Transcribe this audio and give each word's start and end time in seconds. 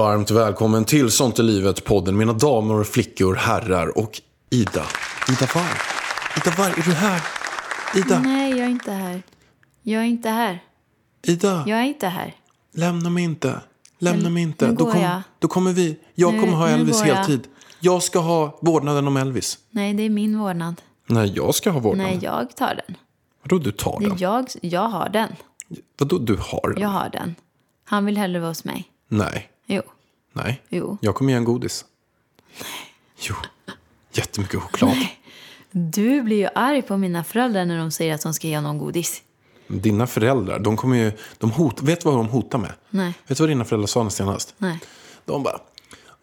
Varmt 0.00 0.30
välkommen 0.30 0.84
till 0.84 1.10
Sånt 1.10 1.38
är 1.38 1.42
livet 1.42 1.84
podden 1.84 2.16
mina 2.16 2.32
damer 2.32 2.74
och 2.80 2.86
flickor, 2.86 3.34
herrar 3.34 3.98
och 3.98 4.20
Ida. 4.50 4.82
Ida 5.28 5.46
var? 5.54 5.66
Ida 6.36 6.56
var? 6.58 6.66
Är 6.78 6.82
du 6.84 6.92
här? 6.94 7.22
Ida? 7.96 8.18
Nej, 8.18 8.50
jag 8.50 8.60
är 8.60 8.68
inte 8.70 8.92
här. 8.92 9.22
Jag 9.82 10.02
är 10.02 10.06
inte 10.06 10.28
här. 10.28 10.62
Ida? 11.22 11.64
Jag 11.66 11.78
är 11.78 11.82
inte 11.84 12.06
här. 12.08 12.34
Lämna 12.74 13.10
mig 13.10 13.24
inte. 13.24 13.60
Lämna 13.98 14.22
Men 14.22 14.34
mig 14.34 14.42
inte. 14.42 14.66
nu 14.68 14.74
Då, 14.74 14.84
går 14.84 14.92
kom, 14.92 15.00
jag. 15.00 15.22
då 15.38 15.48
kommer 15.48 15.72
vi. 15.72 15.98
Jag 16.14 16.34
Nu- 16.34 16.40
kommer 16.40 16.52
ha 16.56 16.66
nu 16.66 16.72
Elvis 16.72 16.98
går 16.98 17.08
jag. 17.08 17.14
heltid. 17.14 17.46
Jag 17.80 18.02
ska 18.02 18.18
ha 18.18 18.58
vårdnaden 18.62 19.06
om 19.06 19.16
Elvis. 19.16 19.58
Nej, 19.70 19.94
det 19.94 20.02
är 20.02 20.10
min 20.10 20.38
vårdnad. 20.38 20.82
Nej, 21.06 21.32
jag 21.36 21.54
ska 21.54 21.70
ha 21.70 21.80
vårdnaden. 21.80 22.12
Nej, 22.12 22.24
jag 22.24 22.56
tar 22.56 22.74
den. 22.86 22.96
Vadå 23.42 23.58
du 23.58 23.72
tar 23.72 24.00
Det 24.00 24.06
den? 24.06 24.16
är 24.16 24.22
jag, 24.22 24.46
jag 24.60 24.88
har 24.88 25.08
den. 25.08 25.28
Vadå 25.98 26.18
du 26.18 26.36
har 26.40 26.72
den? 26.72 26.82
Jag 26.82 26.88
har 26.88 27.08
den. 27.10 27.34
Han 27.84 28.04
vill 28.06 28.16
hellre 28.16 28.40
vara 28.40 28.50
hos 28.50 28.64
mig. 28.64 28.84
Nej. 29.08 29.46
Jo. 29.72 29.82
Nej. 30.32 30.62
Jo. 30.68 30.98
Jag 31.00 31.14
kommer 31.14 31.32
ge 31.32 31.36
en 31.36 31.44
godis. 31.44 31.84
Jo. 33.20 33.34
Jättemycket 34.12 34.60
choklad. 34.60 34.96
Du 35.70 36.22
blir 36.22 36.36
ju 36.36 36.48
arg 36.54 36.82
på 36.82 36.96
mina 36.96 37.24
föräldrar 37.24 37.64
när 37.64 37.78
de 37.78 37.90
säger 37.90 38.14
att 38.14 38.22
de 38.22 38.34
ska 38.34 38.48
ge 38.48 38.60
någon 38.60 38.78
godis. 38.78 39.22
Dina 39.68 40.06
föräldrar, 40.06 40.58
de 40.58 40.76
kommer 40.76 40.96
ju... 40.96 41.12
De 41.38 41.50
hot, 41.50 41.82
vet 41.82 42.00
du 42.00 42.08
vad 42.08 42.18
de 42.18 42.28
hotar 42.28 42.58
med? 42.58 42.72
Nej. 42.90 43.14
Vet 43.26 43.38
du 43.38 43.42
vad 43.42 43.50
dina 43.50 43.64
föräldrar 43.64 43.86
sa 43.86 44.10
senast? 44.10 44.54
Nej. 44.58 44.78
De 45.24 45.42
bara, 45.42 45.60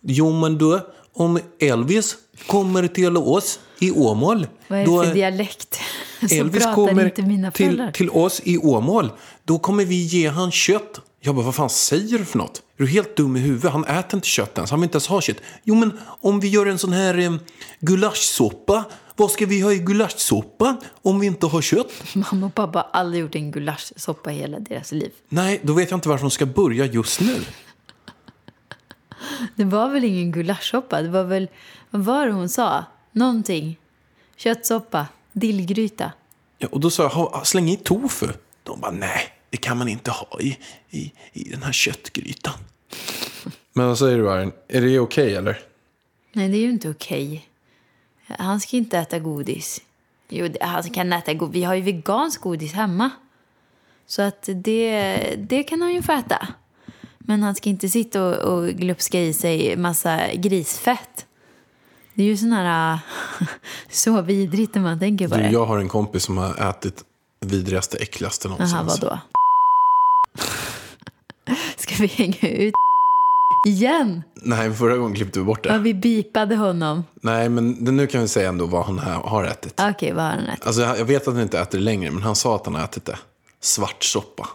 jo 0.01 0.31
men 0.31 0.57
du, 0.57 0.79
om 1.13 1.39
Elvis 1.59 2.15
kommer 2.47 2.87
till 2.87 3.17
oss 3.17 3.59
i 3.79 3.91
Åmål. 3.91 4.47
Vad 4.67 4.79
är 4.79 4.85
då 4.85 5.01
det 5.01 5.07
för 5.07 5.15
dialekt? 5.15 5.79
Så 6.29 6.35
Elvis 6.35 6.65
kommer 6.75 7.05
inte 7.05 7.21
mina 7.21 7.51
till, 7.51 7.89
till 7.93 8.09
oss 8.09 8.41
i 8.43 8.57
Åmål. 8.57 9.11
Då 9.43 9.59
kommer 9.59 9.85
vi 9.85 9.95
ge 9.95 10.29
han 10.29 10.51
kött. 10.51 11.01
Jag 11.27 11.35
bara, 11.35 11.45
vad 11.45 11.55
fan 11.55 11.69
säger 11.69 12.19
du 12.19 12.25
för 12.25 12.37
något? 12.37 12.57
Är 12.77 12.83
du 12.83 12.87
helt 12.87 13.15
dum 13.15 13.35
i 13.35 13.39
huvudet? 13.39 13.71
Han 13.71 13.85
äter 13.85 14.17
inte 14.17 14.27
kött 14.27 14.57
ens. 14.57 14.71
Han 14.71 14.79
vill 14.79 14.85
inte 14.87 14.95
ens 14.95 15.07
ha 15.07 15.21
kött. 15.21 15.37
Jo 15.63 15.75
men 15.75 15.99
om 16.21 16.39
vi 16.39 16.47
gör 16.47 16.65
en 16.65 16.77
sån 16.79 16.93
här 16.93 17.17
eh, 17.17 17.33
gulaschsoppa. 17.79 18.83
Vad 19.15 19.31
ska 19.31 19.45
vi 19.45 19.61
ha 19.61 19.71
i 19.73 19.77
gulaschsoppa 19.79 20.75
om 21.01 21.19
vi 21.19 21.27
inte 21.27 21.45
har 21.45 21.61
kött? 21.61 21.91
Mamma 22.31 22.45
och 22.45 22.55
pappa 22.55 22.79
har 22.79 22.99
aldrig 22.99 23.21
gjort 23.21 23.35
en 23.35 23.51
gulaschsoppa 23.51 24.31
i 24.31 24.35
hela 24.35 24.59
deras 24.59 24.91
liv. 24.91 25.11
Nej, 25.29 25.59
då 25.63 25.73
vet 25.73 25.91
jag 25.91 25.97
inte 25.97 26.09
varför 26.09 26.23
de 26.23 26.31
ska 26.31 26.45
börja 26.45 26.85
just 26.85 27.19
nu. 27.21 27.35
Det 29.55 29.63
var 29.63 29.89
väl 29.89 30.03
ingen 30.03 30.31
gulaschsoppa? 30.31 31.01
Det 31.01 31.09
var 31.09 31.23
väl, 31.23 31.47
vad 31.89 32.05
var 32.05 32.25
det 32.25 32.31
hon 32.31 32.49
sa? 32.49 32.85
Någonting. 33.11 33.77
Köttsoppa, 34.37 35.07
dillgryta. 35.33 36.11
Ja, 36.57 36.67
och 36.71 36.79
då 36.79 36.89
sa 36.89 37.03
jag, 37.03 37.09
"Ha, 37.09 37.43
släng 37.45 37.69
i 37.69 37.77
tofu. 37.77 38.27
De 38.63 38.79
bara, 38.79 38.91
nej, 38.91 39.21
det 39.49 39.57
kan 39.57 39.77
man 39.77 39.87
inte 39.87 40.11
ha 40.11 40.39
i, 40.41 40.57
i, 40.89 41.11
i 41.33 41.49
den 41.49 41.63
här 41.63 41.71
köttgrytan. 41.71 42.53
Men 43.73 43.87
vad 43.87 43.97
säger 43.99 44.17
du, 44.17 44.31
Arin? 44.31 44.51
Är 44.67 44.81
det 44.81 44.99
okej, 44.99 45.35
eller? 45.35 45.59
Nej, 46.33 46.49
det 46.49 46.57
är 46.57 46.61
ju 46.61 46.69
inte 46.69 46.89
okej. 46.89 47.49
Han 48.27 48.59
ska 48.59 48.77
inte 48.77 48.97
äta 48.97 49.19
godis. 49.19 49.81
Jo, 50.29 50.49
han 50.61 50.83
kan 50.83 51.13
äta 51.13 51.33
godis. 51.33 51.55
Vi 51.55 51.63
har 51.63 51.75
ju 51.75 51.81
vegansk 51.81 52.41
godis 52.41 52.73
hemma. 52.73 53.09
Så 54.07 54.21
att 54.21 54.49
det, 54.55 55.35
det 55.37 55.63
kan 55.63 55.81
han 55.81 55.93
ju 55.93 56.01
få 56.01 56.11
äta. 56.11 56.47
Men 57.19 57.43
han 57.43 57.55
ska 57.55 57.69
inte 57.69 57.89
sitta 57.89 58.23
och, 58.23 58.35
och 58.35 58.67
glupska 58.69 59.21
i 59.21 59.33
sig 59.33 59.75
massa 59.75 60.33
grisfett. 60.33 61.25
Det 62.13 62.23
är 62.23 62.27
ju 62.27 62.37
sån 62.37 62.51
här... 62.51 62.99
så 63.89 64.21
vidrigt 64.21 64.75
när 64.75 64.81
man 64.81 64.99
tänker 64.99 65.27
på 65.27 65.35
Du, 65.35 65.41
det. 65.41 65.49
jag 65.49 65.65
har 65.65 65.77
en 65.77 65.89
kompis 65.89 66.23
som 66.23 66.37
har 66.37 66.69
ätit 66.69 67.03
vidrigaste, 67.39 67.97
äckligaste 67.97 68.47
någonsin. 68.47 68.77
Jaha, 68.77 68.83
vadå? 68.83 69.19
Ska 71.77 71.95
vi 71.99 72.07
hänga 72.07 72.49
ut 72.49 72.73
igen? 73.67 74.23
Nej, 74.33 74.73
förra 74.73 74.97
gången 74.97 75.15
klippte 75.15 75.39
vi 75.39 75.45
bort 75.45 75.63
det. 75.63 75.69
Ja, 75.69 75.77
vi 75.77 75.93
bipade 75.93 76.55
honom. 76.55 77.03
Nej, 77.21 77.49
men 77.49 77.71
nu 77.71 78.07
kan 78.07 78.21
vi 78.21 78.27
säga 78.27 78.49
ändå 78.49 78.65
vad 78.65 78.85
han 78.85 78.99
har 78.99 79.43
ätit. 79.43 79.81
Okej, 79.81 80.13
vad 80.13 80.23
har 80.25 80.31
han 80.31 80.47
ätit? 80.47 80.67
Alltså, 80.67 80.81
jag 80.81 81.05
vet 81.05 81.27
att 81.27 81.33
han 81.33 81.43
inte 81.43 81.59
äter 81.59 81.77
det 81.77 81.83
längre, 81.83 82.11
men 82.11 82.23
han 82.23 82.35
sa 82.35 82.55
att 82.55 82.65
han 82.65 82.75
har 82.75 82.83
ätit 82.83 83.05
det. 83.05 83.17
Svartsoppa. 83.61 84.49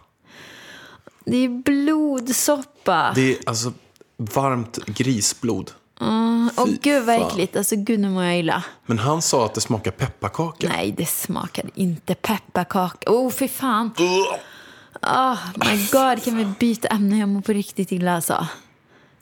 Det 1.25 1.37
är 1.37 1.49
blodsoppa. 1.49 3.13
Det 3.15 3.33
är 3.33 3.39
alltså 3.47 3.73
varmt 4.17 4.79
grisblod. 4.87 5.71
Åh 6.01 6.67
Fy 6.67 6.77
gud 6.83 7.05
vad 7.05 7.27
äckligt. 7.27 7.57
Alltså 7.57 7.77
gud 7.77 8.01
nu 8.01 8.11
mår 8.11 8.25
jag 8.25 8.39
illa. 8.39 8.65
Men 8.87 8.99
han 8.99 9.23
sa 9.23 9.45
att 9.45 9.55
det 9.55 9.61
smakar 9.61 9.91
pepparkaka. 9.91 10.69
Nej 10.69 10.95
det 10.97 11.07
smakade 11.07 11.69
inte 11.75 12.15
pepparkaka. 12.15 13.11
Oh 13.11 13.31
fy 13.31 13.49
fan. 13.49 13.91
Oh 15.03 15.39
my 15.57 15.87
god 15.93 16.25
kan 16.25 16.37
vi 16.37 16.45
byta 16.59 16.89
ämne? 16.89 17.19
Jag 17.19 17.29
mår 17.29 17.41
på 17.41 17.53
riktigt 17.53 17.93
illa 17.93 18.15
alltså. 18.15 18.47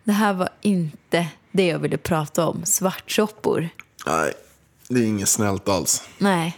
Det 0.04 0.12
här 0.12 0.32
var 0.32 0.48
inte 0.60 1.28
det 1.52 1.66
jag 1.66 1.78
ville 1.78 1.96
prata 1.96 2.46
om. 2.46 2.64
Svartsoppor. 2.64 3.68
Nej, 4.06 4.32
det 4.88 5.00
är 5.00 5.04
inget 5.04 5.28
snällt 5.28 5.68
alls. 5.68 6.08
Nej. 6.18 6.56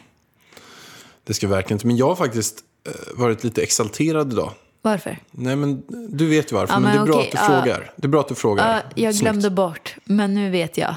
Det 1.25 1.34
ska 1.34 1.49
verkligen 1.49 1.77
inte. 1.77 1.87
Men 1.87 1.97
jag 1.97 2.06
har 2.06 2.17
faktiskt 2.17 2.61
eh, 2.87 2.93
varit 3.15 3.45
lite 3.45 3.62
exalterad 3.62 4.33
idag. 4.33 4.53
Varför? 4.83 5.19
Nej, 5.31 5.56
men 5.56 5.83
du 6.09 6.28
vet 6.28 6.53
ju 6.53 6.56
varför. 6.56 6.75
Ja, 6.75 6.81
men, 6.81 6.95
men 6.95 6.97
det 6.97 7.03
är 7.03 7.06
bra 7.06 7.15
okej, 7.15 7.27
att 7.27 7.33
du 7.33 7.39
ja. 7.39 7.62
frågar. 7.62 7.93
Det 7.97 8.06
är 8.06 8.09
bra 8.09 8.21
att 8.21 8.28
du 8.28 8.34
frågar. 8.34 8.75
Ja, 8.75 8.83
jag 8.95 9.15
Snyggt. 9.15 9.22
glömde 9.22 9.51
bort. 9.51 9.97
Men 10.05 10.34
nu 10.34 10.51
vet 10.51 10.77
jag. 10.77 10.95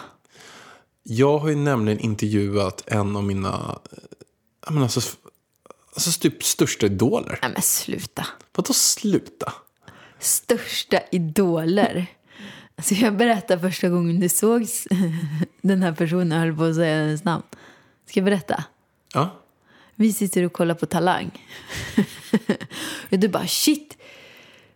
Jag 1.04 1.38
har 1.38 1.50
ju 1.50 1.56
nämligen 1.56 2.00
intervjuat 2.00 2.84
en 2.86 3.16
av 3.16 3.24
mina, 3.24 3.80
eh, 3.92 3.98
jag 4.66 4.74
menar 4.74 4.86
alltså, 4.86 5.02
alltså 5.96 6.12
typ 6.20 6.44
största 6.44 6.86
idoler. 6.86 7.40
Nej 7.42 7.52
men 7.52 7.62
sluta. 7.62 8.28
Vadå 8.56 8.74
sluta? 8.74 9.54
Största 10.20 11.00
idoler. 11.12 12.06
Alltså 12.76 12.94
jag 12.94 13.18
berättar 13.18 13.58
första 13.58 13.90
gången 13.90 14.20
du 14.20 14.30
såg 14.30 14.68
den 15.62 15.84
här 15.84 15.92
personen. 15.92 16.32
Jag 16.32 16.40
höll 16.40 16.56
på 16.58 16.64
att 16.64 16.76
säga 16.76 16.96
hennes 16.96 17.24
namn. 17.24 17.44
Ska 18.10 18.20
jag 18.20 18.26
berätta? 18.26 18.64
Ja, 19.14 19.42
Vi 19.96 20.14
sitter 20.14 20.44
och 20.44 20.54
kollar 20.54 20.76
på 20.76 20.86
Talang. 20.86 21.48
och 23.12 23.20
du 23.20 23.28
bara 23.28 23.48
shit, 23.48 23.98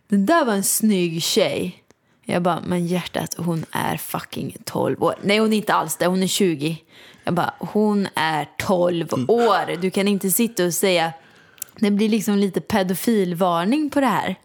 den 0.08 0.26
där 0.26 0.44
var 0.44 0.54
en 0.54 0.62
snygg 0.64 1.22
tjej. 1.22 1.84
Jag 2.24 2.42
bara, 2.42 2.60
men 2.60 2.86
hjärtat, 2.86 3.34
hon 3.38 3.64
är 3.70 3.96
fucking 3.96 4.56
12 4.64 5.02
år. 5.02 5.14
Nej, 5.22 5.38
hon 5.38 5.52
är 5.52 5.56
inte 5.56 5.74
alls 5.74 5.96
det, 5.96 6.06
hon 6.06 6.22
är 6.22 6.26
20. 6.26 6.82
Jag 7.24 7.34
bara, 7.34 7.54
hon 7.58 8.08
är 8.14 8.48
12 8.58 9.08
år. 9.28 9.76
Du 9.80 9.90
kan 9.90 10.08
inte 10.08 10.30
sitta 10.30 10.64
och 10.64 10.74
säga, 10.74 11.12
det 11.76 11.90
blir 11.90 12.08
liksom 12.08 12.38
lite 12.38 12.60
pedofilvarning 12.60 13.90
på 13.90 14.00
det 14.00 14.06
här. 14.06 14.36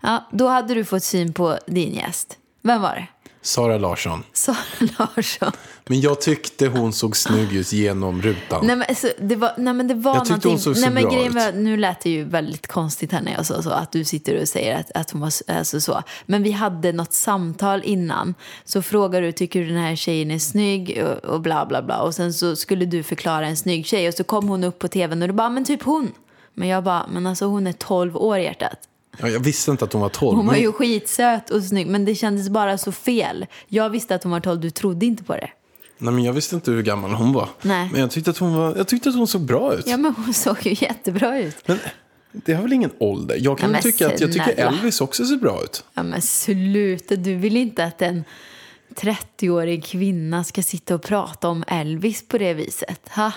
Ja, 0.00 0.28
då 0.32 0.48
hade 0.48 0.74
du 0.74 0.84
fått 0.84 1.02
syn 1.02 1.32
på 1.32 1.58
din 1.66 1.94
gäst. 1.94 2.38
Vem 2.62 2.82
var 2.82 2.94
det? 2.94 3.06
Sara 3.44 3.78
Larsson. 3.78 4.22
Sara 4.32 4.56
Larsson. 4.98 5.52
Men 5.86 6.00
jag 6.00 6.20
tyckte 6.20 6.66
hon 6.66 6.92
såg 6.92 7.16
snygg 7.16 7.52
ut 7.52 7.72
genom 7.72 8.22
rutan. 8.22 8.66
Nej 8.66 8.76
men, 8.76 8.86
alltså, 8.88 9.08
det 9.20 9.36
var, 9.36 9.52
nej 9.56 9.74
men 9.74 9.88
det 9.88 9.94
var 9.94 10.14
Jag 10.14 10.26
tyckte 10.26 10.48
hon 10.48 10.58
såg 10.58 10.76
så 10.76 10.80
nej, 10.80 10.90
men 10.90 11.02
bra 11.02 11.12
grejen 11.12 11.28
ut. 11.28 11.44
var, 11.44 11.52
Nu 11.52 11.76
lät 11.76 12.00
det 12.00 12.10
ju 12.10 12.24
väldigt 12.24 12.66
konstigt 12.66 13.12
här 13.12 13.20
när 13.20 13.32
jag 13.32 13.46
sa 13.46 13.62
så. 13.62 13.70
Att 13.70 13.92
du 13.92 14.04
sitter 14.04 14.40
och 14.40 14.48
säger 14.48 14.80
att, 14.80 14.90
att 14.94 15.10
hon 15.10 15.20
var 15.20 15.32
alltså, 15.48 15.80
så. 15.80 16.02
Men 16.26 16.42
vi 16.42 16.50
hade 16.52 16.92
något 16.92 17.12
samtal 17.12 17.82
innan. 17.84 18.34
Så 18.64 18.82
frågar 18.82 19.22
du, 19.22 19.32
tycker 19.32 19.60
du 19.60 19.66
den 19.66 19.76
här 19.76 19.96
tjejen 19.96 20.30
är 20.30 20.38
snygg? 20.38 21.04
Och, 21.04 21.30
och 21.30 21.40
bla 21.40 21.66
bla 21.66 21.82
bla. 21.82 22.02
Och 22.02 22.14
sen 22.14 22.32
så 22.32 22.56
skulle 22.56 22.84
du 22.84 23.02
förklara 23.02 23.46
en 23.46 23.56
snygg 23.56 23.86
tjej. 23.86 24.08
Och 24.08 24.14
så 24.14 24.24
kom 24.24 24.48
hon 24.48 24.64
upp 24.64 24.78
på 24.78 24.88
tvn 24.88 25.22
och 25.22 25.28
du 25.28 25.34
bara, 25.34 25.50
men 25.50 25.64
typ 25.64 25.82
hon. 25.82 26.12
Men 26.54 26.68
jag 26.68 26.84
bara, 26.84 27.06
men 27.12 27.26
alltså 27.26 27.44
hon 27.44 27.66
är 27.66 27.72
12 27.72 28.16
år 28.16 28.38
hjärtat. 28.38 28.78
Ja, 29.18 29.28
jag 29.28 29.40
visste 29.40 29.70
inte 29.70 29.84
att 29.84 29.92
hon 29.92 30.02
var 30.02 30.08
12. 30.08 30.36
Hon 30.36 30.46
var 30.46 30.52
men- 30.52 30.62
ju 30.62 30.72
skitsöt 30.72 31.50
och 31.50 31.62
snygg. 31.62 31.86
Men 31.86 32.04
det 32.04 32.14
kändes 32.14 32.48
bara 32.48 32.78
så 32.78 32.92
fel. 32.92 33.46
Jag 33.68 33.90
visste 33.90 34.14
att 34.14 34.22
hon 34.22 34.32
var 34.32 34.40
12, 34.40 34.60
du 34.60 34.70
trodde 34.70 35.06
inte 35.06 35.24
på 35.24 35.32
det. 35.32 35.50
Nej, 35.98 36.14
men 36.14 36.24
jag 36.24 36.32
visste 36.32 36.54
inte 36.54 36.70
hur 36.70 36.82
gammal 36.82 37.10
hon 37.10 37.32
var. 37.32 37.48
Nej. 37.62 37.88
Men 37.92 38.00
jag 38.00 38.10
tyckte 38.10 38.30
att 38.30 38.38
hon, 38.38 38.54
var, 38.54 38.76
jag 38.76 38.88
tyckte 38.88 39.08
att 39.08 39.14
hon 39.14 39.26
såg 39.26 39.40
bra 39.40 39.74
ut. 39.74 39.86
Ja 39.86 39.96
men 39.96 40.14
hon 40.14 40.34
såg 40.34 40.56
ju 40.66 40.76
jättebra 40.84 41.38
ut. 41.38 41.56
Men 41.66 41.78
det 42.32 42.54
har 42.54 42.62
väl 42.62 42.72
ingen 42.72 42.90
ålder? 42.98 43.36
Jag 43.40 43.58
kan 43.58 43.68
Ja, 43.68 43.72
men 43.72 43.82
tycka 43.82 44.06
att 44.06 44.20
jag 44.20 44.32
tycker. 44.32 44.54
Elvis 44.54 45.00
också 45.00 45.24
ser 45.26 45.36
bra 45.36 45.62
ut. 45.64 45.84
Ja 45.94 46.02
men 46.02 46.22
sluta, 46.22 47.16
du 47.16 47.34
vill 47.34 47.56
inte 47.56 47.84
att 47.84 48.02
en 48.02 48.24
30-årig 48.94 49.84
kvinna 49.84 50.44
ska 50.44 50.62
sitta 50.62 50.94
och 50.94 51.02
prata 51.02 51.48
om 51.48 51.64
Elvis 51.66 52.28
på 52.28 52.38
det 52.38 52.54
viset? 52.54 53.08
Ha? 53.08 53.32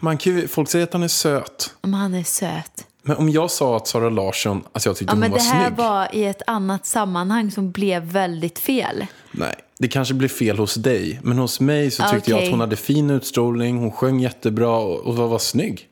Man 0.00 0.18
kan 0.18 0.32
ju, 0.36 0.48
folk 0.48 0.68
säger 0.68 0.84
att 0.84 0.92
han 0.92 1.02
är 1.02 1.08
söt. 1.08 1.74
Om 1.80 1.94
han 1.94 2.14
är 2.14 2.24
söt. 2.24 2.86
Men 3.08 3.16
om 3.16 3.28
jag 3.30 3.50
sa 3.50 3.76
att 3.76 3.86
Sara 3.88 4.08
Larsson, 4.10 4.62
alltså 4.72 4.88
jag 4.88 4.96
tyckte 4.96 5.10
Ja, 5.10 5.14
hon 5.14 5.20
men 5.20 5.30
var 5.30 5.38
det 5.38 5.44
här 5.44 5.66
snygg. 5.66 5.78
var 5.78 6.08
i 6.14 6.24
ett 6.24 6.42
annat 6.46 6.86
sammanhang 6.86 7.50
som 7.50 7.70
blev 7.70 8.02
väldigt 8.02 8.58
fel. 8.58 9.06
Nej, 9.32 9.54
det 9.78 9.88
kanske 9.88 10.14
blir 10.14 10.28
fel 10.28 10.58
hos 10.58 10.74
dig. 10.74 11.20
Men 11.22 11.38
hos 11.38 11.60
mig 11.60 11.90
så 11.90 12.02
tyckte 12.02 12.30
jag 12.30 12.36
Okej. 12.36 12.46
att 12.48 12.50
hon 12.52 12.60
hade 12.60 12.76
fin 12.76 13.10
utstrålning, 13.10 13.78
hon 13.78 13.92
sjöng 13.92 14.20
jättebra 14.20 14.76
och, 14.76 14.98
och 15.00 15.16
var, 15.16 15.26
var 15.28 15.38
snygg. 15.38 15.86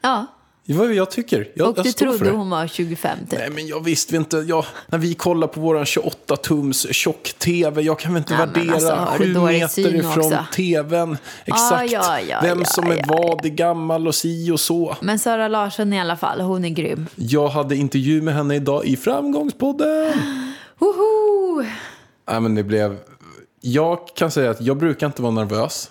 Ja, 0.00 0.26
Det 0.68 0.74
var 0.74 0.86
vad 0.86 0.94
jag 0.94 1.10
tycker. 1.10 1.48
Jag, 1.54 1.78
och 1.78 1.84
du 1.84 1.92
trodde 1.92 2.30
hon 2.30 2.50
var 2.50 2.66
25 2.66 3.18
typ. 3.30 3.38
Nej, 3.38 3.50
men 3.50 3.66
jag 3.66 3.84
visste 3.84 4.16
inte. 4.16 4.36
Jag, 4.36 4.64
när 4.88 4.98
vi 4.98 5.14
kollar 5.14 5.46
på 5.46 5.60
våran 5.60 5.84
28-tums 5.84 6.92
tjock-tv, 6.92 7.82
jag 7.82 7.98
kan 7.98 8.14
väl 8.14 8.20
inte 8.20 8.34
Ja, 8.34 8.46
värdera 8.46 8.74
alltså, 8.74 9.24
sju 9.24 9.40
meter 9.40 9.94
ifrån 9.94 10.18
också? 10.18 10.44
tvn 10.54 11.16
exakt 11.44 11.92
ja, 11.92 12.20
ja, 12.20 12.38
vem 12.42 12.64
som 12.64 12.90
är 12.90 13.04
vad, 13.08 13.44
är 13.44 13.48
gammal 13.48 14.06
och 14.06 14.14
si 14.14 14.50
och 14.50 14.60
så. 14.60 14.96
Men 15.00 15.18
Sara 15.18 15.48
Larsson 15.48 15.92
i 15.92 16.00
alla 16.00 16.16
fall, 16.16 16.40
hon 16.40 16.64
är 16.64 16.68
grym. 16.68 17.06
Jag 17.14 17.48
hade 17.48 17.76
intervju 17.76 18.22
med 18.22 18.34
henne 18.34 18.54
idag 18.54 18.84
i 18.84 18.96
Framgångspodden. 18.96 20.12
Woho! 20.78 21.62
Nej, 22.30 22.40
men 22.40 22.54
det 22.54 22.62
blev... 22.62 22.98
Jag 23.60 23.98
kan 24.16 24.30
säga 24.30 24.50
att 24.50 24.60
jag 24.60 24.76
brukar 24.76 25.06
inte 25.06 25.22
vara 25.22 25.32
nervös. 25.32 25.90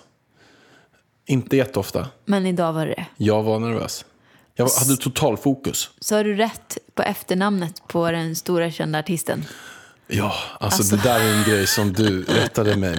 Inte 1.26 1.56
jätteofta. 1.56 2.06
Men 2.24 2.46
idag 2.46 2.72
var 2.72 2.86
det. 2.86 3.06
Jag 3.16 3.42
var 3.42 3.58
nervös. 3.58 4.04
Jag 4.58 4.68
hade 4.68 4.96
total 4.96 5.36
fokus. 5.36 5.90
Så 6.00 6.16
har 6.16 6.24
du 6.24 6.34
rätt 6.36 6.78
på 6.94 7.02
efternamnet 7.02 7.82
på 7.88 8.10
den 8.10 8.36
stora 8.36 8.70
kända 8.70 8.98
artisten? 8.98 9.44
Ja, 10.06 10.34
alltså, 10.60 10.82
Alltså. 10.82 10.96
det 10.96 11.02
där 11.02 11.20
är 11.20 11.34
en 11.38 11.44
grej 11.44 11.66
som 11.66 11.92
du 11.92 12.22
rättade 12.22 12.76
mig. 12.76 12.98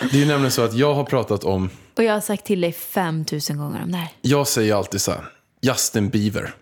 Det 0.00 0.16
är 0.16 0.20
ju 0.20 0.26
nämligen 0.26 0.50
så 0.50 0.62
att 0.62 0.74
jag 0.74 0.94
har 0.94 1.04
pratat 1.04 1.44
om, 1.44 1.70
Och 1.96 2.04
jag 2.04 2.12
har 2.12 2.20
sagt 2.20 2.44
till 2.44 2.60
dig 2.60 2.72
5000 2.72 3.58
gånger 3.58 3.82
om 3.82 3.92
det 3.92 3.98
här. 3.98 4.08
jag 4.20 4.48
säger 4.48 4.74
alltid 4.74 5.00
så 5.00 5.10
här, 5.12 5.24
Justin 5.60 6.08
Bieber. 6.08 6.54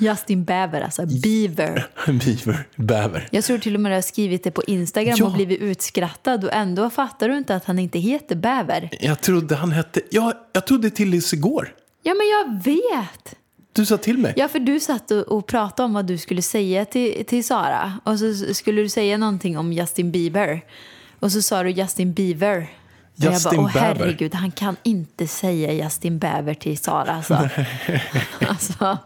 Justin 0.00 0.44
Bieber, 0.44 0.80
alltså. 0.80 1.06
Beaver. 1.06 1.86
Bieber, 2.06 2.66
bäver. 2.76 3.28
Jag 3.30 3.44
tror 3.44 3.58
till 3.58 3.74
och 3.74 3.80
med 3.80 3.92
du 3.92 3.96
har 3.96 4.02
skrivit 4.02 4.44
det 4.44 4.50
på 4.50 4.62
Instagram 4.66 5.14
Ja. 5.18 5.24
och 5.26 5.32
blivit 5.32 5.60
utskrattad 5.60 6.44
och 6.44 6.52
ändå 6.52 6.90
fattar 6.90 7.28
du 7.28 7.36
inte 7.36 7.54
att 7.54 7.64
han 7.64 7.78
inte 7.78 7.98
heter 7.98 8.36
Bäver. 8.36 8.88
Jag 9.00 9.20
trodde 9.20 9.56
han 9.56 9.72
hette, 9.72 10.00
ja, 10.10 10.32
jag 10.52 10.66
trodde 10.66 10.90
tills 10.90 11.32
igår. 11.32 11.74
Ja, 12.02 12.14
men 12.14 12.28
jag 12.28 12.64
vet! 12.64 13.34
Du 13.72 13.86
sa 13.86 13.96
till 13.96 14.18
mig. 14.18 14.34
Ja, 14.36 14.48
för 14.48 14.58
du 14.58 14.80
satt 14.80 15.10
och, 15.10 15.46
pratade 15.46 15.84
om 15.84 15.92
vad 15.92 16.06
du 16.06 16.18
skulle 16.18 16.42
säga 16.42 16.84
till, 16.84 17.24
till 17.26 17.44
Sara. 17.44 17.92
Och 18.04 18.18
så 18.18 18.54
skulle 18.54 18.82
du 18.82 18.88
säga 18.88 19.18
någonting 19.18 19.58
om 19.58 19.72
Justin 19.72 20.10
Bieber. 20.12 20.64
Och 21.20 21.32
så 21.32 21.42
sa 21.42 21.62
du 21.62 21.70
Justin 21.70 22.12
Bieber. 22.12 22.66
Och 23.16 23.24
jag 23.24 23.32
Justin 23.32 23.56
bara, 23.56 23.66
åh 23.66 23.72
Bieber." 23.72 24.04
herregud, 24.04 24.34
han 24.34 24.50
kan 24.50 24.76
inte 24.82 25.26
säga 25.26 25.72
Justin 25.72 26.18
Bieber 26.18 26.54
till 26.54 26.78
Sara. 26.78 27.12
Alltså. 27.12 27.34
alltså, 28.48 28.98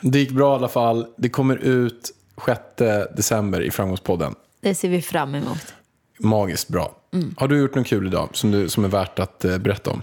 Det 0.00 0.18
gick 0.18 0.30
bra 0.30 0.52
i 0.52 0.54
alla 0.54 0.68
fall. 0.68 1.06
Det 1.16 1.28
kommer 1.28 1.56
ut 1.56 2.10
6 2.46 2.60
december 3.16 3.60
i 3.60 3.70
Framgångspodden. 3.70 4.34
det 4.60 4.74
ser 4.74 4.88
vi 4.88 5.02
fram 5.02 5.34
emot. 5.34 5.74
Magiskt 6.18 6.68
bra. 6.68 6.96
Har 7.36 7.48
du 7.48 7.58
gjort 7.58 7.74
något 7.74 7.86
kul 7.86 8.06
idag 8.06 8.28
som, 8.32 8.50
du, 8.50 8.68
som 8.68 8.84
är 8.84 8.88
värt 8.88 9.18
att 9.18 9.44
eh, 9.44 9.58
berätta 9.58 9.90
om? 9.90 10.02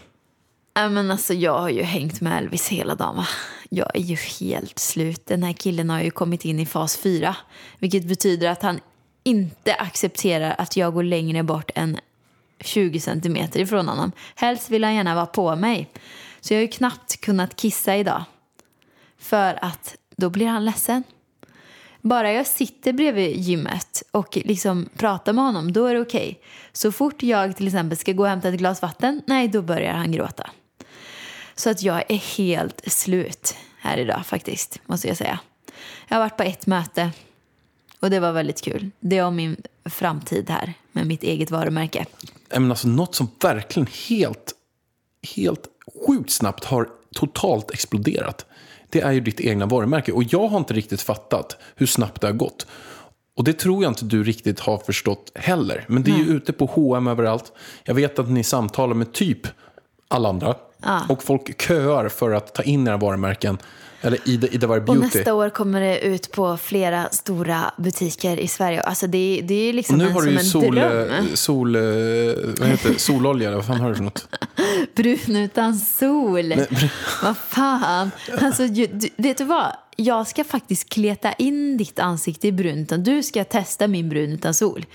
Men 0.73 1.11
alltså, 1.11 1.33
jag 1.33 1.59
har 1.59 1.69
ju 1.69 1.81
hängt 1.81 2.21
med 2.21 2.38
Elvis 2.38 2.67
hela 2.67 2.95
dagen. 2.95 3.15
Va? 3.15 3.27
Jag 3.69 3.95
är 3.95 3.99
ju 3.99 4.15
helt 4.15 4.79
slut. 4.79 5.25
Den 5.25 5.44
här 5.44 5.53
killen 5.53 5.89
har 5.89 6.01
ju 6.01 6.11
kommit 6.11 6.45
in 6.45 6.59
i 6.59 6.65
fas 6.65 6.97
4. 6.97 7.35
Vilket 7.79 8.05
betyder 8.05 8.50
att 8.50 8.61
han 8.61 8.79
inte 9.23 9.73
accepterar 9.73 10.55
att 10.57 10.77
jag 10.77 10.93
går 10.93 11.03
längre 11.03 11.43
bort 11.43 11.71
än 11.75 11.97
20 12.59 13.00
centimeter 13.00 13.59
ifrån 13.59 13.88
honom. 13.88 14.11
Helst 14.35 14.69
vill 14.69 14.83
han 14.83 14.95
gärna 14.95 15.15
vara 15.15 15.25
på 15.25 15.55
mig. 15.55 15.89
Så 16.41 16.53
jag 16.53 16.57
har 16.57 16.61
ju 16.61 16.67
knappt 16.67 17.21
kunnat 17.21 17.55
kissa 17.55 17.95
idag. 17.95 18.23
För 19.19 19.59
att 19.61 19.95
då 20.15 20.29
blir 20.29 20.47
han 20.47 20.65
ledsen. 20.65 21.03
Bara 22.01 22.33
jag 22.33 22.47
sitter 22.47 22.93
bredvid 22.93 23.35
gymmet 23.39 24.03
och 24.11 24.37
liksom 24.37 24.89
pratar 24.97 25.33
med 25.33 25.43
honom, 25.43 25.73
då 25.73 25.85
är 25.85 25.93
det 25.93 26.01
okej. 26.01 26.41
Så 26.73 26.91
fort 26.91 27.23
jag 27.23 27.55
till 27.57 27.67
exempel 27.67 27.97
ska 27.97 28.11
gå 28.11 28.23
och 28.23 28.29
hämta 28.29 28.49
ett 28.49 28.55
glas 28.55 28.81
vatten, 28.81 29.21
nej 29.27 29.47
då 29.47 29.61
börjar 29.61 29.93
han 29.93 30.11
gråta. 30.11 30.49
Så 31.55 31.69
att 31.69 31.81
jag 31.81 32.03
är 32.11 32.37
helt 32.37 32.91
slut 32.91 33.55
här 33.79 33.97
idag 33.97 34.25
faktiskt, 34.25 34.79
måste 34.85 35.07
jag 35.07 35.17
säga. 35.17 35.39
Jag 36.07 36.15
har 36.15 36.21
varit 36.21 36.37
på 36.37 36.43
ett 36.43 36.67
möte 36.67 37.11
och 37.99 38.09
det 38.09 38.19
var 38.19 38.31
väldigt 38.31 38.61
kul. 38.61 38.91
Det 38.99 39.17
är 39.17 39.25
om 39.25 39.35
min 39.35 39.61
framtid 39.85 40.49
här 40.49 40.73
med 40.91 41.07
mitt 41.07 41.23
eget 41.23 41.51
varumärke. 41.51 42.05
Men 42.49 42.71
alltså, 42.71 42.87
något 42.87 43.15
som 43.15 43.29
verkligen 43.41 43.87
helt, 44.09 44.53
helt 45.35 45.67
sjukt 46.07 46.31
snabbt 46.31 46.63
har 46.63 46.89
totalt 47.15 47.71
exploderat. 47.71 48.45
Det 48.89 49.01
är 49.01 49.12
ju 49.12 49.19
ditt 49.19 49.39
egna 49.39 49.66
varumärke. 49.66 50.12
Och 50.12 50.24
jag 50.24 50.48
har 50.48 50.57
inte 50.57 50.74
riktigt 50.74 51.01
fattat 51.01 51.57
hur 51.75 51.86
snabbt 51.86 52.22
det 52.22 52.28
har 52.28 52.34
gått. 52.34 52.68
Och 53.38 53.44
det 53.44 53.54
tror 53.54 53.84
jag 53.84 53.92
inte 53.92 54.06
du 54.06 54.24
riktigt 54.24 54.60
har 54.60 54.78
förstått 54.78 55.31
heller. 55.36 55.86
Men 55.88 56.04
det 56.04 56.12
är 56.12 56.18
ju 56.18 56.25
ute 56.30 56.54
på 56.54 56.66
H&M 56.66 57.07
överallt. 57.07 57.51
Jag 57.84 57.94
vet 57.95 58.19
att 58.19 58.30
ni 58.30 58.44
samtalar 58.44 58.94
med 58.94 59.13
typ 59.13 59.48
alla 60.07 60.30
andra. 60.30 60.56
Och 61.10 61.24
folk 61.24 61.62
köar 61.62 62.10
för 62.10 62.31
att 62.31 62.54
ta 62.54 62.63
in 62.63 62.88
era 62.88 62.98
varumärken. 62.98 63.57
Eller 64.01 64.19
Ida, 64.29 64.47
Ida 64.47 64.67
Var 64.67 64.77
Och 64.77 64.83
Beauty. 64.83 65.17
nästa 65.17 65.33
år 65.33 65.49
kommer 65.49 65.81
det 65.81 65.99
ut 65.99 66.31
på 66.31 66.57
flera 66.57 67.09
stora 67.11 67.71
butiker 67.77 68.38
i 68.39 68.47
Sverige. 68.47 68.81
Alltså 68.81 69.07
det, 69.07 69.41
det 69.47 69.53
är 69.69 69.73
liksom 69.73 69.95
Och 69.95 69.99
nu 69.99 70.07
en, 70.07 70.13
har 70.13 70.21
du 70.21 70.31
ju 70.31 70.38
en 70.38 70.45
sol, 70.45 70.75
dröm. 70.75 71.09
eh, 71.11 71.33
sol, 71.33 71.75
eh, 71.75 71.81
vad 72.59 72.67
heter 72.69 72.89
det? 72.94 72.99
sololja, 72.99 73.51
vad 73.55 73.65
fan 73.65 73.79
har 73.79 73.89
du 73.89 73.95
för 73.95 74.03
något? 74.03 74.27
Brun 74.95 75.35
utan 75.35 75.75
sol. 75.77 76.53
vad 77.23 77.38
fan. 77.38 78.11
Alltså, 78.41 78.63
ju, 78.65 78.88
du, 78.88 79.09
vet 79.17 79.38
du 79.38 79.44
vad? 79.44 79.71
Jag 79.95 80.27
ska 80.27 80.43
faktiskt 80.43 80.89
kleta 80.89 81.33
in 81.33 81.77
ditt 81.77 82.00
ansikte 82.00 82.47
i 82.47 82.51
brunt. 82.51 82.91
och 82.91 83.00
Du 83.00 83.23
ska 83.23 83.43
testa 83.43 83.88
min 83.88 84.09
brun 84.09 84.31
utan 84.31 84.53
sol. 84.53 84.85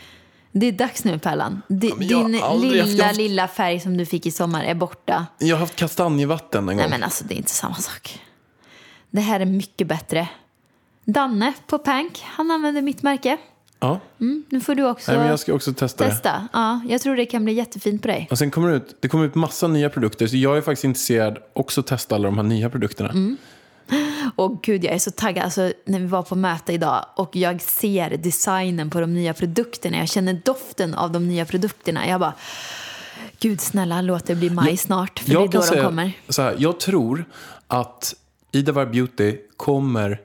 Det 0.52 0.66
är 0.66 0.72
dags 0.72 1.04
nu, 1.04 1.18
Pärlan. 1.18 1.62
Jag 1.68 1.90
har 1.90 1.98
din 2.30 2.40
haft- 2.40 2.62
lilla, 2.62 3.04
haft- 3.04 3.16
lilla 3.16 3.48
färg 3.48 3.80
som 3.80 3.96
du 3.96 4.06
fick 4.06 4.26
i 4.26 4.30
sommar 4.30 4.64
är 4.64 4.74
borta. 4.74 5.26
Jag 5.38 5.56
har 5.56 5.60
haft 5.60 5.76
kastanjevatten 5.76 6.60
en 6.60 6.66
gång. 6.66 6.76
Nej, 6.76 6.90
men 6.90 7.02
alltså 7.02 7.24
det 7.24 7.34
är 7.34 7.36
inte 7.36 7.50
samma 7.50 7.74
sak. 7.74 8.20
Det 9.12 9.20
här 9.20 9.40
är 9.40 9.44
mycket 9.44 9.86
bättre. 9.86 10.28
Danne 11.04 11.52
på 11.66 11.78
Pank, 11.78 12.22
han 12.24 12.50
använder 12.50 12.82
mitt 12.82 13.02
märke. 13.02 13.38
Ja. 13.80 14.00
Mm, 14.20 14.44
nu 14.48 14.60
får 14.60 14.74
du 14.74 14.84
också 14.84 15.10
Nej, 15.10 15.20
men 15.20 15.28
jag 15.28 15.38
ska 15.38 15.54
också 15.54 15.72
testa 15.72 16.04
det. 16.04 16.10
testa. 16.10 16.48
Ja, 16.52 16.80
jag 16.88 17.00
tror 17.00 17.16
det 17.16 17.26
kan 17.26 17.44
bli 17.44 17.52
jättefint 17.52 18.02
på 18.02 18.08
dig. 18.08 18.28
Och 18.30 18.38
sen 18.38 18.50
kommer 18.50 18.70
det 18.70 18.76
ut, 18.76 18.96
det 19.00 19.08
kommer 19.08 19.24
ut 19.24 19.34
massa 19.34 19.68
nya 19.68 19.90
produkter. 19.90 20.26
Så 20.26 20.36
jag 20.36 20.56
är 20.56 20.60
faktiskt 20.60 20.84
intresserad 20.84 21.38
också 21.52 21.80
att 21.80 21.86
testa 21.86 22.14
alla 22.14 22.24
de 22.24 22.36
här 22.36 22.44
nya 22.44 22.70
produkterna. 22.70 23.10
Mm. 23.10 23.36
Och 24.36 24.62
gud, 24.62 24.84
jag 24.84 24.94
är 24.94 24.98
så 24.98 25.10
taggad. 25.10 25.44
Alltså, 25.44 25.72
när 25.84 25.98
vi 26.00 26.06
var 26.06 26.22
på 26.22 26.34
möte 26.34 26.72
idag 26.72 27.06
och 27.16 27.36
jag 27.36 27.62
ser 27.62 28.16
designen 28.16 28.90
på 28.90 29.00
de 29.00 29.14
nya 29.14 29.34
produkterna. 29.34 29.98
Jag 29.98 30.08
känner 30.08 30.40
doften 30.44 30.94
av 30.94 31.12
de 31.12 31.28
nya 31.28 31.44
produkterna. 31.44 32.08
Jag 32.08 32.20
bara, 32.20 32.34
gud 33.38 33.60
snälla 33.60 34.00
låt 34.00 34.26
det 34.26 34.34
bli 34.34 34.50
maj 34.50 34.76
snart. 34.76 35.18
För 35.18 35.28
det 35.28 35.34
är 35.34 35.48
då 35.48 35.60
de 35.74 35.82
kommer. 35.82 36.12
så 36.28 36.42
här, 36.42 36.56
jag 36.58 36.80
tror 36.80 37.24
att 37.66 38.14
Ida 38.52 38.72
Var 38.72 38.86
Beauty 38.86 39.36
kommer, 39.56 40.20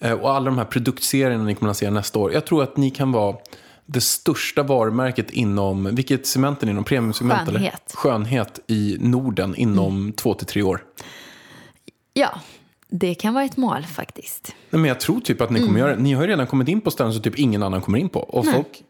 eh, 0.00 0.12
och 0.12 0.30
alla 0.30 0.44
de 0.44 0.58
här 0.58 0.64
produktserierna 0.64 1.44
ni 1.44 1.54
kommer 1.54 1.70
att 1.70 1.74
lansera 1.74 1.90
nästa 1.90 2.18
år. 2.18 2.32
Jag 2.32 2.46
tror 2.46 2.62
att 2.62 2.76
ni 2.76 2.90
kan 2.90 3.12
vara 3.12 3.36
det 3.86 4.00
största 4.00 4.62
varumärket 4.62 5.30
inom, 5.30 5.94
vilket 5.94 6.26
segment 6.26 6.62
är 6.62 6.66
ni 6.66 6.72
inom? 6.72 6.84
Premiumsegment 6.84 7.48
eller? 7.48 7.58
Skönhet. 7.60 7.72
Mm. 7.72 7.96
Skönhet 7.96 8.60
i 8.66 8.96
Norden 9.00 9.54
inom 9.56 10.12
två 10.12 10.34
till 10.34 10.46
tre 10.46 10.62
år. 10.62 10.84
Ja, 12.12 12.40
det 12.88 13.14
kan 13.14 13.34
vara 13.34 13.44
ett 13.44 13.56
mål 13.56 13.82
faktiskt. 13.86 14.54
Nej, 14.70 14.80
men 14.80 14.88
jag 14.88 15.00
tror 15.00 15.20
typ 15.20 15.40
att 15.40 15.50
ni 15.50 15.58
Mm. 15.58 15.68
kommer 15.68 15.80
göra 15.80 15.96
det. 15.96 16.02
Ni 16.02 16.12
har 16.12 16.22
ju 16.22 16.28
redan 16.28 16.46
kommit 16.46 16.68
in 16.68 16.80
på 16.80 16.90
ställen 16.90 17.12
som 17.12 17.22
typ 17.22 17.38
ingen 17.38 17.62
annan 17.62 17.80
kommer 17.80 17.98
in 17.98 18.08
på. 18.08 18.20
Och 18.20 18.46
folk, 18.46 18.82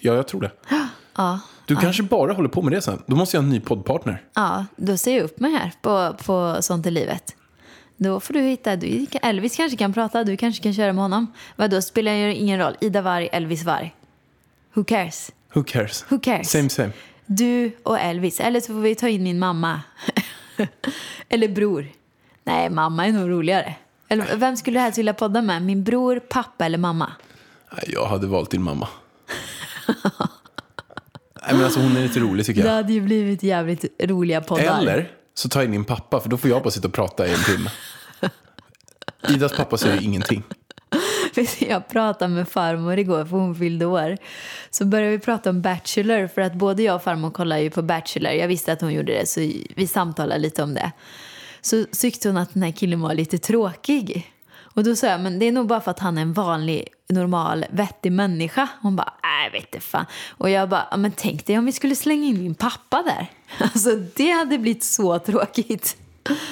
ja 0.00 0.14
jag 0.14 0.28
tror 0.28 0.40
det. 0.40 0.50
Ja, 1.16 1.40
Du 1.66 1.76
kanske 1.76 2.02
bara 2.02 2.32
håller 2.32 2.48
på 2.48 2.62
med 2.62 2.72
det 2.72 2.82
sen. 2.82 3.02
Då 3.06 3.16
måste 3.16 3.36
jag 3.36 3.42
ha 3.42 3.46
en 3.46 3.50
ny 3.54 3.60
poddpartner. 3.60 4.22
ja 4.34 4.66
då 4.76 4.96
ser 4.96 5.16
jag 5.16 5.24
upp 5.24 5.40
mig 5.40 5.52
här 5.52 5.72
på, 5.82 6.16
på 6.24 6.56
Sånt 6.60 6.86
i 6.86 6.90
livet. 6.90 7.36
Då 7.96 8.20
får 8.20 8.34
du 8.34 8.40
hitta, 8.40 8.76
du, 8.76 9.06
Elvis 9.22 9.56
kanske 9.56 9.76
kan 9.78 9.92
prata, 9.92 10.24
du 10.24 10.36
kanske 10.36 10.62
kan 10.62 10.74
köra 10.74 10.92
med 10.92 11.02
honom. 11.04 11.32
Vadå, 11.56 11.82
spelar 11.82 12.12
ju 12.12 12.34
ingen 12.34 12.58
roll. 12.58 12.76
Ida 12.80 13.02
Varg, 13.02 13.28
Elvis 13.32 13.64
Varg. 13.64 13.94
Who 14.74 14.84
cares? 14.84 15.32
Who 15.54 15.64
cares? 15.64 16.04
Who 16.08 16.18
cares? 16.18 16.50
Same 16.50 16.68
same. 16.68 16.90
Du 17.26 17.72
och 17.82 17.98
Elvis. 18.00 18.40
Eller 18.40 18.60
så 18.60 18.66
får 18.66 18.80
vi 18.80 18.94
ta 18.94 19.08
in 19.08 19.22
min 19.22 19.38
mamma. 19.38 19.80
Eller 21.28 21.48
bror. 21.48 21.86
Nej, 22.44 22.70
mamma 22.70 23.06
är 23.06 23.12
nog 23.12 23.30
roligare. 23.30 23.74
Eller, 24.08 24.36
vem 24.36 24.56
skulle 24.56 24.78
du 24.78 24.82
helst 24.82 24.98
vilja 24.98 25.14
podda 25.14 25.42
med? 25.42 25.62
Min 25.62 25.84
bror, 25.84 26.20
pappa 26.28 26.66
eller 26.66 26.78
mamma? 26.78 27.12
Jag 27.86 28.06
hade 28.06 28.26
valt 28.26 28.50
din 28.50 28.62
mamma. 28.62 28.88
Nej, 31.46 31.54
men 31.54 31.64
alltså, 31.64 31.80
hon 31.80 31.96
är 31.96 32.02
lite 32.02 32.20
rolig 32.20 32.46
tycker 32.46 32.62
Det 32.62 32.68
jag. 32.68 32.74
hade 32.74 32.92
ju 32.92 33.00
blivit 33.00 33.42
jävligt 33.42 33.84
roliga 34.02 34.40
poddar. 34.40 34.78
Eller 34.78 35.10
så 35.34 35.48
tar 35.48 35.60
jag 35.60 35.64
in 35.64 35.70
min 35.70 35.84
pappa, 35.84 36.20
för 36.20 36.28
då 36.28 36.36
får 36.36 36.50
jag 36.50 36.62
bara 36.62 36.70
sitta 36.70 36.88
och 36.88 36.94
prata 36.94 37.26
i 37.26 37.30
en 37.34 37.44
timme. 37.44 37.70
Idas 39.28 39.52
pappa 39.52 39.76
säger 39.76 40.02
ingenting. 40.02 40.42
Jag 41.58 41.88
pratade 41.88 42.34
med 42.34 42.48
farmor 42.48 42.98
igår 42.98 43.24
för 43.24 43.36
hon 43.36 43.54
fyllde 43.54 43.86
år. 43.86 44.16
Så 44.70 44.84
började 44.84 45.10
vi 45.10 45.18
prata 45.18 45.50
om 45.50 45.62
Bachelor 45.62 46.26
för 46.26 46.40
att 46.40 46.54
både 46.54 46.82
jag 46.82 46.96
och 46.96 47.02
farmor 47.02 47.30
kollar 47.30 47.58
ju 47.58 47.70
på 47.70 47.82
Bachelor. 47.82 48.32
Jag 48.32 48.48
visste 48.48 48.72
att 48.72 48.80
hon 48.80 48.92
gjorde 48.92 49.12
det 49.12 49.28
så 49.28 49.40
vi 49.74 49.86
samtalade 49.86 50.40
lite 50.40 50.62
om 50.62 50.74
det. 50.74 50.92
Så 51.60 51.84
tyckte 51.84 52.28
hon 52.28 52.36
att 52.36 52.54
den 52.54 52.62
här 52.62 52.72
killen 52.72 53.00
var 53.00 53.14
lite 53.14 53.38
tråkig. 53.38 54.33
Och 54.74 54.84
då 54.84 54.96
sa 54.96 55.06
jag, 55.06 55.20
men 55.20 55.38
det 55.38 55.46
är 55.46 55.52
nog 55.52 55.66
bara 55.66 55.80
för 55.80 55.90
att 55.90 55.98
han 55.98 56.18
är 56.18 56.22
en 56.22 56.32
vanlig, 56.32 56.88
normal, 57.08 57.64
vettig 57.70 58.12
människa. 58.12 58.68
Hon 58.82 58.96
bara, 58.96 59.12
nej 59.22 59.50
vet 59.52 59.74
inte 59.74 59.86
fan. 59.86 60.06
Och 60.38 60.50
jag 60.50 60.68
bara, 60.68 60.86
"Ja, 60.90 60.96
men 60.96 61.12
tänk 61.16 61.46
dig 61.46 61.58
om 61.58 61.64
vi 61.64 61.72
skulle 61.72 61.96
slänga 61.96 62.26
in 62.26 62.38
min 62.42 62.54
pappa 62.54 63.02
där. 63.02 63.26
Alltså 63.64 63.90
det 64.16 64.30
hade 64.30 64.58
blivit 64.58 64.84
så 64.84 65.18
tråkigt. 65.18 65.96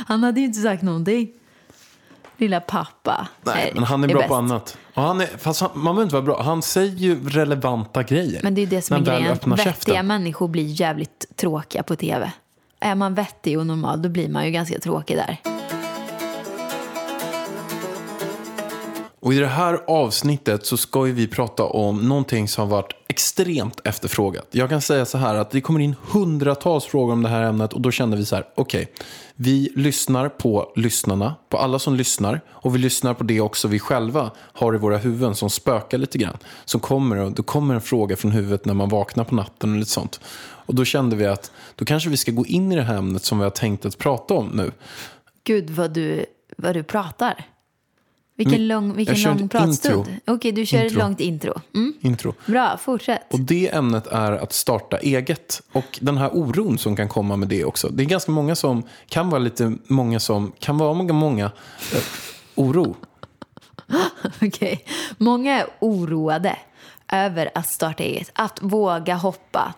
Han 0.07 0.23
hade 0.23 0.41
ju 0.41 0.47
inte 0.47 0.61
sagt 0.61 0.83
någonting. 0.83 1.29
Lilla 2.37 2.61
pappa. 2.61 3.29
Nej, 3.43 3.71
men 3.75 3.85
han 3.85 4.05
är 4.05 4.09
bra 4.09 4.19
bäst. 4.19 4.29
på 4.29 4.35
annat. 4.35 4.79
Och 4.95 5.03
han 5.03 5.21
är, 5.21 5.27
fast 5.27 5.61
han, 5.61 5.71
man 5.75 5.85
behöver 5.85 6.03
inte 6.03 6.15
vara 6.15 6.25
bra. 6.25 6.43
Han 6.43 6.63
säger 6.63 6.97
ju 6.97 7.29
relevanta 7.29 8.03
grejer. 8.03 8.41
Men 8.43 8.55
det 8.55 8.61
är 8.61 8.63
ju 8.63 8.71
det 8.71 8.83
som 8.83 8.97
är 8.97 9.01
grejen. 9.01 9.29
Vettiga 9.29 9.57
käften. 9.57 10.07
människor 10.07 10.49
blir 10.49 10.81
jävligt 10.81 11.37
tråkiga 11.37 11.83
på 11.83 11.97
tv. 11.97 12.33
Är 12.81 12.95
man 12.95 13.15
vettig 13.15 13.59
och 13.59 13.67
normal 13.67 14.03
då 14.03 14.09
blir 14.09 14.29
man 14.29 14.45
ju 14.47 14.51
ganska 14.51 14.79
tråkig 14.79 15.17
där. 15.17 15.62
Och 19.23 19.35
i 19.35 19.39
det 19.39 19.47
här 19.47 19.81
avsnittet 19.87 20.67
så 20.67 20.77
ska 20.77 21.07
ju 21.07 21.13
vi 21.13 21.27
prata 21.27 21.65
om 21.65 22.09
någonting 22.09 22.49
som 22.49 22.69
har 22.69 22.77
varit 22.77 22.93
extremt 23.09 23.81
efterfrågat. 23.85 24.47
Jag 24.51 24.69
kan 24.69 24.81
säga 24.81 25.05
så 25.05 25.19
här 25.19 25.35
att 25.35 25.51
det 25.51 25.61
kommer 25.61 25.81
in 25.81 25.95
hundratals 26.13 26.85
frågor 26.85 27.13
om 27.13 27.23
det 27.23 27.29
här 27.29 27.43
ämnet 27.43 27.73
och 27.73 27.81
då 27.81 27.91
kände 27.91 28.17
vi 28.17 28.25
så 28.25 28.35
här, 28.35 28.45
okej, 28.55 28.93
vi 29.35 29.73
lyssnar 29.77 30.29
på 30.29 30.73
lyssnarna, 30.77 31.35
på 31.49 31.59
alla 31.59 31.79
som 31.79 31.95
lyssnar 31.95 32.41
och 32.49 32.75
vi 32.75 32.79
lyssnar 32.79 33.15
på 33.15 33.25
det 33.25 33.41
också 33.41 33.69
vi 33.69 33.79
själva 33.79 34.31
har 34.37 34.75
i 34.75 34.79
våra 34.79 34.97
huvuden 34.97 35.35
som 35.35 35.51
spökar 35.51 35.99
lite 35.99 36.19
grann. 36.19 36.37
Som 36.65 36.81
kommer 36.81 37.17
och 37.17 37.33
då 37.33 37.43
kommer 37.43 37.75
en 37.75 37.81
fråga 37.81 38.17
från 38.17 38.33
huvudet 38.33 38.65
när 38.65 38.75
man 38.75 38.89
vaknar 38.89 39.25
på 39.25 39.35
natten 39.35 39.73
och 39.73 39.79
lite 39.79 39.91
sånt. 39.91 40.21
Och 40.67 40.75
då 40.75 40.85
kände 40.85 41.17
vi 41.17 41.27
att 41.27 41.53
då 41.77 41.85
kanske 41.85 42.11
vi 42.11 42.17
ska 42.17 42.33
gå 42.33 42.47
in 42.47 42.73
i 42.73 42.77
det 42.77 42.83
här 42.83 42.97
ämnet 42.97 43.25
som 43.25 43.39
vi 43.39 43.45
har 43.45 43.51
tänkt 43.51 43.85
att 43.85 43.99
prata 43.99 44.35
om 44.35 44.47
nu. 44.47 44.73
Gud 45.45 45.71
vad 45.71 45.91
du, 45.91 46.25
vad 46.57 46.75
du 46.75 46.83
pratar. 46.83 47.52
Vilken 48.37 48.69
lång, 48.69 48.97
vilken 48.97 49.17
jag 49.17 49.37
lång 49.37 49.45
ett 49.45 49.53
pratstund. 49.53 50.07
Okej, 50.27 50.53
du 50.53 50.67
kör 50.67 50.79
ett 50.79 50.85
Intro. 50.85 50.99
långt 50.99 51.21
intro. 51.21 51.61
Mm. 51.75 51.95
Intro. 52.01 52.35
Bra, 52.47 52.77
fortsätt. 52.77 53.33
Och 53.33 53.41
det 53.41 53.75
ämnet 53.75 54.07
är 54.07 54.33
att 54.33 54.53
starta 54.53 54.99
eget. 54.99 55.63
Och 55.73 55.99
den 56.01 56.17
här 56.19 56.31
oron 56.33 56.79
som 56.79 56.97
kan 56.97 57.09
komma 57.09 57.37
med 57.37 57.49
det 57.49 57.65
också. 57.65 57.89
Det 57.89 58.03
är 58.03 58.07
ganska 58.07 58.33
många 58.33 58.55
som, 58.55 58.83
kan 59.09 59.31
vara 59.31 59.39
lite 59.39 59.77
många 59.87 60.21
som, 60.21 60.53
kan 60.59 60.79
vara 60.79 60.95
många, 60.95 61.13
många 61.13 61.45
eh, 61.95 62.03
oro. 62.55 62.97
Okej. 64.43 64.85
Många 65.19 65.61
är 65.61 65.67
oroade 65.79 66.57
över 67.13 67.51
att 67.55 67.69
starta 67.69 68.03
eget, 68.03 68.31
att 68.35 68.59
våga 68.63 69.15
hoppa. 69.15 69.75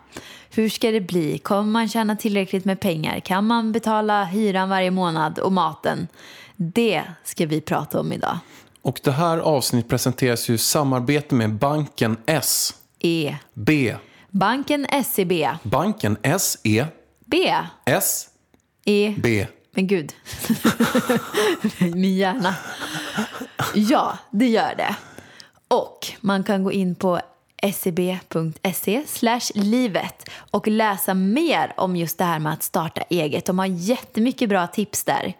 Hur 0.49 0.69
ska 0.69 0.91
det 0.91 1.01
bli? 1.01 1.37
Kommer 1.37 1.71
man 1.71 1.89
tjäna 1.89 2.15
tillräckligt 2.15 2.65
med 2.65 2.79
pengar? 2.79 3.19
Kan 3.19 3.47
man 3.47 3.71
betala 3.71 4.23
hyran 4.23 4.69
varje 4.69 4.91
månad 4.91 5.39
och 5.39 5.51
maten? 5.51 6.07
Det 6.55 7.03
ska 7.23 7.45
vi 7.45 7.61
prata 7.61 7.99
om 7.99 8.11
idag. 8.11 8.37
Och 8.81 8.99
det 9.03 9.11
här 9.11 9.37
avsnittet 9.37 9.89
presenteras 9.89 10.49
ju 10.49 10.53
i 10.53 10.57
samarbete 10.57 11.35
med 11.35 11.53
banken 11.53 12.17
S. 12.25 12.73
E. 12.99 13.35
B. 13.53 13.95
Banken 14.29 14.87
SEB. 15.05 15.31
Banken 15.63 16.17
S. 16.21 16.57
E. 16.63 16.85
B. 17.25 17.53
S. 17.85 18.29
E. 18.85 19.15
B. 19.17 19.47
Men 19.71 19.87
gud. 19.87 20.13
Min 21.79 22.17
hjärna. 22.17 22.55
Ja, 23.73 24.17
det 24.31 24.47
gör 24.47 24.75
det. 24.75 24.95
Och 25.67 26.07
man 26.21 26.43
kan 26.43 26.63
gå 26.63 26.71
in 26.71 26.95
på 26.95 27.19
seb.se 27.73 29.03
slash 29.07 29.51
livet 29.55 30.29
och 30.51 30.67
läsa 30.67 31.13
mer 31.13 31.73
om 31.77 31.95
just 31.95 32.17
det 32.17 32.23
här 32.23 32.39
med 32.39 32.53
att 32.53 32.63
starta 32.63 33.01
eget. 33.01 33.45
De 33.45 33.59
har 33.59 33.65
jättemycket 33.65 34.49
bra 34.49 34.67
tips 34.67 35.03
där. 35.03 35.33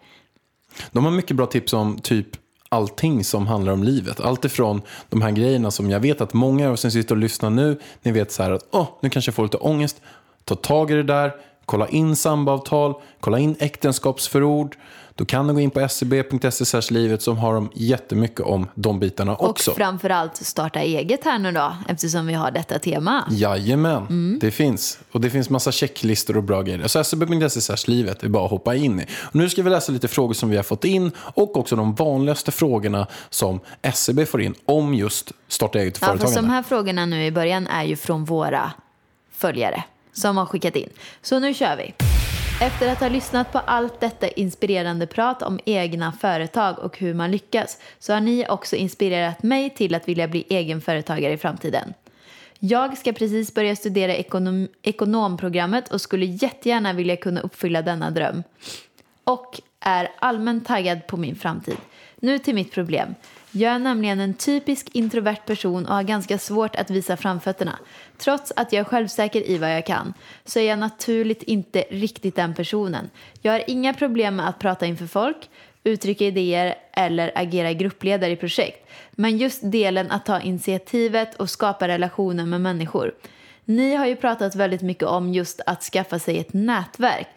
De 0.92 1.04
har 1.04 1.10
mycket 1.12 1.36
bra 1.36 1.46
tips 1.46 1.72
om 1.72 1.98
typ 1.98 2.28
allting 2.68 3.24
som 3.24 3.46
handlar 3.46 3.72
om 3.72 3.84
livet. 3.84 4.20
Allt 4.20 4.44
ifrån 4.44 4.82
de 5.08 5.22
här 5.22 5.30
grejerna 5.30 5.70
som 5.70 5.90
jag 5.90 6.00
vet 6.00 6.20
att 6.20 6.32
många 6.32 6.66
av 6.66 6.72
er 6.72 6.76
som 6.76 6.90
sitter 6.90 7.14
och 7.14 7.20
lyssnar 7.20 7.50
nu, 7.50 7.80
ni 8.02 8.12
vet 8.12 8.32
så 8.32 8.42
här 8.42 8.50
att 8.50 8.66
oh, 8.70 8.88
nu 9.02 9.10
kanske 9.10 9.28
jag 9.28 9.34
får 9.34 9.42
lite 9.42 9.56
ångest. 9.56 10.00
Ta 10.44 10.54
tag 10.54 10.90
i 10.90 10.94
det 10.94 11.02
där, 11.02 11.32
kolla 11.66 11.88
in 11.88 12.16
samboavtal, 12.16 12.94
kolla 13.20 13.38
in 13.38 13.56
äktenskapsförord. 13.58 14.76
Då 15.14 15.24
kan 15.24 15.46
du 15.46 15.54
gå 15.54 15.60
in 15.60 15.70
på 15.70 15.88
scb.se 15.88 16.80
livet 16.94 17.22
som 17.22 17.38
har 17.38 17.54
de 17.54 17.70
jättemycket 17.74 18.40
om 18.40 18.68
de 18.74 18.98
bitarna 19.00 19.36
också. 19.36 19.70
Och 19.70 19.76
framförallt 19.76 20.36
starta 20.36 20.80
eget 20.80 21.24
här 21.24 21.38
nu 21.38 21.52
då, 21.52 21.76
eftersom 21.88 22.26
vi 22.26 22.34
har 22.34 22.50
detta 22.50 22.78
tema. 22.78 23.24
Jajamän, 23.30 23.96
Mm. 24.06 24.38
det 24.40 24.50
finns. 24.50 24.98
Och 25.12 25.20
det 25.20 25.30
finns 25.30 25.50
massa 25.50 25.72
checklistor 25.72 26.36
och 26.36 26.42
bra 26.42 26.62
grejer. 26.62 26.86
Så 26.88 27.04
scb.se 27.04 27.74
livet 27.86 28.22
är 28.22 28.28
bara 28.28 28.44
att 28.44 28.50
hoppa 28.50 28.74
in 28.74 29.00
i. 29.00 29.06
Och 29.22 29.36
nu 29.36 29.48
ska 29.50 29.62
vi 29.62 29.70
läsa 29.70 29.92
lite 29.92 30.08
frågor 30.08 30.34
som 30.34 30.50
vi 30.50 30.56
har 30.56 30.62
fått 30.64 30.84
in 30.84 31.10
och 31.18 31.56
också 31.56 31.76
de 31.76 31.94
vanligaste 31.94 32.52
frågorna 32.52 33.06
som 33.30 33.60
SCB 33.82 34.26
får 34.26 34.42
in 34.42 34.54
om 34.64 34.94
just 34.94 35.32
starta 35.48 35.78
eget 35.78 35.96
och 35.96 36.02
Ja, 36.02 36.06
fast 36.06 36.18
företagande. 36.18 36.48
de 36.48 36.54
här 36.54 36.62
frågorna 36.62 37.06
nu 37.06 37.24
i 37.26 37.30
början 37.32 37.66
är 37.66 37.84
ju 37.84 37.96
från 37.96 38.24
våra 38.24 38.72
följare 39.32 39.84
som 40.16 40.36
har 40.36 40.46
skickat 40.46 40.76
in. 40.76 40.88
Så 41.22 41.38
nu 41.38 41.54
kör 41.54 41.76
vi. 41.76 41.94
Efter 42.60 42.92
att 42.92 43.00
ha 43.00 43.08
lyssnat 43.08 43.52
på 43.52 43.58
allt 43.58 44.00
detta 44.00 44.28
inspirerande 44.28 45.06
prat 45.06 45.42
om 45.42 45.60
egna 45.64 46.12
företag 46.12 46.78
och 46.78 46.98
hur 46.98 47.14
man 47.14 47.30
lyckas 47.30 47.78
så 47.98 48.12
har 48.12 48.20
ni 48.20 48.46
också 48.48 48.76
inspirerat 48.76 49.42
mig 49.42 49.70
till 49.70 49.94
att 49.94 50.08
vilja 50.08 50.28
bli 50.28 50.44
egenföretagare 50.48 51.32
i 51.32 51.38
framtiden. 51.38 51.94
Jag 52.58 52.98
ska 52.98 53.12
precis 53.12 53.54
börja 53.54 53.76
studera 53.76 54.14
ekonom 54.14 54.68
ekonomprogrammet 54.82 55.92
och 55.92 56.00
skulle 56.00 56.26
jättegärna 56.26 56.92
vilja 56.92 57.16
kunna 57.16 57.40
uppfylla 57.40 57.82
denna 57.82 58.10
dröm 58.10 58.42
och 59.24 59.60
är 59.80 60.12
allmänt 60.18 60.66
taggad 60.66 61.06
på 61.06 61.16
min 61.16 61.36
framtid. 61.36 61.76
Nu 62.16 62.38
till 62.38 62.54
mitt 62.54 62.72
problem. 62.72 63.14
Jag 63.56 63.72
är 63.72 63.78
nämligen 63.78 64.20
en 64.20 64.34
typisk 64.34 64.88
introvert 64.92 65.46
person 65.46 65.86
och 65.86 65.94
har 65.94 66.02
ganska 66.02 66.38
svårt 66.38 66.76
att 66.76 66.90
visa 66.90 67.16
framfötterna. 67.16 67.78
Trots 68.18 68.52
att 68.56 68.72
jag 68.72 68.80
är 68.80 68.84
självsäker 68.84 69.50
i 69.50 69.58
vad 69.58 69.74
jag 69.74 69.86
kan 69.86 70.14
så 70.44 70.58
är 70.58 70.68
jag 70.68 70.78
naturligt 70.78 71.42
inte 71.42 71.84
riktigt 71.90 72.36
den 72.36 72.54
personen. 72.54 73.10
Jag 73.42 73.52
har 73.52 73.62
inga 73.66 73.94
problem 73.94 74.36
med 74.36 74.48
att 74.48 74.58
prata 74.58 74.86
inför 74.86 75.06
folk, 75.06 75.36
uttrycka 75.84 76.24
idéer 76.24 76.74
eller 76.92 77.32
agera 77.34 77.72
gruppledare 77.72 78.32
i 78.32 78.36
projekt. 78.36 78.88
Men 79.10 79.38
just 79.38 79.60
delen 79.62 80.10
att 80.10 80.26
ta 80.26 80.40
initiativet 80.40 81.34
och 81.34 81.50
skapa 81.50 81.88
relationer 81.88 82.46
med 82.46 82.60
människor. 82.60 83.14
Ni 83.64 83.94
har 83.94 84.06
ju 84.06 84.16
pratat 84.16 84.54
väldigt 84.54 84.82
mycket 84.82 85.08
om 85.08 85.34
just 85.34 85.60
att 85.66 85.82
skaffa 85.82 86.18
sig 86.18 86.38
ett 86.38 86.52
nätverk. 86.52 87.28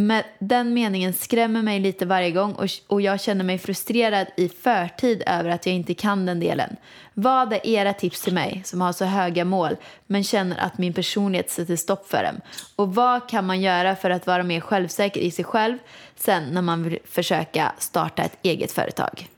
Men 0.00 0.22
den 0.38 0.74
meningen 0.74 1.12
skrämmer 1.12 1.62
mig 1.62 1.80
lite 1.80 2.06
varje 2.06 2.30
gång 2.30 2.52
och, 2.52 2.68
och 2.86 3.00
jag 3.00 3.20
känner 3.20 3.44
mig 3.44 3.58
frustrerad 3.58 4.26
i 4.36 4.48
förtid 4.48 5.22
över 5.26 5.50
att 5.50 5.66
jag 5.66 5.74
inte 5.74 5.94
kan 5.94 6.26
den 6.26 6.40
delen. 6.40 6.76
Vad 7.14 7.52
är 7.52 7.66
era 7.66 7.92
tips 7.92 8.22
till 8.22 8.34
mig 8.34 8.62
som 8.64 8.80
har 8.80 8.92
så 8.92 9.04
höga 9.04 9.44
mål 9.44 9.76
men 10.06 10.24
känner 10.24 10.56
att 10.56 10.78
min 10.78 10.92
personlighet 10.92 11.50
sätter 11.50 11.76
stopp 11.76 12.08
för 12.08 12.22
dem? 12.22 12.40
Och 12.76 12.94
vad 12.94 13.28
kan 13.28 13.46
man 13.46 13.60
göra 13.60 13.96
för 13.96 14.10
att 14.10 14.26
vara 14.26 14.42
mer 14.42 14.60
självsäker 14.60 15.20
i 15.20 15.30
sig 15.30 15.44
själv 15.44 15.78
sen 16.16 16.44
när 16.44 16.62
man 16.62 16.82
vill 16.82 16.98
försöka 17.04 17.72
starta 17.78 18.22
ett 18.22 18.38
eget 18.42 18.72
företag? 18.72 19.28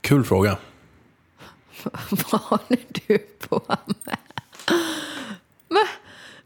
Kul 0.00 0.24
fråga. 0.24 0.58
Vad 2.30 2.40
håller 2.40 2.78
du 3.06 3.18
på 3.18 3.62
med? 3.86 4.18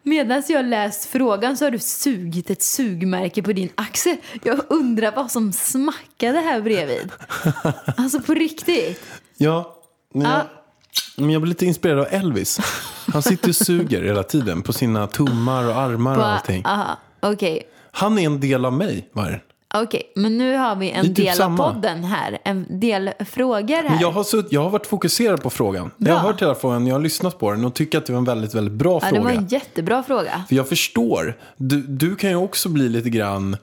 Medan 0.03 0.43
jag 0.49 0.65
läst 0.65 1.05
frågan 1.05 1.57
så 1.57 1.65
har 1.67 1.71
du 1.71 1.79
sugit 1.79 2.51
ett 2.51 2.63
sugmärke 2.63 3.43
på 3.43 3.53
din 3.53 3.69
axel. 3.75 4.17
Jag 4.43 4.61
undrar 4.69 5.13
vad 5.17 5.31
som 5.31 5.53
smackade 5.53 6.39
här 6.41 6.61
bredvid. 6.61 7.11
Alltså 7.97 8.21
på 8.21 8.35
riktigt. 8.35 9.05
Ja, 9.37 9.77
men 10.15 10.23
jag, 10.23 10.33
Ja. 10.39 10.47
men 11.17 11.31
jag 11.31 11.43
blir 11.43 11.49
lite 11.49 11.67
inspirerad 11.67 11.99
av 12.01 12.07
Elvis. 12.11 12.61
Han 13.13 13.23
sitter 13.23 13.49
och 13.49 13.57
suger 13.57 14.03
hela 14.03 14.23
tiden 14.23 14.63
på 14.63 14.73
sina 14.73 15.07
tummar 15.07 15.69
och 15.69 15.77
armar 15.77 16.19
och 16.19 16.27
allting. 16.27 16.65
Okej, 17.21 17.63
Han 17.93 18.19
är 18.19 18.23
en 18.27 18.41
del 18.41 18.65
av 18.65 18.73
mig, 18.73 19.09
Vargen. 19.13 19.41
Okej, 19.75 20.13
men 20.17 20.39
nu 20.39 20.57
har 20.57 20.77
vi 20.77 20.91
en 20.91 21.03
Det 21.05 21.11
är 21.11 21.15
typ 21.15 21.27
del 21.27 21.37
samma. 21.37 21.65
av 21.65 21.73
podden 21.75 22.05
här. 22.05 22.39
En 22.45 22.81
del 22.81 23.11
frågor 23.31 23.75
här. 23.75 23.83
Men 23.91 23.99
jag 23.99 24.11
har, 24.11 24.25
sutt, 24.25 24.47
jag 24.51 24.63
har 24.63 24.71
varit 24.71 24.87
fokuserad 24.87 25.43
på 25.43 25.51
frågan. 25.51 25.91
Jag 25.97 26.13
har 26.15 26.21
Bra. 26.23 26.31
hört 26.33 26.43
hela 26.43 26.55
frågan, 26.55 26.87
jag 26.87 26.95
har 26.95 27.01
lyssnat 27.01 27.39
på 27.39 27.51
den 27.51 27.65
och 27.65 27.75
tycker 27.75 27.99
att 27.99 28.07
det 28.07 28.13
var 28.13 28.19
en 28.19 28.25
väldigt, 28.25 28.55
väldigt 28.55 28.75
bra 28.75 28.93
ja, 28.93 28.99
det 29.01 29.17
fråga. 29.17 29.23
var 29.23 29.31
en 29.31 29.47
jättebra 29.47 30.03
fråga. 30.03 30.45
För 30.49 30.57
jag 30.57 30.69
förstår, 30.69 31.37
du, 31.57 31.83
du 31.83 32.17
kan 32.17 32.31
ju 32.31 32.37
också 32.37 32.69
bli 32.69 32.89
lite 32.89 33.11
grann 33.11 33.57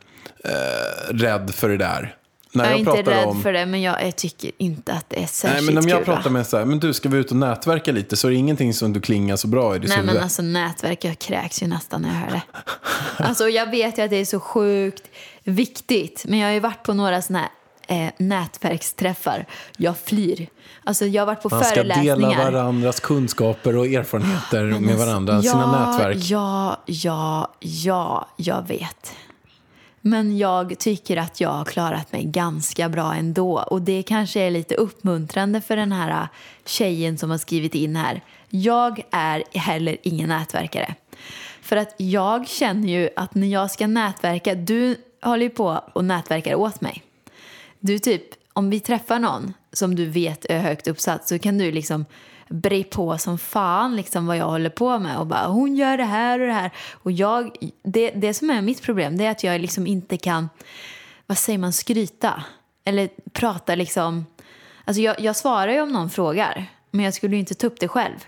eh, 0.44 1.14
rädd 1.14 1.52
för 1.56 1.70
det 1.70 1.78
där. 1.78 2.16
När 2.54 2.64
Jag 2.66 2.74
är 2.74 2.78
inte 2.78 2.92
rädd 3.12 3.42
för 3.44 3.54
det, 3.54 3.66
men 3.66 3.82
jag, 3.82 4.06
jag 4.06 4.16
tycker 4.16 4.52
inte 4.58 4.94
att 4.94 5.10
det 5.10 5.16
är 5.16 5.20
Nej, 5.20 5.28
särskilt 5.28 5.66
men 5.66 5.78
om 5.84 5.90
jag 5.90 5.98
kul. 6.00 6.08
va? 6.08 6.16
pratar 6.16 6.30
med 6.30 6.48
så 6.48 6.58
här, 6.58 6.66
men 6.66 6.80
du 6.80 6.94
ska 6.94 7.10
vi 7.10 7.18
ut 7.18 7.32
och 7.32 7.38
nätverka 7.38 7.92
lite 7.92 8.16
så 8.16 8.28
är 8.28 8.32
det 8.32 8.38
ingenting 8.38 8.74
som 8.74 8.94
du 8.94 9.02
klingar 9.02 9.36
så 9.36 9.48
bra 9.48 9.76
i 9.76 9.80
ditt 9.80 9.90
Nej 9.90 9.98
huvud. 9.98 10.14
men 10.14 10.24
alltså 10.24 10.42
nätverk, 10.42 11.04
jag 11.04 11.20
kräks 11.20 11.64
ju 11.64 11.68
nästan 11.68 12.02
när 12.02 12.10
jag 12.10 12.16
hör 12.16 12.32
det. 12.32 12.42
Alltså 13.24 13.50
jag 13.50 13.72
vet 13.72 13.98
ju 13.98 14.02
att 14.02 14.10
det 14.10 14.16
är 14.16 14.26
så 14.26 14.40
sjukt 14.40 15.04
viktigt. 15.46 16.26
Men 16.28 16.40
jag 16.40 16.48
har 16.48 16.54
ju 16.54 16.60
varit 16.60 16.84
på 16.84 16.94
några 16.94 17.22
sådana 17.22 17.50
här 17.88 18.06
eh, 18.08 18.12
nätverksträffar. 18.18 19.46
Jag 19.78 19.98
flyr. 19.98 20.48
Alltså 20.84 21.06
jag 21.06 21.22
har 21.22 21.28
varit 21.28 21.42
på 21.42 21.50
Man 21.50 21.64
ska 21.64 21.84
dela 21.84 22.28
varandras 22.28 23.00
kunskaper 23.00 23.78
och 23.78 23.88
erfarenheter 23.88 24.64
med 24.64 24.98
varandra, 24.98 25.42
sina 25.42 25.54
ja, 25.54 25.92
nätverk. 25.92 26.18
Ja, 26.20 26.84
ja, 26.86 27.54
ja, 27.60 28.28
jag 28.38 28.68
vet. 28.68 29.14
Men 30.02 30.38
jag 30.38 30.80
tycker 30.80 31.18
att 31.18 31.42
jag 31.42 31.50
har 31.50 31.66
klarat 31.66 32.12
mig 32.12 32.24
ganska 32.24 32.90
bra 32.90 33.14
ändå. 33.16 33.60
Och 33.60 33.82
det 33.82 34.04
kanske 34.04 34.40
är 34.40 34.52
lite 34.52 34.76
uppmuntrande 34.76 35.62
för 35.62 35.76
den 35.76 35.92
här 35.92 36.28
tjejen 36.66 37.18
som 37.18 37.32
har 37.32 37.38
skrivit 37.38 37.76
in 37.76 37.96
här. 37.96 38.22
Jag 38.50 39.02
är 39.12 39.44
heller 39.54 39.98
ingen 40.04 40.30
nätverkare. 40.30 40.96
För 41.62 41.78
att 41.78 41.96
jag 41.98 42.48
känner 42.48 42.88
ju 42.90 43.10
att 43.16 43.36
när 43.36 43.48
jag 43.48 43.72
ska 43.72 43.88
nätverka, 43.88 44.56
du 44.56 44.96
håller 45.30 45.44
ju 45.44 45.50
på 45.50 45.82
och 45.94 46.06
nätverkar 46.06 46.56
åt 46.56 46.82
mig. 46.82 47.04
Du 47.80 48.00
typ, 48.00 48.24
om 48.54 48.70
vi 48.70 48.80
träffar 48.80 49.20
någon 49.20 49.54
som 49.74 49.96
du 49.96 50.06
vet 50.06 50.46
är 50.46 50.60
högt 50.60 50.88
uppsatt 50.88 51.28
så 51.28 51.40
kan 51.40 51.58
du 51.58 51.72
liksom 51.72 52.06
bre 52.50 52.84
på 52.84 53.18
som 53.18 53.38
fan 53.38 53.96
liksom 53.96 54.28
vad 54.28 54.38
jag 54.38 54.46
håller 54.46 54.70
på 54.70 55.00
med 55.00 55.18
och 55.18 55.28
bara 55.28 55.48
hon 55.48 55.76
gör 55.76 55.98
det 55.98 56.04
här 56.04 56.40
och 56.40 56.48
det 56.48 56.54
här. 56.54 56.72
Och 56.92 57.12
jag, 57.12 57.58
det, 57.84 58.10
det 58.10 58.34
som 58.34 58.50
är 58.50 58.62
mitt 58.62 58.82
problem 58.82 59.18
det 59.18 59.26
är 59.26 59.32
att 59.32 59.44
jag 59.44 59.62
liksom 59.62 59.88
inte 59.88 60.18
kan, 60.18 60.50
vad 61.26 61.38
säger 61.38 61.60
man, 61.60 61.74
skryta. 61.74 62.44
Eller 62.84 63.10
prata 63.34 63.76
liksom, 63.76 64.26
alltså 64.86 65.02
jag, 65.02 65.20
jag 65.20 65.36
svarar 65.36 65.74
ju 65.74 65.82
om 65.82 65.92
någon 65.92 66.10
frågar 66.10 66.66
men 66.92 67.06
jag 67.06 67.14
skulle 67.14 67.36
ju 67.36 67.40
inte 67.40 67.56
ta 67.56 67.68
upp 67.68 67.80
det 67.80 67.88
själv. 67.88 68.26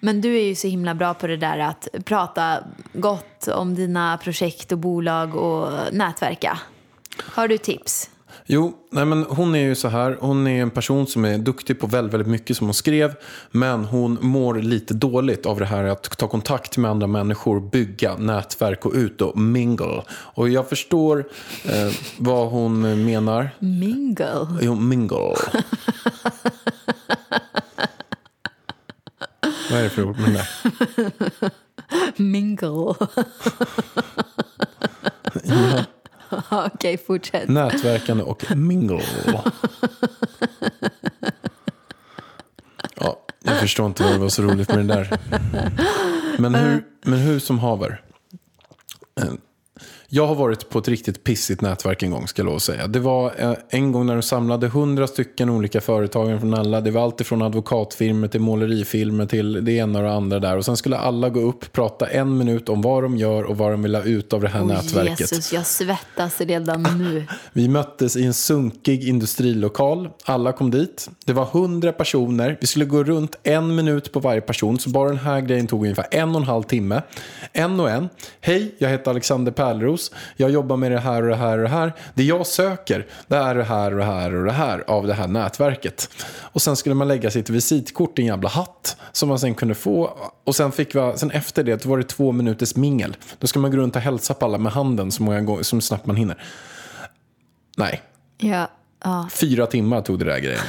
Men 0.00 0.20
du 0.20 0.36
är 0.36 0.44
ju 0.44 0.54
så 0.54 0.68
himla 0.68 0.94
bra 0.94 1.14
på 1.14 1.26
det 1.26 1.36
där 1.36 1.58
att 1.58 1.88
prata 2.04 2.58
gott 2.92 3.48
om 3.48 3.74
dina 3.74 4.18
projekt 4.18 4.72
och 4.72 4.78
bolag 4.78 5.34
och 5.34 5.68
nätverka. 5.92 6.58
Har 7.22 7.48
du 7.48 7.58
tips? 7.58 8.10
Jo, 8.46 8.72
nej 8.90 9.04
men 9.04 9.24
hon 9.28 9.54
är 9.54 9.58
ju 9.58 9.74
så 9.74 9.88
här. 9.88 10.18
Hon 10.20 10.46
är 10.46 10.62
en 10.62 10.70
person 10.70 11.06
som 11.06 11.24
är 11.24 11.38
duktig 11.38 11.80
på 11.80 11.86
väldigt, 11.86 12.14
väldigt 12.14 12.28
mycket 12.28 12.56
som 12.56 12.66
hon 12.66 12.74
skrev. 12.74 13.14
Men 13.50 13.84
hon 13.84 14.18
mår 14.20 14.54
lite 14.54 14.94
dåligt 14.94 15.46
av 15.46 15.58
det 15.58 15.66
här 15.66 15.84
att 15.84 16.18
ta 16.18 16.28
kontakt 16.28 16.76
med 16.76 16.90
andra 16.90 17.06
människor, 17.06 17.60
bygga 17.60 18.16
nätverk 18.16 18.86
och 18.86 18.92
ut 18.94 19.20
och 19.20 19.38
mingle. 19.38 20.02
Och 20.10 20.48
jag 20.48 20.68
förstår 20.68 21.24
eh, 21.64 21.92
vad 22.18 22.50
hon 22.50 23.04
menar. 23.04 23.50
Mingle. 23.58 24.46
Jo, 24.60 24.74
mingle. 24.74 25.34
vad 29.70 29.78
är 29.78 29.82
det 29.82 29.90
för 29.90 30.04
ord 30.04 30.18
med 30.18 30.32
det? 30.32 30.46
Mingle. 32.22 32.94
Okej, 36.50 36.98
fortsätt. 36.98 37.48
Nätverkande 37.48 38.22
och 38.22 38.56
mingle. 38.56 39.02
Ja, 42.96 43.26
jag 43.42 43.60
förstår 43.60 43.86
inte 43.86 44.02
vad 44.02 44.12
det 44.12 44.18
var 44.18 44.28
så 44.28 44.42
roligt 44.42 44.68
med 44.68 44.78
det 44.78 44.94
där. 44.94 45.18
Men 46.38 46.54
hur, 46.54 46.84
men 47.02 47.18
hur 47.18 47.38
som 47.38 47.58
haver. 47.58 48.02
Jag 50.12 50.26
har 50.26 50.34
varit 50.34 50.68
på 50.68 50.78
ett 50.78 50.88
riktigt 50.88 51.24
pissigt 51.24 51.60
nätverk 51.60 52.02
en 52.02 52.10
gång, 52.10 52.28
ska 52.28 52.40
jag 52.40 52.46
lov 52.46 52.56
att 52.56 52.62
säga. 52.62 52.86
Det 52.86 52.98
var 52.98 53.32
eh, 53.38 53.54
en 53.68 53.92
gång 53.92 54.06
när 54.06 54.14
de 54.14 54.22
samlade 54.22 54.68
hundra 54.68 55.06
stycken 55.06 55.50
olika 55.50 55.80
företagare 55.80 56.40
från 56.40 56.54
alla. 56.54 56.80
Det 56.80 56.90
var 56.90 57.02
allt 57.02 57.26
från 57.26 57.42
advokatfirmor 57.42 58.28
till 58.28 58.40
målerifirmor 58.40 59.26
till 59.26 59.64
det 59.64 59.72
ena 59.72 59.98
och 59.98 60.04
det 60.04 60.12
andra 60.12 60.38
där. 60.38 60.56
Och 60.56 60.64
sen 60.64 60.76
skulle 60.76 60.96
alla 60.96 61.28
gå 61.28 61.40
upp, 61.40 61.72
prata 61.72 62.06
en 62.06 62.38
minut 62.38 62.68
om 62.68 62.82
vad 62.82 63.02
de 63.02 63.16
gör 63.16 63.42
och 63.44 63.58
vad 63.58 63.70
de 63.70 63.82
vill 63.82 63.94
ha 63.94 64.02
ut 64.02 64.32
av 64.32 64.40
det 64.40 64.48
här 64.48 64.60
Åh, 64.60 64.66
nätverket. 64.66 65.20
Jesus, 65.20 65.52
jag 65.52 65.66
svettas 65.66 66.40
redan 66.40 66.82
nu. 66.82 67.26
Vi 67.52 67.68
möttes 67.68 68.16
i 68.16 68.24
en 68.24 68.34
sunkig 68.34 69.08
industrilokal. 69.08 70.08
Alla 70.24 70.52
kom 70.52 70.70
dit. 70.70 71.10
Det 71.24 71.32
var 71.32 71.44
hundra 71.44 71.92
personer. 71.92 72.58
Vi 72.60 72.66
skulle 72.66 72.84
gå 72.84 73.04
runt 73.04 73.36
en 73.42 73.74
minut 73.74 74.12
på 74.12 74.20
varje 74.20 74.40
person. 74.40 74.78
Så 74.78 74.90
bara 74.90 75.08
den 75.08 75.18
här 75.18 75.40
grejen 75.40 75.66
tog 75.66 75.82
ungefär 75.82 76.06
en 76.10 76.30
och 76.30 76.40
en 76.40 76.46
halv 76.46 76.62
timme. 76.62 77.02
En 77.52 77.80
och 77.80 77.90
en. 77.90 78.08
Hej, 78.40 78.74
jag 78.78 78.88
heter 78.88 79.10
Alexander 79.10 79.52
Pärleros. 79.52 79.99
Jag 80.36 80.50
jobbar 80.50 80.76
med 80.76 80.92
det 80.92 80.98
här 81.00 81.22
och 81.22 81.28
det 81.28 81.36
här 81.36 81.58
och 81.58 81.62
det 81.62 81.68
här. 81.68 81.92
Det 82.14 82.22
jag 82.24 82.46
söker, 82.46 83.06
det 83.26 83.36
är 83.36 83.54
det 83.54 83.64
här 83.64 83.92
och 83.92 83.98
det 83.98 84.04
här 84.04 84.34
och 84.34 84.44
det 84.44 84.52
här 84.52 84.84
av 84.86 85.06
det 85.06 85.14
här 85.14 85.28
nätverket. 85.28 86.08
Och 86.52 86.62
sen 86.62 86.76
skulle 86.76 86.94
man 86.94 87.08
lägga 87.08 87.30
sitt 87.30 87.50
visitkort 87.50 88.18
i 88.18 88.22
en 88.22 88.28
jävla 88.28 88.48
hatt 88.48 88.96
som 89.12 89.28
man 89.28 89.38
sen 89.38 89.54
kunde 89.54 89.74
få. 89.74 90.10
Och 90.44 90.54
sen, 90.56 90.72
fick 90.72 90.94
vi, 90.94 91.12
sen 91.16 91.30
efter 91.30 91.64
det 91.64 91.86
var 91.86 91.98
det 91.98 92.04
två 92.04 92.32
minuters 92.32 92.76
mingel. 92.76 93.16
Då 93.38 93.46
ska 93.46 93.58
man 93.60 93.70
gå 93.70 93.76
runt 93.76 93.96
och 93.96 94.02
hälsa 94.02 94.34
på 94.34 94.44
alla 94.44 94.58
med 94.58 94.72
handen 94.72 95.10
så 95.12 95.22
många 95.22 95.40
gånger, 95.40 95.62
så 95.62 95.80
snabbt 95.80 96.06
man 96.06 96.16
hinner. 96.16 96.42
Nej, 97.76 98.02
Ja, 98.38 98.68
ja. 99.04 99.28
Fyra 99.32 99.66
timmar 99.66 100.00
tog 100.02 100.18
det 100.18 100.24
där 100.24 100.38
grejen. 100.38 100.60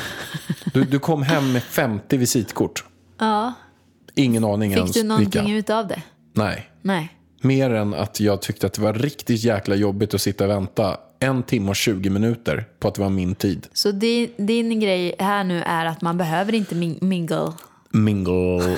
Du, 0.74 0.84
du 0.84 1.00
kom 1.00 1.24
hem 1.24 1.52
med 1.54 1.64
50 1.64 2.18
visitkort. 2.18 2.84
ja. 3.20 3.54
Ingen 4.16 4.44
aning 4.44 4.72
Fick 4.72 4.78
ens 4.78 4.92
du 4.92 5.04
någonting 5.04 5.44
vilka. 5.46 5.58
ut 5.58 5.70
av 5.70 5.88
det? 5.88 6.02
Nej. 6.34 6.70
Nej. 6.82 7.18
Mer 7.42 7.70
än 7.74 7.94
att 7.94 8.20
jag 8.20 8.42
tyckte 8.42 8.68
att 8.68 8.74
det 8.74 8.82
var 8.82 8.94
riktigt 8.94 9.44
jäkla 9.44 9.76
jobbigt 9.76 10.14
att 10.14 10.22
sitta 10.22 10.44
och 10.44 10.50
vänta 10.50 10.98
en 11.20 11.44
timme 11.44 11.70
och 11.70 11.76
20 11.76 12.10
minuter 12.10 12.66
på 12.80 12.88
att 12.88 12.96
det 12.96 13.02
var 13.02 13.10
min 13.10 13.36
tid. 13.36 13.68
Så 13.74 13.92
din, 13.92 14.30
din 14.38 14.80
grej 14.80 15.16
här 15.20 15.44
nu 15.44 15.62
är 15.66 15.86
att 15.86 16.02
man 16.02 16.18
behöver 16.18 16.54
inte 16.56 16.76
min- 16.76 16.98
mingle. 17.02 17.52
Mingle. 17.92 18.78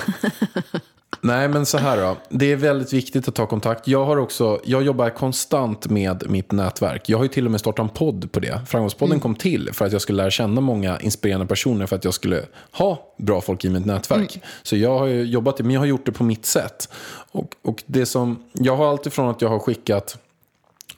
Nej, 1.20 1.48
men 1.48 1.66
så 1.66 1.78
här 1.78 1.96
då. 1.96 2.16
Det 2.28 2.52
är 2.52 2.56
väldigt 2.56 2.92
viktigt 2.92 3.28
att 3.28 3.34
ta 3.34 3.46
kontakt. 3.46 3.88
Jag, 3.88 4.04
har 4.04 4.16
också, 4.16 4.60
jag 4.64 4.82
jobbar 4.82 5.10
konstant 5.10 5.88
med 5.88 6.30
mitt 6.30 6.52
nätverk. 6.52 7.08
Jag 7.08 7.18
har 7.18 7.24
ju 7.24 7.28
till 7.28 7.44
och 7.44 7.50
med 7.50 7.60
startat 7.60 7.82
en 7.82 7.88
podd 7.88 8.32
på 8.32 8.40
det. 8.40 8.60
Framgångspodden 8.66 9.20
kom 9.20 9.34
till 9.34 9.70
för 9.72 9.84
att 9.84 9.92
jag 9.92 10.00
skulle 10.00 10.16
lära 10.16 10.30
känna 10.30 10.60
många 10.60 10.98
inspirerande 11.00 11.46
personer 11.46 11.86
för 11.86 11.96
att 11.96 12.04
jag 12.04 12.14
skulle 12.14 12.42
ha 12.72 13.14
bra 13.18 13.40
folk 13.40 13.64
i 13.64 13.68
mitt 13.68 13.86
nätverk. 13.86 14.42
Så 14.62 14.76
jag 14.76 14.98
har 14.98 15.06
ju 15.06 15.22
jobbat, 15.22 15.58
men 15.58 15.70
jag 15.70 15.80
har 15.80 15.86
gjort 15.86 16.06
det 16.06 16.12
på 16.12 16.24
mitt 16.24 16.46
sätt. 16.46 16.88
Och, 17.30 17.54
och 17.62 17.82
det 17.86 18.06
som, 18.06 18.44
jag 18.52 18.76
har 18.76 18.90
alltifrån 18.90 19.30
att 19.30 19.42
jag 19.42 19.48
har 19.48 19.58
skickat 19.58 20.18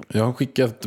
jag 0.09 0.25
har 0.25 0.33
skickat 0.33 0.87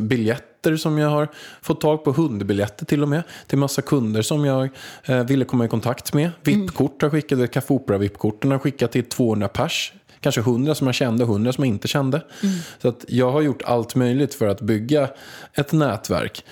biljetter 0.62 0.76
som 0.76 0.98
jag 0.98 1.08
har 1.08 1.28
fått 1.62 1.80
tag 1.80 2.04
på, 2.04 2.12
hundbiljetter 2.12 2.86
till 2.86 3.02
och 3.02 3.08
med, 3.08 3.22
till 3.46 3.58
massa 3.58 3.82
kunder 3.82 4.22
som 4.22 4.44
jag 4.44 4.68
eh, 5.04 5.24
ville 5.24 5.44
komma 5.44 5.64
i 5.64 5.68
kontakt 5.68 6.14
med. 6.14 6.30
VIP-kort 6.42 7.02
har 7.02 7.10
skickat, 7.10 7.50
Café 7.50 7.74
Opera-VIP-korten 7.74 8.50
har 8.50 8.58
skickat 8.58 8.92
till 8.92 9.04
200 9.04 9.48
pers. 9.48 9.92
Kanske 10.20 10.40
100 10.40 10.74
som 10.74 10.86
jag 10.86 10.94
kände, 10.94 11.24
100 11.24 11.52
som 11.52 11.64
jag 11.64 11.74
inte 11.74 11.88
kände. 11.88 12.22
Så 12.82 12.88
att 12.88 13.04
jag 13.08 13.32
har 13.32 13.40
gjort 13.40 13.62
allt 13.62 13.94
möjligt 13.94 14.34
för 14.34 14.48
att 14.48 14.60
bygga 14.60 15.08
ett 15.54 15.72
nätverk. 15.72 16.44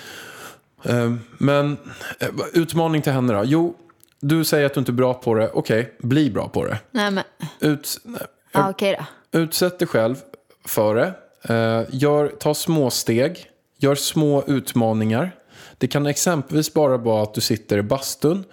Eh, 0.82 1.14
men 1.38 1.76
eh, 2.20 2.28
utmaning 2.52 3.02
till 3.02 3.12
henne 3.12 3.32
då? 3.32 3.42
Jo, 3.44 3.74
du 4.20 4.44
säger 4.44 4.66
att 4.66 4.74
du 4.74 4.80
inte 4.80 4.92
är 4.92 4.94
bra 4.94 5.14
på 5.14 5.34
det. 5.34 5.50
Okej, 5.54 5.96
bli 5.98 6.30
bra 6.30 6.48
på 6.48 6.64
det. 6.64 6.78
Nej, 6.90 7.10
men 7.10 7.24
Ut, 7.60 8.00
nej, 8.04 8.22
ja, 8.52 8.70
okej 8.70 8.98
då. 8.98 9.38
Utsätt 9.38 9.78
dig 9.78 9.88
själv 9.88 10.16
för 10.64 10.94
det. 10.94 11.14
Eh, 11.42 11.82
gör, 11.90 12.28
ta 12.28 12.54
små 12.54 12.90
steg. 12.90 13.50
Gör 13.78 13.94
små 13.94 14.44
utmaningar. 14.46 15.30
Det 15.78 15.88
kan 15.88 16.06
exempelvis 16.06 16.74
bara 16.74 16.96
vara 16.96 17.22
att 17.22 17.34
du 17.34 17.40
sitter 17.40 17.78
i 17.78 17.82
bastun. 17.82 18.44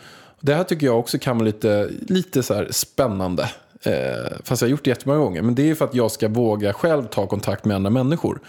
Det 0.42 0.54
här 0.54 0.64
tycker 0.64 0.86
jag 0.86 1.00
också 1.00 1.18
kan 1.20 1.38
vara 1.38 1.46
lite, 1.46 1.90
lite 2.08 2.44
så 2.44 2.66
spännande. 2.70 3.50
Eh, 3.82 4.38
fast 4.44 4.62
jag 4.62 4.68
har 4.68 4.72
gjort 4.72 4.84
det 4.84 4.90
jättemånga 4.90 5.20
gånger. 5.20 5.42
Men 5.42 5.56
det 5.56 5.70
är 5.70 5.76
för 5.76 5.86
att 5.86 5.96
jag 5.96 6.12
ska 6.12 6.28
våga 6.28 6.74
själv 6.74 7.04
ta 7.08 7.28
kontakt 7.28 7.66
med 7.66 7.76
andra 7.76 7.90
människor. 7.90 8.40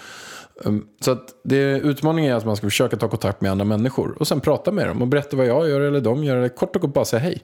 Um, 0.65 0.89
Så 1.01 1.11
att 1.11 1.29
det, 1.45 1.79
utmaningen 1.79 2.33
är 2.33 2.37
att 2.37 2.45
man 2.47 2.57
ska 2.57 2.67
försöka 2.67 2.97
ta 2.97 3.09
kontakt 3.09 3.41
med 3.41 3.51
andra 3.51 3.65
människor. 3.65 4.17
Och 4.19 4.29
sen 4.29 4.41
prata 4.41 4.73
med 4.73 4.89
dem 4.89 5.03
och 5.03 5.09
berätta 5.09 5.37
vad 5.37 5.47
jag 5.47 5.69
gör 5.69 5.81
eller 5.81 6.01
de 6.01 6.25
gör. 6.25 6.37
Eller 6.37 6.49
kort 6.49 6.77
och 6.77 6.83
gott 6.83 6.95
bara 6.95 7.05
säga 7.05 7.21
hej. 7.21 7.43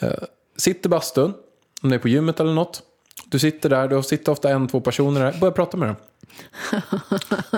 Eh, 0.00 0.10
sitt 0.56 0.86
i 0.86 0.88
bastun, 0.88 1.34
om 1.82 1.90
det 1.90 1.96
är 1.96 2.00
på 2.00 2.08
gymmet 2.08 2.40
eller 2.40 2.54
något. 2.54 2.82
Du 3.28 3.38
sitter 3.38 3.68
där, 3.68 3.88
du 3.88 4.02
sitter 4.02 4.32
ofta 4.32 4.50
en, 4.50 4.68
två 4.68 4.80
personer 4.80 5.20
där. 5.24 5.40
Börja 5.40 5.52
prata 5.52 5.76
med 5.76 5.88
dem. 5.88 5.96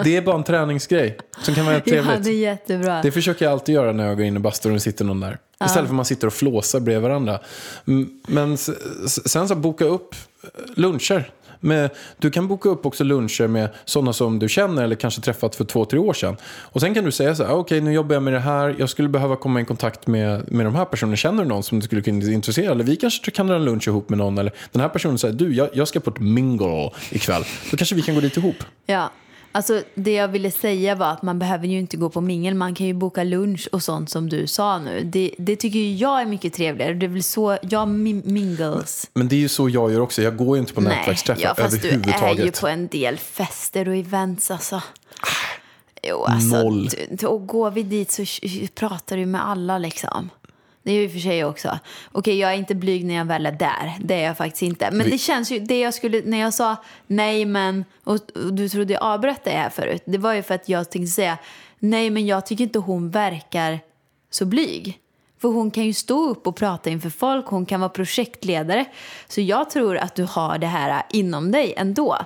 Det 0.05 0.17
är 0.17 0.23
bara 0.23 0.37
en 0.37 0.45
träningsgrej 0.45 1.19
som 1.43 1.55
kan 1.55 1.65
vara 1.65 1.75
helt 1.75 1.87
Ja, 1.87 1.93
trevligt. 2.03 2.25
det 2.25 2.31
är 2.31 2.35
jättebra. 2.35 3.03
Det 3.03 3.11
försöker 3.13 3.45
jag 3.45 3.53
alltid 3.53 3.75
göra 3.75 3.93
när 3.93 4.07
jag 4.07 4.17
går 4.17 4.27
in 4.27 4.37
i 4.37 4.41
bastun 4.41 4.73
och 4.73 4.77
det 4.77 4.81
sitter 4.81 5.05
någon 5.05 5.21
där. 5.21 5.39
Istället 5.65 5.75
för 5.75 5.81
att 5.83 5.91
man 5.97 6.05
sitter 6.05 6.27
och 6.27 6.33
flåsar 6.33 6.81
bredvid 6.81 7.03
varandra. 7.03 7.41
Men 8.27 8.57
sen 9.27 9.49
så 9.49 9.55
boka 9.55 9.85
upp 9.85 10.15
luncher. 10.77 11.31
Med, 11.61 11.91
du 12.19 12.31
kan 12.31 12.49
boka 12.49 12.69
upp 12.69 12.87
också 12.87 13.05
luncher 13.05 13.47
med 13.47 13.69
sådana 13.85 14.13
som 14.13 14.39
du 14.39 14.49
känner 14.49 14.85
eller 14.85 14.97
kanske 14.97 15.21
träffat 15.21 15.57
för 15.57 15.65
två, 15.65 15.85
tre 15.85 15.99
år 15.99 16.13
sedan. 16.13 16.37
Och 16.63 16.81
sen 16.81 16.95
kan 16.95 17.05
du 17.05 17.13
säga 17.13 17.35
så 17.35 17.45
här, 17.45 17.55
okej 17.55 17.79
okej 17.79 17.81
nu 17.81 17.93
jobbar 17.93 18.15
jag 18.15 18.23
med 18.23 18.33
det 18.33 18.41
här, 18.41 18.77
jag 18.79 18.89
skulle 18.89 19.09
behöva 19.09 19.37
komma 19.37 19.61
i 19.61 19.65
kontakt 19.65 20.07
med, 20.07 20.53
med 20.53 20.67
de 20.67 20.75
här 20.75 20.85
personerna. 20.85 21.17
Känner 21.17 21.43
du 21.43 21.49
någon 21.49 21.63
som 21.63 21.81
du 21.81 21.85
skulle 21.85 22.03
kunna 22.03 22.33
intressera? 22.33 22.73
Eller 22.73 22.85
vi 22.85 22.97
kanske 22.97 23.31
kan 23.31 23.47
dra 23.47 23.55
en 23.55 23.65
lunch 23.65 23.89
ihop 23.89 24.09
med 24.09 24.19
någon. 24.19 24.39
Eller 24.39 24.53
den 24.73 24.83
här 24.83 24.89
personen 24.89 25.19
säger, 25.19 25.35
du 25.35 25.55
jag, 25.55 25.69
jag 25.73 25.89
ska 25.89 26.01
på 26.01 26.11
ett 26.11 26.21
mingle 26.21 26.91
ikväll. 27.11 27.45
Då 27.71 27.77
kanske 27.77 27.95
vi 27.95 28.03
kan 28.03 28.15
gå 28.15 28.21
dit 28.21 28.37
ihop. 28.37 28.57
Ja, 28.87 29.11
alltså 29.59 29.83
det 29.95 30.13
jag 30.13 30.29
ville 30.29 30.51
säga 30.51 30.95
var 30.95 31.07
att 31.11 31.23
man 31.23 31.39
behöver 31.39 31.67
ju 31.67 31.79
inte 31.79 31.97
gå 31.97 32.11
på 32.11 32.21
mingel. 32.21 32.55
Man 32.55 32.75
kan 32.75 32.87
ju 32.87 32.93
boka 32.95 33.25
lunch 33.25 33.69
och 33.73 33.83
sånt 33.83 34.11
som 34.11 34.29
du 34.29 34.47
sa 34.47 34.79
nu. 34.79 35.05
Det, 35.05 35.35
det 35.39 35.57
tycker 35.57 35.79
jag 35.93 36.21
är 36.21 36.27
mycket 36.27 36.55
trevligare. 36.55 36.95
Det 36.95 37.07
är 37.07 37.11
väl 37.11 37.23
så 37.23 37.59
jag 37.63 37.89
mi- 37.89 38.27
mingles. 38.29 39.11
Men 39.15 39.29
det 39.29 39.37
är 39.37 39.41
ju 39.41 39.49
så 39.49 39.69
jag 39.69 39.93
gör 39.93 40.01
också. 40.01 40.23
Jag 40.23 40.37
går 40.37 40.57
ju 40.57 40.61
inte 40.61 40.75
på 40.75 40.81
nätverksträffar 40.81 41.43
ja, 41.43 41.55
fast 41.55 41.83
du 41.83 41.89
är 41.89 41.93
ju 41.93 41.99
överhuvudtaget. 41.99 42.61
på 42.61 42.69
en 42.69 42.89
del 42.89 43.17
fester 43.19 43.89
och 43.89 43.97
events 43.97 44.51
alltså. 44.51 44.83
Jo, 46.03 46.25
alltså, 46.25 46.63
Noll. 46.63 46.89
d- 46.89 47.07
d- 47.11 47.27
Och 47.27 47.47
går 47.47 47.71
vi 47.71 47.83
dit 47.83 48.11
så 48.11 48.25
pratar 48.75 49.17
du 49.17 49.27
med 49.27 49.49
alla 49.49 49.79
liksom. 49.79 50.31
Det 50.89 50.93
är 50.93 51.01
ju 51.01 51.09
för 51.09 51.19
sig 51.19 51.45
också. 51.45 51.79
Okej, 52.13 52.39
jag 52.39 52.53
är 52.53 52.57
inte 52.57 52.75
blyg 52.75 53.05
när 53.05 53.15
jag 53.15 53.25
väl 53.25 53.47
är 53.47 53.53
där. 53.53 53.97
Det 54.01 54.15
är 54.15 54.25
jag 54.25 54.37
faktiskt 54.37 54.63
inte. 54.63 54.91
Men 54.91 55.11
det 55.11 55.19
känns 55.19 55.51
ju, 55.51 55.59
det 55.59 55.81
jag 55.81 55.95
skulle, 55.95 56.23
när 56.25 56.39
jag 56.39 56.55
sa 56.55 56.77
nej 57.07 57.45
men, 57.45 57.85
och, 58.05 58.15
och 58.15 58.53
du 58.53 58.69
trodde 58.69 58.93
jag 58.93 59.03
avbröt 59.03 59.45
det 59.45 59.51
här 59.51 59.71
förut. 59.71 60.03
Det 60.05 60.19
var 60.19 60.35
ju 60.35 60.43
för 60.43 60.55
att 60.55 60.69
jag 60.69 60.91
tänkte 60.91 61.11
säga, 61.11 61.39
nej 61.79 62.11
men 62.11 62.27
jag 62.27 62.47
tycker 62.47 62.65
inte 62.65 62.79
hon 62.79 63.11
verkar 63.11 63.81
så 64.31 64.45
blyg. 64.45 64.99
För 65.41 65.49
hon 65.49 65.71
kan 65.71 65.85
ju 65.85 65.93
stå 65.93 66.29
upp 66.29 66.47
och 66.47 66.57
prata 66.57 66.91
inför 66.91 67.11
folk, 67.11 67.47
hon 67.47 67.67
kan 67.67 67.81
vara 67.81 67.91
projektledare. 67.91 68.85
Så 69.29 69.41
jag 69.41 69.71
tror 69.71 69.97
att 69.97 70.15
du 70.15 70.25
har 70.25 70.59
det 70.59 70.67
här 70.67 71.03
inom 71.11 71.51
dig 71.51 71.75
ändå. 71.77 72.19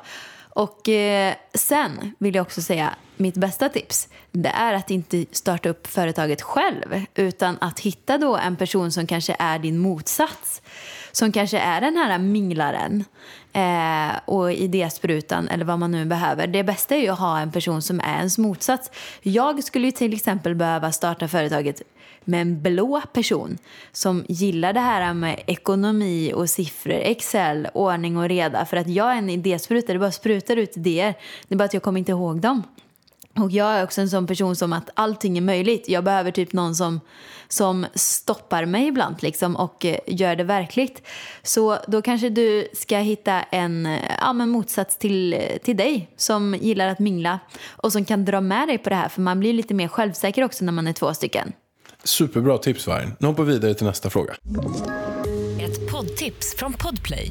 Och 0.48 0.88
eh, 0.88 1.34
sen 1.54 2.14
vill 2.18 2.34
jag 2.34 2.42
också 2.42 2.62
säga, 2.62 2.94
mitt 3.16 3.34
bästa 3.34 3.68
tips, 3.68 4.08
det 4.30 4.48
är 4.48 4.74
att 4.74 4.90
inte 4.90 5.24
starta 5.32 5.68
upp 5.68 5.86
företaget 5.86 6.42
själv, 6.42 7.04
utan 7.14 7.58
att 7.60 7.80
hitta 7.80 8.18
då 8.18 8.36
en 8.36 8.56
person 8.56 8.92
som 8.92 9.06
kanske 9.06 9.36
är 9.38 9.58
din 9.58 9.78
motsats. 9.78 10.62
Som 11.12 11.32
kanske 11.32 11.58
är 11.58 11.80
den 11.80 11.96
här 11.96 12.18
minglaren 12.18 13.04
eh, 13.52 14.18
och 14.24 14.52
idésprutan 14.52 15.48
eller 15.48 15.64
vad 15.64 15.78
man 15.78 15.90
nu 15.90 16.04
behöver. 16.04 16.46
Det 16.46 16.64
bästa 16.64 16.94
är 16.94 17.00
ju 17.00 17.08
att 17.08 17.18
ha 17.18 17.40
en 17.40 17.52
person 17.52 17.82
som 17.82 18.00
är 18.00 18.16
ens 18.16 18.38
motsats. 18.38 18.90
Jag 19.22 19.64
skulle 19.64 19.86
ju 19.86 19.92
till 19.92 20.14
exempel 20.14 20.54
behöva 20.54 20.92
starta 20.92 21.28
företaget 21.28 21.82
med 22.24 22.42
en 22.42 22.62
blå 22.62 23.02
person 23.12 23.58
som 23.92 24.24
gillar 24.28 24.72
det 24.72 24.80
här 24.80 25.14
med 25.14 25.42
ekonomi 25.46 26.32
och 26.34 26.50
siffror, 26.50 26.92
Excel, 26.92 27.68
ordning 27.74 28.16
och 28.16 28.28
reda. 28.28 28.66
För 28.66 28.76
att 28.76 28.88
jag 28.88 29.12
är 29.12 29.16
en 29.18 29.30
idéspruta, 29.30 29.92
det 29.92 29.98
bara 29.98 30.12
sprutar 30.12 30.56
ut 30.56 30.76
idéer. 30.76 31.14
Det 31.48 31.54
är 31.54 31.58
bara 31.58 31.64
att 31.64 31.74
jag 31.74 31.82
kommer 31.82 31.98
inte 31.98 32.12
ihåg 32.12 32.40
dem. 32.40 32.62
Och 33.34 33.50
jag 33.50 33.66
är 33.66 33.84
också 33.84 34.00
en 34.00 34.10
sån 34.10 34.26
person 34.26 34.56
som 34.56 34.72
att 34.72 34.90
allting 34.94 35.38
är 35.38 35.42
möjligt. 35.42 35.88
Jag 35.88 36.04
behöver 36.04 36.30
typ 36.30 36.52
någon 36.52 36.74
som, 36.74 37.00
som 37.48 37.86
stoppar 37.94 38.64
mig 38.64 38.86
ibland 38.86 39.22
liksom 39.22 39.56
och 39.56 39.84
eh, 39.84 39.98
gör 40.06 40.36
det 40.36 40.44
verkligt. 40.44 41.02
Så 41.42 41.78
då 41.88 42.02
kanske 42.02 42.28
du 42.28 42.68
ska 42.72 42.98
hitta 42.98 43.42
en 43.42 43.86
eh, 43.86 44.00
ja, 44.20 44.32
men 44.32 44.48
motsats 44.48 44.98
till, 44.98 45.34
eh, 45.34 45.40
till 45.64 45.76
dig 45.76 46.10
som 46.16 46.54
gillar 46.60 46.88
att 46.88 46.98
mingla 46.98 47.38
och 47.68 47.92
som 47.92 48.04
kan 48.04 48.24
dra 48.24 48.40
med 48.40 48.68
dig 48.68 48.78
på 48.78 48.90
det 48.90 48.96
här. 48.96 49.08
För 49.08 49.20
man 49.20 49.40
blir 49.40 49.52
lite 49.52 49.74
mer 49.74 49.88
självsäker 49.88 50.44
också 50.44 50.64
när 50.64 50.72
man 50.72 50.86
är 50.86 50.92
två 50.92 51.14
stycken. 51.14 51.52
Superbra 52.04 52.58
tips, 52.58 52.86
Vargen. 52.86 53.16
Nu 53.18 53.26
hoppar 53.26 53.44
vi 53.44 53.52
vidare 53.52 53.74
till 53.74 53.86
nästa 53.86 54.10
fråga. 54.10 54.34
Ett 55.60 55.90
poddtips 55.90 56.54
från 56.56 56.72
Podplay. 56.72 57.30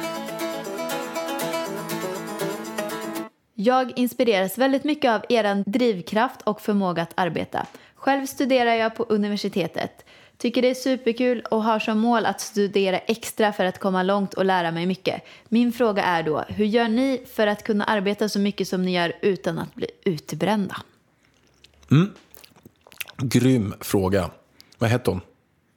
Jag 3.63 3.93
inspireras 3.95 4.57
väldigt 4.57 4.83
mycket 4.83 5.11
av 5.11 5.21
er 5.29 5.63
drivkraft 5.65 6.41
och 6.41 6.61
förmåga 6.61 7.01
att 7.01 7.13
arbeta. 7.15 7.65
Själv 7.95 8.25
studerar 8.25 8.73
jag 8.73 8.95
på 8.95 9.03
universitetet. 9.03 10.05
Tycker 10.37 10.61
det 10.61 10.69
är 10.69 10.73
superkul 10.73 11.41
och 11.41 11.63
har 11.63 11.79
som 11.79 11.99
mål 11.99 12.25
att 12.25 12.41
studera 12.41 12.97
extra 12.97 13.53
för 13.53 13.65
att 13.65 13.79
komma 13.79 14.03
långt 14.03 14.33
och 14.33 14.45
lära 14.45 14.71
mig 14.71 14.85
mycket. 14.85 15.21
Min 15.49 15.71
fråga 15.71 16.03
är 16.03 16.23
då, 16.23 16.45
hur 16.47 16.65
gör 16.65 16.87
ni 16.87 17.23
för 17.33 17.47
att 17.47 17.63
kunna 17.63 17.83
arbeta 17.83 18.29
så 18.29 18.39
mycket 18.39 18.67
som 18.67 18.85
ni 18.85 18.95
gör 18.95 19.13
utan 19.21 19.59
att 19.59 19.75
bli 19.75 19.87
utbrända? 20.05 20.81
Grym 23.17 23.73
fråga. 23.81 24.29
Vad 24.77 24.89
hette 24.89 25.09
hon? 25.09 25.21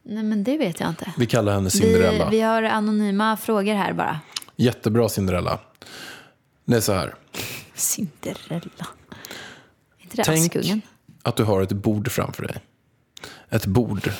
Nej 0.03 0.23
men 0.23 0.44
det 0.44 0.59
vet 0.59 0.81
jag 0.81 0.88
inte. 0.88 1.12
Vi 1.18 1.27
kallar 1.27 1.53
henne 1.53 1.70
Cinderella. 1.70 2.31
Vi, 2.31 2.37
vi 2.37 2.42
har 2.42 2.62
anonyma 2.62 3.37
frågor 3.37 3.75
här 3.75 3.92
bara. 3.92 4.20
Jättebra 4.57 5.09
Cinderella. 5.09 5.59
Det 6.64 6.77
är 6.77 6.81
så 6.81 6.92
här. 6.92 7.14
Cinderella. 7.74 8.87
inte 9.98 10.16
det 10.16 10.24
Tänk 10.24 10.56
Askungen? 10.56 10.82
att 11.22 11.37
du 11.37 11.44
har 11.44 11.62
ett 11.62 11.72
bord 11.72 12.10
framför 12.10 12.42
dig. 12.42 12.56
Ett 13.50 13.66
bord 13.66 14.10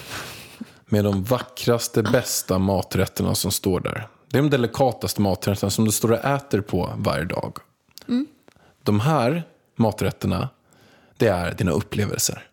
med 0.87 1.05
de 1.05 1.25
vackraste, 1.25 2.03
bästa 2.03 2.59
maträtterna 2.59 3.35
som 3.35 3.51
står 3.53 3.81
där. 3.81 4.09
Det 4.29 4.39
är 4.39 4.43
de 4.43 4.51
delikataste 4.51 5.23
maträtterna 5.23 5.71
som 5.71 5.85
du 5.85 5.93
står 5.93 6.13
och 6.13 6.25
äter 6.25 6.61
på 6.61 6.95
varje 6.97 7.25
dag. 7.25 7.59
De 8.83 9.01
här 9.01 9.43
maträtterna, 9.77 10.49
det 11.17 11.29
är 11.29 11.55
dina 11.55 11.71
upplevelser. 11.71 12.47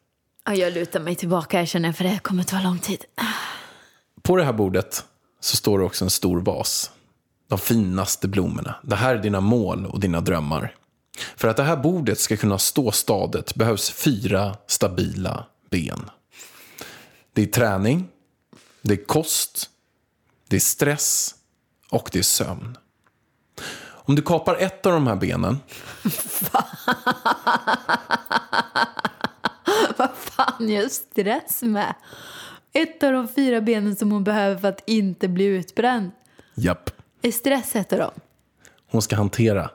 Ja, 0.45 0.53
jag 0.53 0.73
lutar 0.73 0.99
mig 0.99 1.15
tillbaka 1.15 1.59
jag 1.59 1.67
känner 1.67 1.91
för 1.93 2.03
det 2.03 2.19
kommer 2.23 2.43
ta 2.43 2.59
lång 2.61 2.79
tid. 2.79 3.05
På 4.21 4.35
det 4.35 4.43
här 4.43 4.53
bordet 4.53 5.05
så 5.39 5.57
står 5.57 5.79
det 5.79 5.85
också 5.85 6.05
en 6.05 6.09
stor 6.09 6.41
vas. 6.41 6.91
De 7.47 7.57
finaste 7.59 8.27
blommorna. 8.27 8.75
Det 8.83 8.95
här 8.95 9.15
är 9.15 9.21
dina 9.21 9.39
mål 9.39 9.85
och 9.85 9.99
dina 9.99 10.21
drömmar. 10.21 10.75
För 11.35 11.47
att 11.47 11.57
det 11.57 11.63
här 11.63 11.77
bordet 11.77 12.19
ska 12.19 12.37
kunna 12.37 12.57
stå 12.57 12.91
stadigt 12.91 13.55
behövs 13.55 13.91
fyra 13.91 14.57
stabila 14.67 15.45
ben. 15.69 16.09
Det 17.33 17.41
är 17.41 17.45
träning, 17.45 18.07
det 18.81 18.93
är 18.93 19.05
kost, 19.05 19.69
det 20.47 20.55
är 20.55 20.59
stress 20.59 21.35
och 21.89 22.09
det 22.11 22.19
är 22.19 22.23
sömn. 22.23 22.77
Om 23.83 24.15
du 24.15 24.21
kapar 24.21 24.55
ett 24.55 24.85
av 24.85 24.91
de 24.91 25.07
här 25.07 25.15
benen 25.15 25.57
Vad 29.97 30.09
fan 30.15 30.69
gör 30.69 30.87
stress 30.87 31.61
med? 31.61 31.95
Ett 32.73 33.03
av 33.03 33.13
de 33.13 33.27
fyra 33.27 33.61
benen 33.61 33.95
som 33.95 34.11
hon 34.11 34.23
behöver 34.23 34.57
för 34.57 34.67
att 34.67 34.83
inte 34.85 35.27
bli 35.27 35.43
utbränd. 35.43 36.11
Japp. 36.53 36.89
Är 37.21 37.31
stress 37.31 37.75
ett 37.75 37.93
av 37.93 37.99
dem? 37.99 38.11
Hon 38.91 39.01
ska 39.01 39.15
hantera. 39.15 39.69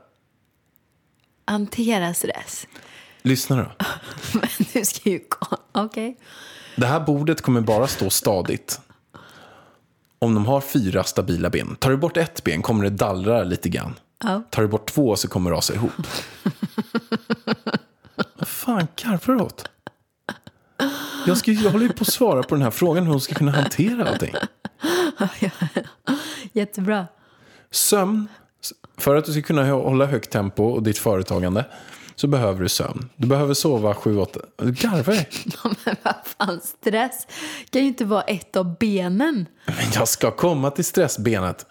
Hantera 1.47 2.15
stress. 2.15 2.67
Lyssna 3.23 3.57
då. 3.57 3.71
Men 4.33 4.49
du 4.73 4.85
ska 4.85 5.11
ju... 5.11 5.21
Okej. 5.73 6.19
Det 6.77 6.87
här 6.87 7.01
bordet 7.01 7.41
kommer 7.41 7.61
bara 7.61 7.87
stå 7.87 8.11
stadigt. 8.11 8.81
Om 10.19 10.35
de 10.35 10.47
har 10.47 10.61
fyra 10.61 11.05
stabila 11.05 11.51
ben. 11.51 11.77
Tar 11.77 11.91
du 11.91 11.97
bort 11.97 12.17
ett 12.17 12.45
ben 12.45 12.63
kommer 12.63 12.85
det 12.85 12.91
dallra 12.91 13.45
lite 13.45 13.69
grann. 13.69 13.95
Ja. 14.23 14.43
Tar 14.51 14.63
du 14.63 14.69
bort 14.69 14.91
två 14.91 15.17
så 15.17 15.29
kommer 15.29 15.51
det 15.51 15.57
rasa 15.57 15.75
ihop. 15.75 15.93
Vad 18.35 18.49
fan 18.49 18.87
garvar 18.97 19.35
du 19.35 19.41
åt? 19.41 19.71
Jag, 21.27 21.37
ska, 21.39 21.53
jag 21.53 21.71
håller 21.71 21.87
ju 21.87 21.93
på 21.93 22.03
att 22.03 22.13
svara 22.13 22.43
på 22.43 22.55
den 22.55 22.63
här 22.63 22.71
frågan 22.71 23.05
hur 23.05 23.11
hon 23.11 23.21
ska 23.21 23.35
kunna 23.35 23.53
hantera 23.53 24.09
allting. 24.09 24.35
Jättebra. 26.53 27.07
Sömn, 27.71 28.29
för 28.97 29.17
att 29.17 29.25
du 29.25 29.33
ska 29.33 29.43
kunna 29.43 29.71
hålla 29.71 30.07
högt 30.07 30.31
tempo 30.31 30.65
och 30.65 30.83
ditt 30.83 30.99
företagande 30.99 31.65
så 32.17 32.27
behöver 32.27 32.63
du 32.63 32.69
sömn. 32.69 33.09
Du 33.17 33.27
behöver 33.27 33.55
sova 33.55 33.95
sju, 33.95 34.19
åtta... 34.19 34.41
Du 34.57 34.73
garvar. 34.73 35.27
Men 35.85 35.97
vad 36.03 36.15
fan, 36.39 36.61
stress 36.61 37.27
kan 37.71 37.83
ju 37.83 37.89
inte 37.89 38.05
vara 38.05 38.23
ett 38.23 38.57
av 38.57 38.79
benen. 38.79 39.47
Men 39.67 39.93
jag 39.95 40.09
ska 40.09 40.31
komma 40.31 40.71
till 40.71 40.85
stressbenet. 40.85 41.67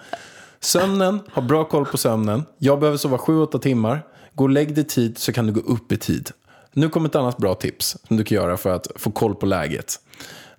Sömnen, 0.59 1.19
ha 1.33 1.41
bra 1.41 1.65
koll 1.65 1.85
på 1.85 1.97
sömnen. 1.97 2.45
Jag 2.57 2.79
behöver 2.79 2.97
sova 2.97 3.17
7-8 3.17 3.59
timmar. 3.59 4.05
Gå 4.33 4.43
och 4.43 4.49
lägg 4.49 4.75
dig 4.75 4.83
tid 4.83 5.17
så 5.17 5.33
kan 5.33 5.47
du 5.47 5.53
gå 5.53 5.59
upp 5.59 5.91
i 5.91 5.97
tid. 5.97 6.31
Nu 6.73 6.89
kommer 6.89 7.09
ett 7.09 7.15
annat 7.15 7.37
bra 7.37 7.55
tips 7.55 7.97
som 8.07 8.17
du 8.17 8.23
kan 8.23 8.35
göra 8.35 8.57
för 8.57 8.69
att 8.69 8.87
få 8.95 9.11
koll 9.11 9.35
på 9.35 9.45
läget. 9.45 9.99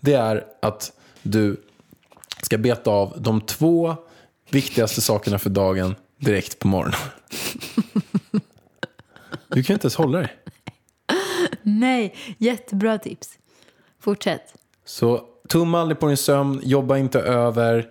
Det 0.01 0.15
är 0.15 0.45
att 0.63 0.93
du 1.23 1.61
ska 2.43 2.59
beta 2.59 2.91
av 2.91 3.15
de 3.17 3.41
två 3.41 3.97
viktigaste 4.51 5.01
sakerna 5.01 5.39
för 5.39 5.51
dagen 5.51 5.95
direkt 6.19 6.59
på 6.59 6.69
morgonen. 6.69 6.99
Du 9.49 9.63
kan 9.63 9.75
inte 9.75 9.85
ens 9.85 9.97
hålla 9.97 10.19
dig. 10.19 10.33
Nej, 11.63 12.15
jättebra 12.39 12.99
tips. 12.99 13.39
Fortsätt. 14.01 14.55
Så 14.85 15.25
tumma 15.49 15.81
aldrig 15.81 15.99
på 16.01 16.07
din 16.07 16.17
sömn, 16.17 16.61
jobba 16.65 16.99
inte 16.99 17.21
över. 17.21 17.89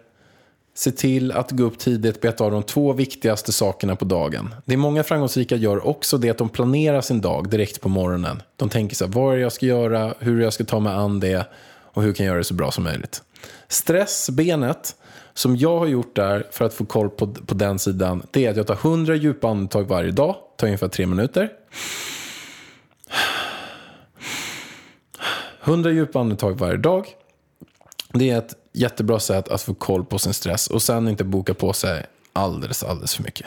Se 0.73 0.91
till 0.91 1.31
att 1.31 1.51
gå 1.51 1.63
upp 1.63 1.77
tidigt, 1.77 2.21
beta 2.21 2.43
av 2.43 2.51
de 2.51 2.63
två 2.63 2.93
viktigaste 2.93 3.51
sakerna 3.51 3.95
på 3.95 4.05
dagen. 4.05 4.55
Det 4.65 4.73
är 4.73 4.77
många 4.77 5.03
framgångsrika 5.03 5.55
gör 5.55 5.87
också 5.87 6.17
det 6.17 6.29
att 6.29 6.37
de 6.37 6.49
planerar 6.49 7.01
sin 7.01 7.21
dag 7.21 7.49
direkt 7.49 7.81
på 7.81 7.89
morgonen. 7.89 8.43
De 8.55 8.69
tänker 8.69 8.95
så 8.95 9.05
här, 9.05 9.11
vad 9.11 9.33
är 9.33 9.37
det 9.37 9.43
jag 9.43 9.51
ska 9.51 9.65
göra, 9.65 10.13
hur 10.19 10.41
jag 10.41 10.53
ska 10.53 10.63
ta 10.63 10.79
mig 10.79 10.93
an 10.93 11.19
det 11.19 11.47
och 11.67 12.03
hur 12.03 12.13
kan 12.13 12.25
jag 12.25 12.31
göra 12.31 12.37
det 12.37 12.43
så 12.43 12.53
bra 12.53 12.71
som 12.71 12.83
möjligt. 12.83 13.23
Stressbenet, 13.67 14.95
som 15.33 15.55
jag 15.55 15.79
har 15.79 15.87
gjort 15.87 16.15
där 16.15 16.47
för 16.51 16.65
att 16.65 16.73
få 16.73 16.85
koll 16.85 17.09
på, 17.09 17.27
på 17.27 17.53
den 17.53 17.79
sidan, 17.79 18.23
det 18.31 18.45
är 18.45 18.51
att 18.51 18.57
jag 18.57 18.67
tar 18.67 18.75
100 18.75 19.15
djupa 19.15 19.49
andetag 19.49 19.83
varje 19.83 20.11
dag, 20.11 20.35
tar 20.57 20.67
ungefär 20.67 20.87
tre 20.87 21.05
minuter. 21.05 21.49
100 25.63 25.91
djupa 25.91 26.19
andetag 26.19 26.59
varje 26.59 26.77
dag. 26.77 27.07
Det 28.13 28.29
är 28.29 28.37
ett 28.37 28.53
jättebra 28.73 29.19
sätt 29.19 29.49
att 29.49 29.61
få 29.61 29.73
koll 29.73 30.05
på 30.05 30.19
sin 30.19 30.33
stress 30.33 30.67
och 30.67 30.81
sen 30.81 31.07
inte 31.07 31.23
boka 31.23 31.53
på 31.53 31.73
sig 31.73 32.05
alldeles, 32.33 32.83
alldeles 32.83 33.15
för 33.15 33.23
mycket. 33.23 33.45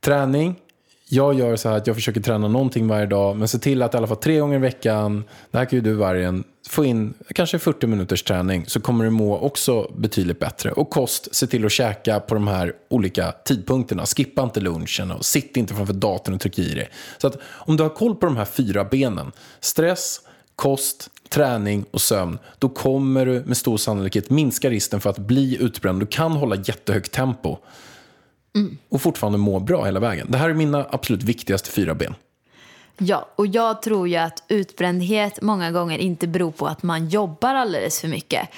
Träning. 0.00 0.60
Jag 1.08 1.34
gör 1.34 1.56
så 1.56 1.68
här 1.68 1.76
att 1.76 1.86
jag 1.86 1.96
försöker 1.96 2.20
träna 2.20 2.48
någonting 2.48 2.88
varje 2.88 3.06
dag, 3.06 3.36
men 3.36 3.48
se 3.48 3.58
till 3.58 3.82
att 3.82 3.94
i 3.94 3.96
alla 3.96 4.06
fall 4.06 4.16
tre 4.16 4.38
gånger 4.38 4.56
i 4.56 4.58
veckan, 4.58 5.24
det 5.50 5.58
här 5.58 5.64
kan 5.64 5.76
ju 5.76 5.80
du 5.80 5.92
vargen, 5.92 6.44
få 6.68 6.84
in 6.84 7.14
kanske 7.34 7.58
40 7.58 7.86
minuters 7.86 8.22
träning 8.22 8.64
så 8.66 8.80
kommer 8.80 9.04
du 9.04 9.10
må 9.10 9.38
också 9.38 9.92
betydligt 9.96 10.38
bättre. 10.38 10.72
Och 10.72 10.90
kost, 10.90 11.34
se 11.34 11.46
till 11.46 11.66
att 11.66 11.72
käka 11.72 12.20
på 12.20 12.34
de 12.34 12.48
här 12.48 12.72
olika 12.88 13.32
tidpunkterna. 13.32 14.06
Skippa 14.06 14.42
inte 14.42 14.60
lunchen 14.60 15.10
och 15.10 15.24
sitt 15.24 15.56
inte 15.56 15.74
framför 15.74 15.94
datorn 15.94 16.34
och 16.34 16.40
tryck 16.40 16.58
i 16.58 16.74
dig. 16.74 16.90
Så 17.18 17.26
att 17.26 17.36
om 17.44 17.76
du 17.76 17.82
har 17.82 17.90
koll 17.90 18.14
på 18.14 18.26
de 18.26 18.36
här 18.36 18.44
fyra 18.44 18.84
benen, 18.84 19.32
stress, 19.60 20.20
kost, 20.56 21.10
träning 21.28 21.84
och 21.90 22.00
sömn, 22.00 22.38
då 22.58 22.68
kommer 22.68 23.26
du 23.26 23.42
med 23.46 23.56
stor 23.56 23.76
sannolikhet 23.76 24.30
minska 24.30 24.70
risken 24.70 25.00
för 25.00 25.10
att 25.10 25.18
bli 25.18 25.56
utbränd. 25.60 26.00
Du 26.00 26.06
kan 26.06 26.32
hålla 26.32 26.56
jättehögt 26.56 27.12
tempo 27.12 27.58
och 28.88 29.02
fortfarande 29.02 29.38
må 29.38 29.60
bra 29.60 29.84
hela 29.84 30.00
vägen. 30.00 30.26
Det 30.30 30.38
här 30.38 30.50
är 30.50 30.54
mina 30.54 30.86
absolut 30.90 31.22
viktigaste 31.22 31.70
fyra 31.70 31.94
ben. 31.94 32.14
Ja, 32.98 33.28
och 33.36 33.46
jag 33.46 33.82
tror 33.82 34.08
ju 34.08 34.16
att 34.16 34.42
utbrändhet 34.48 35.42
många 35.42 35.70
gånger 35.70 35.98
inte 35.98 36.26
beror 36.26 36.50
på 36.50 36.66
att 36.66 36.82
man 36.82 37.08
jobbar 37.08 37.54
alldeles 37.54 38.00
för 38.00 38.08
mycket. 38.08 38.48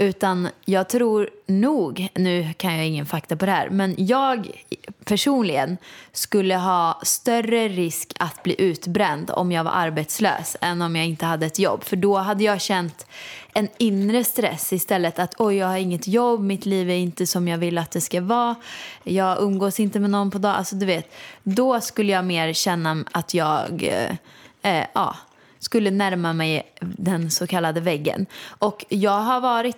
Utan 0.00 0.48
jag 0.64 0.88
tror 0.88 1.30
nog, 1.46 2.08
nu 2.14 2.48
kan 2.56 2.76
jag 2.76 2.86
ingen 2.86 3.06
fakta 3.06 3.36
på 3.36 3.46
det 3.46 3.52
här, 3.52 3.70
men 3.70 3.94
jag 3.98 4.50
personligen 5.04 5.76
skulle 6.12 6.56
ha 6.56 7.00
större 7.02 7.68
risk 7.68 8.12
att 8.18 8.42
bli 8.42 8.54
utbränd 8.58 9.30
om 9.30 9.52
jag 9.52 9.64
var 9.64 9.70
arbetslös 9.72 10.56
än 10.60 10.82
om 10.82 10.96
jag 10.96 11.06
inte 11.06 11.26
hade 11.26 11.46
ett 11.46 11.58
jobb. 11.58 11.84
För 11.84 11.96
då 11.96 12.16
hade 12.16 12.44
jag 12.44 12.60
känt 12.60 13.06
en 13.52 13.68
inre 13.78 14.24
stress 14.24 14.72
istället. 14.72 15.18
Att 15.18 15.34
oj, 15.38 15.56
jag 15.56 15.66
har 15.66 15.76
inget 15.76 16.08
jobb, 16.08 16.40
mitt 16.40 16.66
liv 16.66 16.90
är 16.90 16.94
inte 16.94 17.26
som 17.26 17.48
jag 17.48 17.58
vill 17.58 17.78
att 17.78 17.90
det 17.90 18.00
ska 18.00 18.20
vara. 18.20 18.54
Jag 19.02 19.42
umgås 19.42 19.80
inte 19.80 20.00
med 20.00 20.10
någon 20.10 20.30
på 20.30 20.38
dagen. 20.38 20.54
Alltså 20.54 20.76
du 20.76 20.86
vet, 20.86 21.14
då 21.42 21.80
skulle 21.80 22.12
jag 22.12 22.24
mer 22.24 22.52
känna 22.52 23.04
att 23.12 23.34
jag, 23.34 23.82
eh, 24.62 24.76
eh, 24.76 24.86
ja, 24.92 25.16
skulle 25.58 25.90
närma 25.90 26.32
mig 26.32 26.72
den 26.80 27.30
så 27.30 27.46
kallade 27.46 27.80
väggen. 27.80 28.26
Och 28.48 28.84
jag 28.88 29.20
har 29.20 29.40
varit 29.40 29.76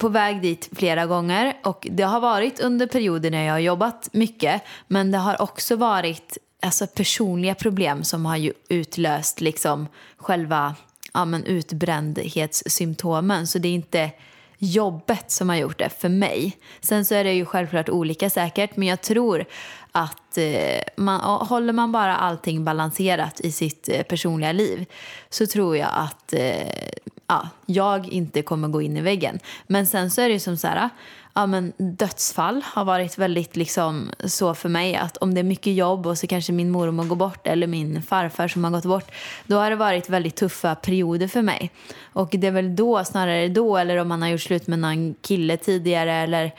på 0.00 0.08
väg 0.08 0.42
dit 0.42 0.68
flera 0.72 1.06
gånger 1.06 1.56
och 1.64 1.86
det 1.90 2.02
har 2.02 2.20
varit 2.20 2.60
under 2.60 2.86
perioder 2.86 3.30
när 3.30 3.44
jag 3.44 3.52
har 3.52 3.58
jobbat 3.58 4.08
mycket 4.12 4.62
men 4.88 5.10
det 5.10 5.18
har 5.18 5.42
också 5.42 5.76
varit 5.76 6.38
alltså, 6.62 6.86
personliga 6.86 7.54
problem 7.54 8.04
som 8.04 8.26
har 8.26 8.36
ju 8.36 8.52
utlöst 8.68 9.40
liksom 9.40 9.88
själva 10.16 10.74
ja, 11.12 11.24
men 11.24 11.44
utbrändhetssymptomen 11.44 13.46
så 13.46 13.58
det 13.58 13.68
är 13.68 13.74
inte 13.74 14.10
jobbet 14.58 15.30
som 15.30 15.48
har 15.48 15.56
gjort 15.56 15.78
det 15.78 15.88
för 15.88 16.08
mig. 16.08 16.56
Sen 16.80 17.04
så 17.04 17.14
är 17.14 17.24
det 17.24 17.32
ju 17.32 17.44
självklart 17.44 17.88
olika 17.88 18.30
säkert 18.30 18.76
men 18.76 18.88
jag 18.88 19.00
tror 19.00 19.44
att 19.92 20.38
eh, 20.38 20.80
man, 20.96 21.20
håller 21.20 21.72
man 21.72 21.92
bara 21.92 22.16
allting 22.16 22.64
balanserat 22.64 23.40
i 23.40 23.52
sitt 23.52 23.88
eh, 23.88 24.02
personliga 24.02 24.52
liv 24.52 24.86
så 25.30 25.46
tror 25.46 25.76
jag 25.76 25.90
att 25.92 26.32
eh, 26.32 26.90
ja, 27.26 27.48
jag 27.66 28.08
inte 28.08 28.42
kommer 28.42 28.68
gå 28.68 28.82
in 28.82 28.96
i 28.96 29.00
väggen. 29.00 29.38
Men 29.66 29.86
sen 29.86 30.10
så 30.10 30.20
är 30.20 30.28
det 30.28 30.32
ju 30.32 30.40
som 30.40 30.56
så 30.56 30.68
här, 30.68 30.90
ja, 31.34 31.46
men 31.46 31.72
dödsfall 31.76 32.62
har 32.64 32.84
varit 32.84 33.18
väldigt 33.18 33.56
liksom 33.56 34.10
så 34.24 34.54
för 34.54 34.68
mig 34.68 34.96
att 34.96 35.16
om 35.16 35.34
det 35.34 35.40
är 35.40 35.44
mycket 35.44 35.74
jobb 35.74 36.06
och 36.06 36.18
så 36.18 36.26
kanske 36.26 36.52
min 36.52 36.70
mormor 36.70 37.04
går 37.04 37.16
bort 37.16 37.46
eller 37.46 37.66
min 37.66 38.02
farfar 38.02 38.48
som 38.48 38.64
har 38.64 38.70
gått 38.70 38.84
bort, 38.84 39.10
då 39.46 39.56
har 39.56 39.70
det 39.70 39.76
varit 39.76 40.08
väldigt 40.08 40.36
tuffa 40.36 40.74
perioder 40.74 41.28
för 41.28 41.42
mig. 41.42 41.70
Och 42.12 42.28
det 42.32 42.46
är 42.46 42.50
väl 42.50 42.76
då, 42.76 43.04
snarare 43.04 43.48
då, 43.48 43.76
eller 43.76 43.96
om 43.96 44.08
man 44.08 44.22
har 44.22 44.28
gjort 44.28 44.40
slut 44.40 44.66
med 44.66 44.78
någon 44.78 45.14
kille 45.14 45.56
tidigare 45.56 46.12
eller 46.12 46.52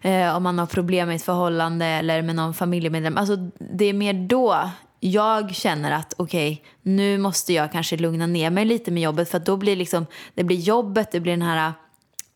eh, 0.00 0.36
om 0.36 0.42
man 0.42 0.58
har 0.58 0.66
problem 0.66 1.08
med 1.08 1.16
ett 1.16 1.22
förhållande 1.22 1.86
eller 1.86 2.22
med 2.22 2.36
någon 2.36 2.54
familjemedlem. 2.54 3.16
Alltså 3.16 3.36
det 3.58 3.84
är 3.84 3.92
mer 3.92 4.12
då 4.12 4.70
jag 5.00 5.54
känner 5.54 5.90
att 5.90 6.14
okej, 6.16 6.52
okay, 6.52 6.64
nu 6.82 7.18
måste 7.18 7.52
jag 7.52 7.72
kanske 7.72 7.96
lugna 7.96 8.26
ner 8.26 8.50
mig 8.50 8.64
lite 8.64 8.90
med 8.90 9.02
jobbet 9.02 9.30
för 9.30 9.36
att 9.36 9.46
då 9.46 9.56
blir 9.56 9.76
liksom, 9.76 10.06
det 10.34 10.44
blir 10.44 10.56
jobbet, 10.56 11.12
det 11.12 11.20
blir 11.20 11.32
den 11.32 11.42
här 11.42 11.68
eh, 11.68 11.72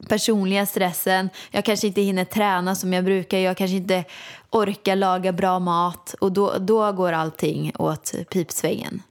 personliga 0.09 0.67
stressen. 0.67 1.31
Jag 1.51 1.65
kanske 1.65 1.87
inte 1.87 2.01
hinner 2.01 2.25
träna 2.25 2.75
som 2.75 2.93
jag 2.93 3.05
brukar. 3.05 3.39
Jag 3.39 3.57
kanske 3.57 3.77
inte 3.77 4.05
orkar 4.51 4.97
laga 4.97 5.33
bra 5.33 5.59
mat. 5.59 6.15
Och 6.21 6.33
då, 6.33 6.59
då 6.59 6.93
går 6.93 7.13
allting 7.13 7.73
åt 7.79 8.15
pipsvängen. 8.31 9.03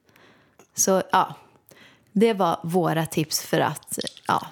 Så 0.75 1.03
ja, 1.11 1.35
det 2.11 2.33
var 2.33 2.59
våra 2.63 3.05
tips 3.05 3.41
för 3.41 3.59
att 3.59 3.97
eh, 3.97 4.03
ja, 4.27 4.47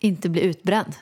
inte 0.00 0.28
bli 0.28 0.40
utbränd. 0.40 0.94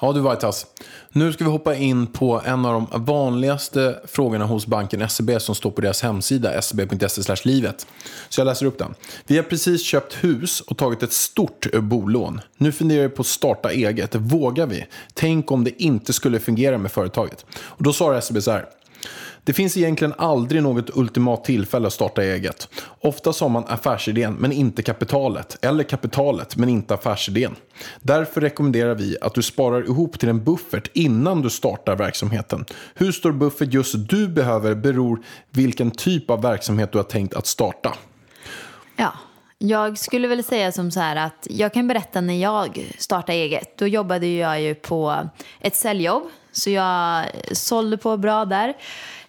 Ja 0.00 0.12
du 0.12 0.20
Vaitas, 0.20 0.44
alltså. 0.44 0.66
nu 1.12 1.32
ska 1.32 1.44
vi 1.44 1.50
hoppa 1.50 1.74
in 1.74 2.06
på 2.06 2.42
en 2.44 2.64
av 2.64 2.86
de 2.90 3.04
vanligaste 3.04 4.00
frågorna 4.04 4.44
hos 4.44 4.66
banken 4.66 5.08
SEB 5.08 5.42
som 5.42 5.54
står 5.54 5.70
på 5.70 5.80
deras 5.80 6.02
hemsida 6.02 6.62
seb.se 6.62 7.34
livet. 7.44 7.86
Så 8.28 8.40
jag 8.40 8.46
läser 8.46 8.66
upp 8.66 8.78
den. 8.78 8.94
Vi 9.26 9.36
har 9.36 9.44
precis 9.44 9.82
köpt 9.82 10.24
hus 10.24 10.60
och 10.60 10.76
tagit 10.76 11.02
ett 11.02 11.12
stort 11.12 11.66
bolån. 11.80 12.40
Nu 12.56 12.72
funderar 12.72 13.02
vi 13.02 13.08
på 13.08 13.20
att 13.20 13.26
starta 13.26 13.72
eget. 13.72 14.14
Vågar 14.14 14.66
vi? 14.66 14.86
Tänk 15.14 15.50
om 15.50 15.64
det 15.64 15.82
inte 15.82 16.12
skulle 16.12 16.40
fungera 16.40 16.78
med 16.78 16.92
företaget. 16.92 17.46
Och 17.60 17.82
då 17.82 17.92
svarar 17.92 18.20
SEB 18.20 18.42
så 18.42 18.50
här. 18.50 18.66
Det 19.44 19.52
finns 19.52 19.76
egentligen 19.76 20.14
aldrig 20.18 20.62
något 20.62 20.96
ultimat 20.96 21.44
tillfälle 21.44 21.86
att 21.86 21.92
starta 21.92 22.22
eget. 22.22 22.68
Ofta 23.00 23.32
har 23.40 23.48
man 23.48 23.64
affärsidén 23.68 24.34
men 24.34 24.52
inte 24.52 24.82
kapitalet, 24.82 25.58
eller 25.62 25.84
kapitalet 25.84 26.56
men 26.56 26.68
inte 26.68 26.94
affärsidén. 26.94 27.56
Därför 28.00 28.40
rekommenderar 28.40 28.94
vi 28.94 29.16
att 29.20 29.34
du 29.34 29.42
sparar 29.42 29.82
ihop 29.82 30.18
till 30.18 30.28
en 30.28 30.44
buffert 30.44 30.90
innan 30.92 31.42
du 31.42 31.50
startar 31.50 31.96
verksamheten. 31.96 32.64
Hur 32.94 33.12
stor 33.12 33.32
buffert 33.32 33.72
just 33.72 34.08
du 34.08 34.28
behöver 34.28 34.74
beror 34.74 35.22
vilken 35.50 35.90
typ 35.90 36.30
av 36.30 36.42
verksamhet 36.42 36.92
du 36.92 36.98
har 36.98 37.04
tänkt 37.04 37.34
att 37.34 37.46
starta. 37.46 37.94
Ja, 38.96 39.12
jag 39.58 39.98
skulle 39.98 40.28
väl 40.28 40.44
säga 40.44 40.72
som 40.72 40.90
så 40.90 41.00
här 41.00 41.16
att 41.16 41.46
jag 41.50 41.72
kan 41.72 41.88
berätta 41.88 42.20
när 42.20 42.34
jag 42.34 42.92
startade 42.98 43.38
eget. 43.38 43.78
Då 43.78 43.86
jobbade 43.86 44.26
jag 44.26 44.60
ju 44.60 44.74
på 44.74 45.28
ett 45.60 45.76
säljjobb. 45.76 46.22
Så 46.52 46.70
jag 46.70 47.26
sålde 47.52 47.96
på 47.96 48.16
bra 48.16 48.44
där. 48.44 48.74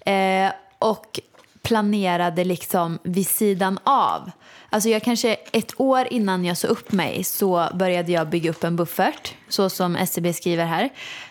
Eh, 0.05 0.51
och 0.79 1.19
planerade 1.61 2.43
liksom 2.43 2.99
vid 3.03 3.27
sidan 3.27 3.79
av. 3.83 4.31
Alltså 4.69 4.89
jag 4.89 5.03
kanske 5.03 5.37
ett 5.51 5.79
år 5.79 6.07
innan 6.11 6.45
jag 6.45 6.57
sa 6.57 6.67
upp 6.67 6.91
mig 6.91 7.23
så 7.23 7.67
började 7.73 8.11
jag 8.11 8.29
bygga 8.29 8.49
upp 8.49 8.63
en 8.63 8.75
buffert, 8.75 9.33
så 9.49 9.69
som 9.69 9.95
SCB 9.95 10.33
skriver 10.33 10.65
här. 10.65 10.89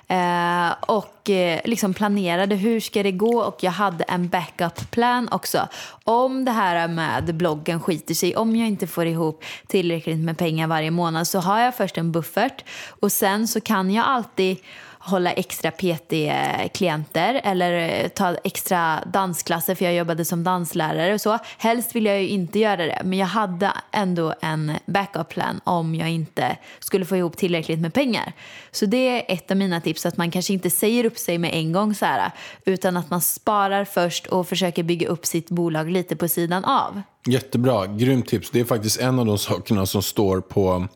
Eh, 0.08 0.74
och 0.80 1.30
eh, 1.30 1.60
liksom 1.64 1.94
planerade 1.94 2.54
hur 2.54 2.80
ska 2.80 3.02
det 3.02 3.12
gå 3.12 3.42
och 3.42 3.56
jag 3.60 3.70
hade 3.70 4.04
en 4.04 4.28
backup-plan 4.28 5.28
också. 5.32 5.68
Om 6.04 6.44
det 6.44 6.50
här 6.52 6.88
med 6.88 7.34
bloggen 7.34 7.80
skiter 7.80 8.14
sig, 8.14 8.36
om 8.36 8.56
jag 8.56 8.68
inte 8.68 8.86
får 8.86 9.06
ihop 9.06 9.44
tillräckligt 9.66 10.18
med 10.18 10.38
pengar 10.38 10.66
varje 10.66 10.90
månad 10.90 11.28
så 11.28 11.38
har 11.38 11.60
jag 11.60 11.74
först 11.74 11.98
en 11.98 12.12
buffert 12.12 12.64
och 13.00 13.12
sen 13.12 13.48
så 13.48 13.60
kan 13.60 13.90
jag 13.90 14.06
alltid 14.06 14.56
hålla 15.02 15.32
extra 15.32 15.70
PT-klienter 15.70 17.40
eller 17.44 18.08
ta 18.08 18.34
extra 18.44 19.04
dansklasser 19.12 19.74
för 19.74 19.84
jag 19.84 19.94
jobbade 19.94 20.24
som 20.24 20.44
danslärare 20.44 21.14
och 21.14 21.20
så. 21.20 21.38
Helst 21.58 21.96
vill 21.96 22.06
jag 22.06 22.22
ju 22.22 22.28
inte 22.28 22.58
göra 22.58 22.86
det 22.86 23.02
men 23.04 23.18
jag 23.18 23.26
hade 23.26 23.72
ändå 23.92 24.34
en 24.40 24.72
backup-plan 24.86 25.60
om 25.64 25.94
jag 25.94 26.10
inte 26.10 26.56
skulle 26.78 27.04
få 27.04 27.16
ihop 27.16 27.36
tillräckligt 27.36 27.78
med 27.80 27.94
pengar. 27.94 28.32
Så 28.70 28.86
det 28.86 29.08
är 29.08 29.34
ett 29.34 29.50
av 29.50 29.56
mina 29.56 29.80
tips 29.80 30.06
att 30.06 30.16
man 30.16 30.30
kanske 30.30 30.52
inte 30.52 30.70
säger 30.70 31.04
upp 31.04 31.18
sig 31.18 31.38
med 31.38 31.54
en 31.54 31.72
gång 31.72 31.94
så 31.94 32.04
här 32.04 32.30
utan 32.64 32.96
att 32.96 33.10
man 33.10 33.20
sparar 33.20 33.84
först 33.84 34.26
och 34.26 34.48
försöker 34.48 34.82
bygga 34.82 35.08
upp 35.08 35.26
sitt 35.26 35.48
bolag 35.50 35.90
lite 35.90 36.16
på 36.16 36.28
sidan 36.28 36.64
av. 36.64 37.02
Jättebra, 37.26 37.86
grymt 37.86 38.26
tips. 38.26 38.50
Det 38.50 38.60
är 38.60 38.64
faktiskt 38.64 39.00
en 39.00 39.18
av 39.18 39.26
de 39.26 39.38
sakerna 39.38 39.86
som 39.86 40.02
står 40.02 40.40
på 40.40 40.88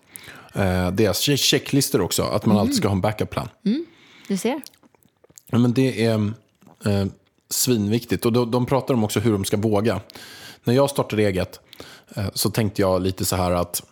eh, 0.54 0.90
deras 0.90 1.20
checklistor 1.20 2.00
också, 2.00 2.22
att 2.22 2.46
man 2.46 2.56
mm. 2.56 2.60
alltid 2.60 2.76
ska 2.76 2.88
ha 2.88 2.94
en 2.94 3.00
backup-plan. 3.00 3.48
Mm. 3.64 3.86
Du 4.28 4.36
ser. 4.36 4.62
Ja, 5.50 5.58
men 5.58 5.72
det 5.72 6.04
är 6.04 6.14
eh, 6.84 7.06
svinviktigt. 7.50 8.26
Och 8.26 8.32
de, 8.32 8.50
de 8.50 8.66
pratar 8.66 8.94
om 8.94 9.04
också 9.04 9.20
hur 9.20 9.32
de 9.32 9.44
ska 9.44 9.56
våga. 9.56 10.00
När 10.64 10.74
jag 10.74 10.90
startade 10.90 11.22
eget 11.22 11.60
eh, 12.16 12.26
så 12.34 12.50
tänkte 12.50 12.82
jag 12.82 13.02
lite 13.02 13.24
så 13.24 13.36
här 13.36 13.50
att 13.50 13.82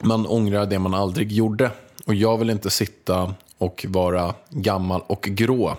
man 0.00 0.26
ångrar 0.26 0.66
det 0.66 0.78
man 0.78 0.94
aldrig 0.94 1.32
gjorde. 1.32 1.70
Och 2.06 2.14
jag 2.14 2.38
vill 2.38 2.50
inte 2.50 2.70
sitta 2.70 3.34
och 3.58 3.86
vara 3.88 4.34
gammal 4.50 5.02
och 5.06 5.22
grå 5.22 5.76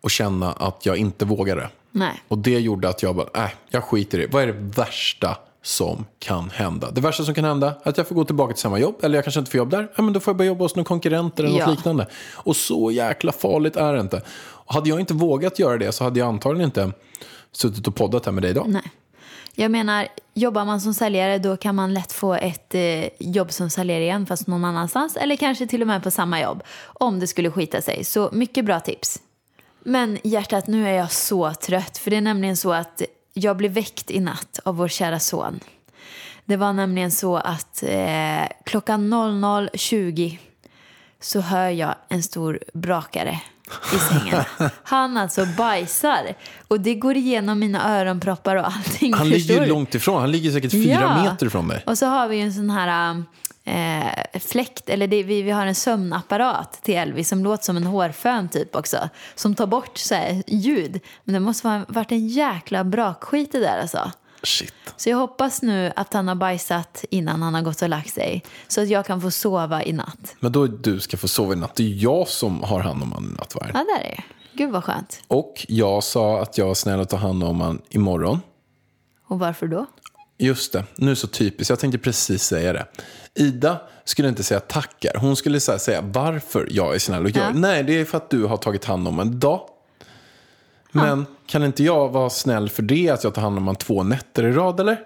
och 0.00 0.10
känna 0.10 0.52
att 0.52 0.86
jag 0.86 0.96
inte 0.96 1.24
vågade. 1.24 1.68
Nej. 1.90 2.22
Och 2.28 2.38
det 2.38 2.60
gjorde 2.60 2.88
att 2.88 3.02
jag 3.02 3.16
bara, 3.16 3.44
äh, 3.44 3.50
jag 3.68 3.84
skiter 3.84 4.18
i 4.18 4.22
det. 4.22 4.32
Vad 4.32 4.42
är 4.42 4.46
det 4.46 4.52
värsta 4.52 5.36
som 5.64 6.04
kan 6.18 6.50
hända. 6.50 6.90
Det 6.90 7.00
värsta 7.00 7.24
som 7.24 7.34
kan 7.34 7.44
hända 7.44 7.74
är 7.82 7.90
att 7.90 7.98
jag 7.98 8.08
får 8.08 8.14
gå 8.14 8.24
tillbaka 8.24 8.52
till 8.52 8.60
samma 8.62 8.78
jobb. 8.78 8.94
Eller 9.02 9.14
jag 9.14 9.24
kanske 9.24 9.38
inte 9.40 9.50
får 9.50 9.58
jobb 9.58 9.70
där. 9.70 9.88
Ja, 9.96 10.02
men 10.02 10.12
då 10.12 10.20
får 10.20 10.30
jag 10.32 10.36
börja 10.36 10.48
jobba 10.48 10.64
hos 10.64 10.76
någon 10.76 10.84
konkurrent 10.84 11.38
eller 11.38 11.48
något 11.48 11.58
Ja. 11.58 11.70
liknande. 11.70 12.06
Och 12.34 12.56
så 12.56 12.90
jäkla 12.90 13.32
farligt 13.32 13.76
är 13.76 13.92
det 13.92 14.00
inte. 14.00 14.22
Och 14.40 14.74
hade 14.74 14.88
jag 14.88 15.00
inte 15.00 15.14
vågat 15.14 15.58
göra 15.58 15.76
det 15.78 15.92
så 15.92 16.04
hade 16.04 16.18
jag 16.18 16.28
antagligen 16.28 16.64
inte 16.68 16.92
suttit 17.52 17.86
och 17.88 17.94
poddat 17.94 18.24
här 18.26 18.32
med 18.32 18.42
dig 18.42 18.50
idag. 18.50 18.64
Nej. 18.68 18.82
Jag 19.54 19.70
menar, 19.70 20.08
jobbar 20.34 20.64
man 20.64 20.80
som 20.80 20.94
säljare 20.94 21.38
då 21.38 21.56
kan 21.56 21.74
man 21.74 21.94
lätt 21.94 22.12
få 22.12 22.34
ett 22.34 22.74
eh, 22.74 23.04
jobb 23.18 23.52
som 23.52 23.70
säljare 23.70 24.02
igen 24.02 24.26
fast 24.26 24.46
någon 24.46 24.64
annanstans 24.64 25.16
eller 25.16 25.36
kanske 25.36 25.66
till 25.66 25.80
och 25.80 25.86
med 25.86 26.02
på 26.02 26.10
samma 26.10 26.40
jobb 26.40 26.62
om 26.84 27.20
det 27.20 27.26
skulle 27.26 27.50
skita 27.50 27.82
sig. 27.82 28.04
Så 28.04 28.28
mycket 28.32 28.64
bra 28.64 28.80
tips. 28.80 29.20
Men 29.86 30.18
hjärtat, 30.24 30.66
nu 30.66 30.88
är 30.88 30.92
jag 30.92 31.12
så 31.12 31.52
trött 31.54 31.98
för 31.98 32.10
det 32.10 32.16
är 32.16 32.20
nämligen 32.20 32.56
så 32.56 32.72
att 32.72 33.02
jag 33.34 33.56
blev 33.56 33.72
väckt 33.72 34.10
i 34.10 34.20
natt 34.20 34.60
av 34.64 34.76
vår 34.76 34.88
kära 34.88 35.20
son. 35.20 35.60
Det 36.44 36.56
var 36.56 36.72
nämligen 36.72 37.10
så 37.10 37.36
att 37.36 37.82
eh, 37.82 38.44
klockan 38.64 39.14
00.20 39.14 40.38
så 41.20 41.40
hör 41.40 41.68
jag 41.68 41.94
en 42.08 42.22
stor 42.22 42.58
brakare 42.72 43.40
i 43.94 43.98
sängen. 43.98 44.44
Han 44.84 45.16
alltså 45.16 45.46
bajsar 45.58 46.34
och 46.68 46.80
det 46.80 46.94
går 46.94 47.16
igenom 47.16 47.58
mina 47.58 47.98
öronproppar 48.00 48.56
och 48.56 48.66
allting. 48.66 49.14
Han 49.14 49.28
ligger 49.28 49.60
ju 49.62 49.66
långt 49.68 49.94
ifrån. 49.94 50.20
Han 50.20 50.30
ligger 50.30 50.50
säkert 50.50 50.70
fyra 50.72 51.00
Ja. 51.00 51.22
meter 51.22 51.46
ifrån 51.46 51.66
mig. 51.66 51.82
Och 51.86 51.98
så 51.98 52.06
har 52.06 52.28
vi 52.28 52.40
en 52.40 52.52
sån 52.54 52.70
här 52.70 53.22
eh, 53.64 54.40
fläkt, 54.40 54.88
eller 54.88 55.06
det, 55.06 55.22
vi, 55.22 55.42
vi 55.42 55.50
har 55.50 55.66
en 55.66 55.74
sömnapparat 55.74 56.72
till 56.82 56.94
Elvis 56.94 57.28
som 57.28 57.44
låter 57.44 57.64
som 57.64 57.76
en 57.76 57.86
hårfön 57.86 58.48
typ 58.48 58.76
också. 58.76 59.08
Som 59.34 59.54
tar 59.54 59.66
bort 59.66 59.98
så 59.98 60.14
här, 60.14 60.42
ljud. 60.46 61.00
Men 61.24 61.32
det 61.32 61.40
måste 61.40 61.68
ha 61.68 61.84
varit 61.88 62.12
en 62.12 62.28
jäkla 62.28 62.84
brakskit 62.84 63.52
det 63.52 63.60
där 63.60 63.80
alltså. 63.80 64.10
Shit. 64.42 64.74
Så 64.96 65.10
jag 65.10 65.16
hoppas 65.16 65.62
nu 65.62 65.92
att 65.96 66.12
han 66.12 66.28
har 66.28 66.34
bajsat 66.34 67.04
innan 67.10 67.42
han 67.42 67.54
har 67.54 67.62
gått 67.62 67.82
och 67.82 67.88
lagt 67.88 68.14
sig. 68.14 68.42
Så 68.68 68.82
att 68.82 68.88
jag 68.88 69.06
kan 69.06 69.20
få 69.20 69.30
sova 69.30 69.84
i 69.84 69.92
natt. 69.92 70.36
Men 70.40 70.52
då 70.52 70.66
du 70.66 71.00
ska 71.00 71.16
få 71.16 71.28
sova 71.28 71.52
i 71.52 71.56
natt. 71.56 71.74
Det 71.74 71.82
är 71.82 72.02
jag 72.02 72.28
som 72.28 72.62
har 72.62 72.80
hand 72.80 73.02
om 73.02 73.12
han 73.12 73.24
i 73.24 73.38
nattvarden. 73.38 73.70
Ja, 73.74 73.84
där 73.94 74.04
är 74.04 74.16
det. 74.16 74.22
Gud 74.52 74.70
vad 74.70 74.84
skönt. 74.84 75.22
Och 75.26 75.66
jag 75.68 76.04
sa 76.04 76.42
att 76.42 76.58
jag 76.58 76.66
var 76.66 76.74
snäll 76.74 77.00
att 77.00 77.08
ta 77.08 77.16
hand 77.16 77.44
om 77.44 77.60
han 77.60 77.82
imorgon. 77.88 78.40
Och 79.26 79.38
varför 79.38 79.66
då? 79.66 79.86
Just 80.38 80.72
det, 80.72 80.84
nu 80.96 81.16
så 81.16 81.26
typiskt. 81.26 81.70
Jag 81.70 81.78
tänkte 81.78 81.98
precis 81.98 82.42
säga 82.42 82.72
det. 82.72 82.86
Ida 83.34 83.80
skulle 84.04 84.28
inte 84.28 84.44
säga 84.44 84.60
tackar. 84.60 85.12
Hon 85.18 85.36
skulle 85.36 85.60
säga 85.60 86.00
varför 86.00 86.68
jag 86.70 86.94
är 86.94 86.98
snäll 86.98 87.24
och 87.24 87.30
gör. 87.30 87.42
Ja. 87.44 87.50
Nej, 87.54 87.82
det 87.82 87.92
är 88.00 88.04
för 88.04 88.16
att 88.18 88.30
du 88.30 88.44
har 88.44 88.56
tagit 88.56 88.84
hand 88.84 89.08
om 89.08 89.20
en 89.20 89.40
dag. 89.40 89.68
Men 90.92 91.26
kan 91.46 91.64
inte 91.64 91.82
jag 91.84 92.08
vara 92.08 92.30
snäll 92.30 92.68
för 92.70 92.82
det, 92.82 93.10
att 93.10 93.24
jag 93.24 93.34
tar 93.34 93.42
hand 93.42 93.58
om 93.58 93.66
han 93.66 93.76
två 93.76 94.02
nätter 94.02 94.44
i 94.44 94.52
rad, 94.52 94.80
eller? 94.80 95.04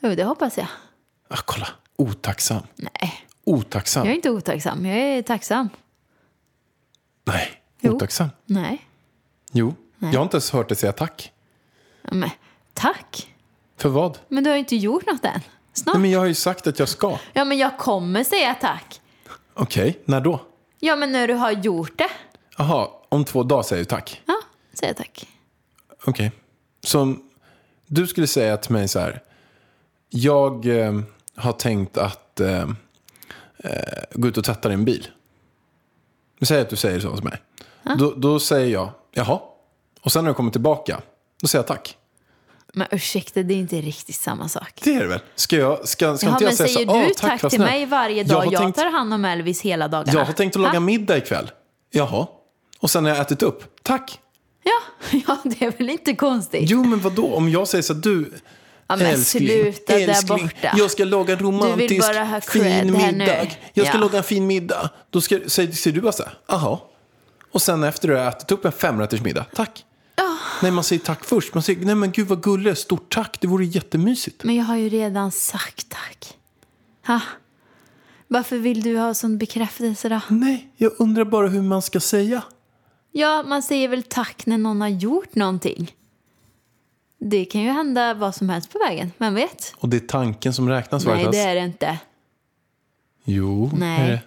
Jo, 0.00 0.14
det 0.14 0.24
hoppas 0.24 0.56
jag. 0.58 0.66
Ah, 1.28 1.36
kolla, 1.44 1.68
otacksam. 1.96 2.62
Nej, 2.76 3.12
Otacksam. 3.44 4.04
jag 4.04 4.12
är 4.12 4.16
inte 4.16 4.30
otacksam. 4.30 4.86
Jag 4.86 4.98
är 4.98 5.22
tacksam. 5.22 5.68
Nej, 7.24 7.62
Jo. 7.80 7.92
otacksam. 7.96 8.28
Nej. 8.46 8.86
Jo, 9.52 9.74
jag 9.98 10.12
har 10.12 10.22
inte 10.22 10.36
ens 10.36 10.50
hört 10.50 10.68
dig 10.68 10.76
säga 10.76 10.92
tack. 10.92 11.32
Men, 12.02 12.30
tack. 12.74 13.28
För 13.78 13.88
vad? 13.88 14.18
Men 14.28 14.44
du 14.44 14.50
har 14.50 14.54
ju 14.54 14.60
inte 14.60 14.76
gjort 14.76 15.06
något 15.06 15.24
än. 15.24 15.40
Snart. 15.72 15.94
Nej, 15.94 16.02
men 16.02 16.10
jag 16.10 16.18
har 16.18 16.26
ju 16.26 16.34
sagt 16.34 16.66
att 16.66 16.78
jag 16.78 16.88
ska. 16.88 17.18
Ja, 17.32 17.44
men 17.44 17.58
jag 17.58 17.78
kommer 17.78 18.24
säga 18.24 18.54
tack. 18.54 19.00
Okej, 19.54 19.98
när 20.04 20.20
då? 20.20 20.40
Ja, 20.80 20.96
men 20.96 21.12
när 21.12 21.28
du 21.28 21.34
har 21.34 21.50
gjort 21.50 21.98
det. 21.98 22.10
Jaha, 22.58 22.88
om 23.08 23.24
två 23.24 23.42
dagar 23.42 23.62
säger 23.62 23.82
du 23.82 23.84
tack. 23.84 24.22
Ja, 24.26 24.34
säger 24.74 24.94
tack. 24.94 25.28
Okej. 26.04 26.32
Så 26.84 27.00
om 27.00 27.30
du 27.86 28.06
skulle 28.06 28.26
säga 28.26 28.56
till 28.56 28.72
mig 28.72 28.88
så 28.88 28.98
här. 28.98 29.22
Jag 30.10 30.66
eh, 30.66 31.00
har 31.36 31.52
tänkt 31.52 31.98
att 31.98 32.40
eh, 32.40 32.62
eh, 33.58 34.02
gå 34.12 34.28
ut 34.28 34.36
och 34.36 34.44
tvätta 34.44 34.68
din 34.68 34.84
bil. 34.84 35.08
Säg 36.42 36.60
att 36.60 36.70
du 36.70 36.76
säger 36.76 37.00
så 37.00 37.08
hos 37.08 37.22
mig. 37.22 37.38
Då, 37.98 38.14
då 38.16 38.40
säger 38.40 38.72
jag 38.72 38.90
jaha. 39.12 39.40
Och 40.00 40.12
sen 40.12 40.24
när 40.24 40.30
du 40.30 40.34
kommer 40.34 40.50
tillbaka, 40.50 41.00
då 41.40 41.48
säger 41.48 41.62
jag 41.62 41.66
tack. 41.66 41.97
Men 42.74 42.86
ursäkta, 42.90 43.42
det 43.42 43.54
är 43.54 43.58
inte 43.58 43.80
riktigt 43.80 44.16
samma 44.16 44.48
sak. 44.48 44.80
Det 44.84 44.94
är 44.94 45.00
det 45.00 45.06
väl? 45.06 45.20
Ska, 45.34 45.56
jag, 45.56 45.88
ska, 45.88 46.16
ska 46.16 46.26
Jaha, 46.26 46.32
inte 46.34 46.44
jag 46.44 46.48
men 46.50 46.56
säga 46.56 46.68
säger 46.68 46.86
så? 46.86 46.92
du 46.94 46.98
"Åh, 47.06 47.10
tack, 47.16 47.42
vad 47.42 47.50
till 47.50 47.58
snäll." 47.58 47.70
mig 47.70 47.86
varje 47.86 48.16
Jag 48.16 48.26
dag? 48.26 48.36
har 48.36 48.52
Jag, 48.52 48.62
tänkt- 48.62 48.76
tar 48.78 48.90
hand 48.90 49.14
om 49.14 49.24
Elvis 49.24 49.60
hela 49.62 49.88
dagarna. 49.88 50.18
Jag 50.18 50.26
har 50.26 50.32
tänkt 50.32 50.56
att 50.56 50.62
laga 50.62 50.72
Ha? 50.72 50.80
middag 50.80 51.16
ikväll. 51.16 51.50
Jaha. 51.90 52.26
Och 52.80 52.90
sen 52.90 53.02
när 53.02 53.10
jag 53.10 53.18
ätit 53.20 53.42
upp, 53.42 53.64
tack. 53.82 54.18
Ja, 54.62 54.80
ja, 55.26 55.36
det 55.44 55.64
är 55.64 55.72
väl 55.78 55.90
inte 55.90 56.14
konstigt? 56.14 56.70
Jo, 56.70 56.84
men 56.84 57.00
vad 57.00 57.12
då? 57.12 57.34
Om 57.34 57.48
jag 57.48 57.68
säger 57.68 57.82
så 57.82 57.92
att 57.92 58.02
du... 58.02 58.32
Ja, 58.90 58.96
men 58.96 59.24
sluta 59.24 59.92
där 59.98 60.08
älskling, 60.08 60.38
borta. 60.42 60.74
Jag 60.76 60.90
ska 60.90 61.04
laga 61.04 61.36
romantisk, 61.36 62.04
fin 62.50 62.92
middag. 62.92 63.46
Jag 63.74 63.86
ska 63.86 63.96
Ja. 63.96 64.00
laga 64.00 64.18
en 64.18 64.24
fin 64.24 64.46
middag. 64.46 64.90
Då 65.10 65.20
ska, 65.20 65.38
säger, 65.46 65.72
säger 65.72 65.94
du 65.94 66.00
bara 66.00 66.12
så 66.12 66.22
här, 66.22 66.32
aha. 66.46 66.90
Och 67.52 67.62
sen 67.62 67.84
efter 67.84 68.08
du 68.08 68.16
har 68.16 68.28
ätit 68.28 68.52
upp 68.52 68.64
en 68.64 68.72
femrätters 68.72 69.20
middag, 69.20 69.44
tack. 69.54 69.84
Nej, 70.62 70.70
man 70.70 70.84
säger 70.84 71.02
tack 71.02 71.24
först. 71.24 71.54
Man 71.54 71.62
säger, 71.62 71.84
nej 71.84 71.94
men 71.94 72.12
gud 72.12 72.28
vad 72.28 72.42
gulligt, 72.42 72.78
stort 72.78 73.14
tack, 73.14 73.40
det 73.40 73.46
vore 73.46 73.64
jättemysigt. 73.64 74.44
Men 74.44 74.54
jag 74.54 74.64
har 74.64 74.76
ju 74.76 74.88
redan 74.88 75.32
sagt 75.32 75.88
tack. 75.88 76.36
Ha? 77.06 77.20
Varför 78.28 78.58
vill 78.58 78.82
du 78.82 78.98
ha 78.98 79.14
sån 79.14 79.38
bekräftelse 79.38 80.08
då? 80.08 80.20
Nej, 80.28 80.68
jag 80.76 80.92
undrar 80.98 81.24
bara 81.24 81.48
hur 81.48 81.62
man 81.62 81.82
ska 81.82 82.00
säga. 82.00 82.42
Ja, 83.12 83.44
man 83.46 83.62
säger 83.62 83.88
väl 83.88 84.02
tack 84.02 84.46
när 84.46 84.58
någon 84.58 84.80
har 84.80 84.88
gjort 84.88 85.34
någonting. 85.34 85.94
Det 87.20 87.44
kan 87.44 87.60
ju 87.60 87.70
hända 87.70 88.14
vad 88.14 88.34
som 88.34 88.48
helst 88.48 88.72
på 88.72 88.78
vägen, 88.78 89.12
vem 89.18 89.34
vet? 89.34 89.74
Och 89.76 89.88
det 89.88 89.96
är 89.96 90.06
tanken 90.06 90.54
som 90.54 90.68
räknas, 90.68 91.06
Nej, 91.06 91.28
det 91.32 91.38
är 91.38 91.54
det 91.54 91.60
inte. 91.60 91.98
Jo, 93.24 93.70
Nej. 93.74 94.00
är 94.00 94.10
det. 94.10 94.20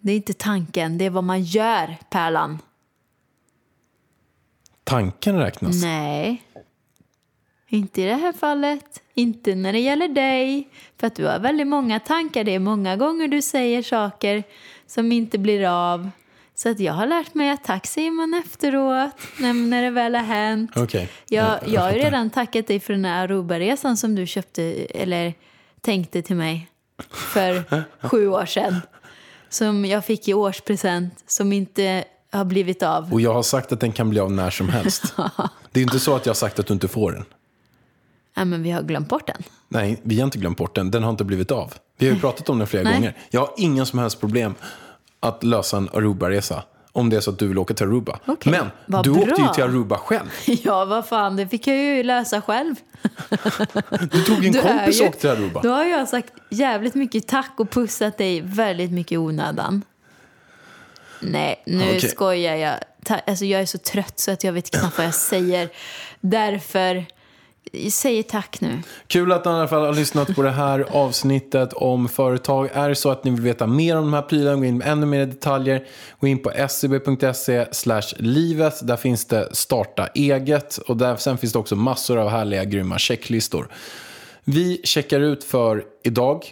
Det 0.00 0.12
är 0.12 0.16
inte 0.16 0.32
tanken, 0.32 0.98
det 0.98 1.04
är 1.04 1.10
vad 1.10 1.24
man 1.24 1.42
gör, 1.42 1.96
Pärlan. 2.10 2.58
Tanken 4.90 5.38
räknas. 5.38 5.82
Nej. 5.82 6.42
Inte 7.68 8.02
i 8.02 8.04
det 8.04 8.14
här 8.14 8.32
fallet. 8.32 9.02
Inte 9.14 9.54
när 9.54 9.72
det 9.72 9.78
gäller 9.78 10.08
dig. 10.08 10.68
För 10.98 11.06
att 11.06 11.14
du 11.14 11.26
har 11.26 11.38
väldigt 11.38 11.66
många 11.66 12.00
tankar. 12.00 12.44
Det 12.44 12.54
är 12.54 12.58
många 12.58 12.96
gånger 12.96 13.28
du 13.28 13.42
säger 13.42 13.82
saker 13.82 14.42
som 14.86 15.12
inte 15.12 15.38
blir 15.38 15.64
av. 15.68 16.10
Så 16.54 16.68
att 16.68 16.80
jag 16.80 16.92
har 16.92 17.06
lärt 17.06 17.34
mig 17.34 17.50
att 17.50 17.64
tack 17.64 17.86
säger 17.86 18.10
man 18.10 18.34
efteråt. 18.34 19.10
När, 19.38 19.52
när 19.52 19.82
det 19.82 19.90
väl 19.90 20.14
har 20.14 20.22
hänt. 20.22 20.70
Okej. 20.76 21.08
Jag, 21.28 21.44
Ja, 21.46 21.58
jag 21.62 21.72
jag 21.72 21.80
har 21.80 21.92
ju 21.92 21.98
redan 21.98 22.30
tackat 22.30 22.66
dig 22.66 22.80
för 22.80 22.92
den 22.92 23.04
här 23.04 23.22
Aruba-resan 23.28 23.96
som 23.96 24.14
du 24.14 24.26
köpte 24.26 24.62
eller 24.90 25.34
tänkte 25.80 26.22
till 26.22 26.36
mig 26.36 26.68
för 27.12 27.64
sju 28.08 28.28
år 28.28 28.46
sedan. 28.46 28.80
Som 29.48 29.84
jag 29.84 30.04
fick 30.04 30.28
i 30.28 30.34
årspresent 30.34 31.24
som 31.26 31.52
inte 31.52 32.04
har 32.32 32.44
blivit 32.44 32.82
av. 32.82 33.12
Och 33.12 33.20
jag 33.20 33.34
har 33.34 33.42
sagt 33.42 33.72
att 33.72 33.80
den 33.80 33.92
kan 33.92 34.10
bli 34.10 34.20
av 34.20 34.32
när 34.32 34.50
som 34.50 34.68
helst. 34.68 35.14
det 35.72 35.80
är 35.80 35.82
inte 35.82 36.00
så 36.00 36.16
att 36.16 36.26
jag 36.26 36.30
har 36.30 36.36
sagt 36.36 36.58
att 36.58 36.66
du 36.66 36.74
inte 36.74 36.88
får 36.88 37.12
den. 37.12 37.24
Ja, 38.34 38.44
men 38.44 38.62
vi 38.62 38.70
har 38.70 38.82
glömt 38.82 39.08
bort 39.08 39.26
den. 39.26 39.42
Nej, 39.68 40.00
vi 40.02 40.18
har 40.18 40.24
inte 40.24 40.38
glömt 40.38 40.58
bort 40.58 40.74
den. 40.74 40.90
Den 40.90 41.02
har 41.02 41.10
inte 41.10 41.24
blivit 41.24 41.50
av. 41.50 41.74
Vi 41.98 42.06
har 42.08 42.14
ju 42.14 42.20
pratat 42.20 42.48
om 42.48 42.58
den 42.58 42.66
flera 42.66 42.84
Nej. 42.84 42.94
gånger. 42.94 43.16
Jag 43.30 43.40
har 43.40 43.50
inga 43.56 43.86
som 43.86 43.98
helst 43.98 44.20
problem 44.20 44.54
att 45.20 45.44
lösa 45.44 45.76
en 45.76 45.88
Aruba-resa. 45.88 46.62
Om 46.92 47.10
det 47.10 47.16
är 47.16 47.20
så 47.20 47.30
att 47.30 47.38
du 47.38 47.48
vill 47.48 47.58
åka 47.58 47.74
till 47.74 47.86
Aruba. 47.86 48.18
Okej, 48.26 48.52
Men 48.52 48.66
vad 48.86 49.04
du 49.04 49.10
åkte 49.10 49.30
ju 49.30 49.44
bra. 49.44 49.54
till 49.54 49.64
Aruba 49.64 49.98
själv. 49.98 50.28
Ja, 50.46 50.84
vad 50.84 51.06
fan, 51.06 51.36
det 51.36 51.48
fick 51.48 51.66
jag 51.66 51.76
ju 51.76 52.02
lösa 52.02 52.40
själv. 52.42 52.74
Du 54.12 54.22
tog 54.24 54.44
en 54.44 54.52
Du 54.52 54.60
kompis 54.62 55.00
och 55.00 55.06
åkte 55.06 55.20
till 55.20 55.30
Aruba. 55.30 55.60
Då 55.62 55.68
har 55.70 55.84
jag 55.84 56.08
sagt 56.08 56.32
jävligt 56.50 56.94
mycket 56.94 57.28
tack 57.28 57.52
och 57.56 57.70
pussat 57.70 58.18
dig 58.18 58.40
väldigt 58.40 58.90
mycket 58.92 59.12
i 59.12 59.16
onödan. 59.16 59.82
Nej, 61.20 61.62
nu 61.66 61.96
Okej. 61.96 62.00
skojar 62.00 62.56
jag. 62.56 62.78
Alltså, 63.26 63.44
jag 63.44 63.60
är 63.60 63.66
så 63.66 63.78
trött 63.78 64.18
så 64.18 64.30
att 64.30 64.44
jag 64.44 64.52
vet 64.52 64.70
knappt 64.70 64.98
vad 64.98 65.06
jag 65.06 65.14
säger. 65.14 65.68
Därför, 66.20 67.06
säger 67.90 68.22
tack 68.22 68.60
nu. 68.60 68.82
Kul 69.06 69.32
att 69.32 69.44
ni 69.44 69.50
i 69.50 69.54
alla 69.54 69.68
fall 69.68 69.86
har 69.86 69.92
lyssnat 69.92 70.34
på 70.34 70.42
det 70.42 70.50
här 70.50 70.86
avsnittet 70.90 71.72
om 71.72 72.08
företag. 72.08 72.68
Är 72.72 72.88
det 72.88 72.94
så 72.94 73.10
att 73.10 73.24
ni 73.24 73.30
vill 73.30 73.40
veta 73.40 73.66
mer 73.66 73.96
om 73.96 74.04
de 74.04 74.14
här 74.14 74.22
prylarna, 74.22 74.56
gå 74.56 74.64
in 74.64 74.78
med 74.78 74.88
ännu 74.88 75.06
mer 75.06 75.26
detaljer, 75.26 75.86
gå 76.20 76.26
in 76.26 76.42
på 76.42 76.52
scb.se 76.68 77.66
livet. 78.16 78.86
Där 78.86 78.96
finns 78.96 79.24
det 79.24 79.48
starta 79.52 80.06
eget 80.14 80.76
och 80.76 80.96
där, 80.96 81.16
sen 81.16 81.38
finns 81.38 81.52
det 81.52 81.58
också 81.58 81.76
massor 81.76 82.18
av 82.18 82.28
härliga 82.28 82.64
grymma 82.64 82.98
checklistor. 82.98 83.68
Vi 84.44 84.80
checkar 84.84 85.20
ut 85.20 85.44
för 85.44 85.84
idag. 86.02 86.44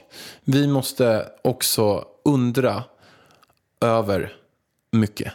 Vi 0.44 0.66
måste 0.66 1.26
också 1.42 2.04
undra 2.24 2.82
över 3.80 4.37
mycket. 4.92 5.32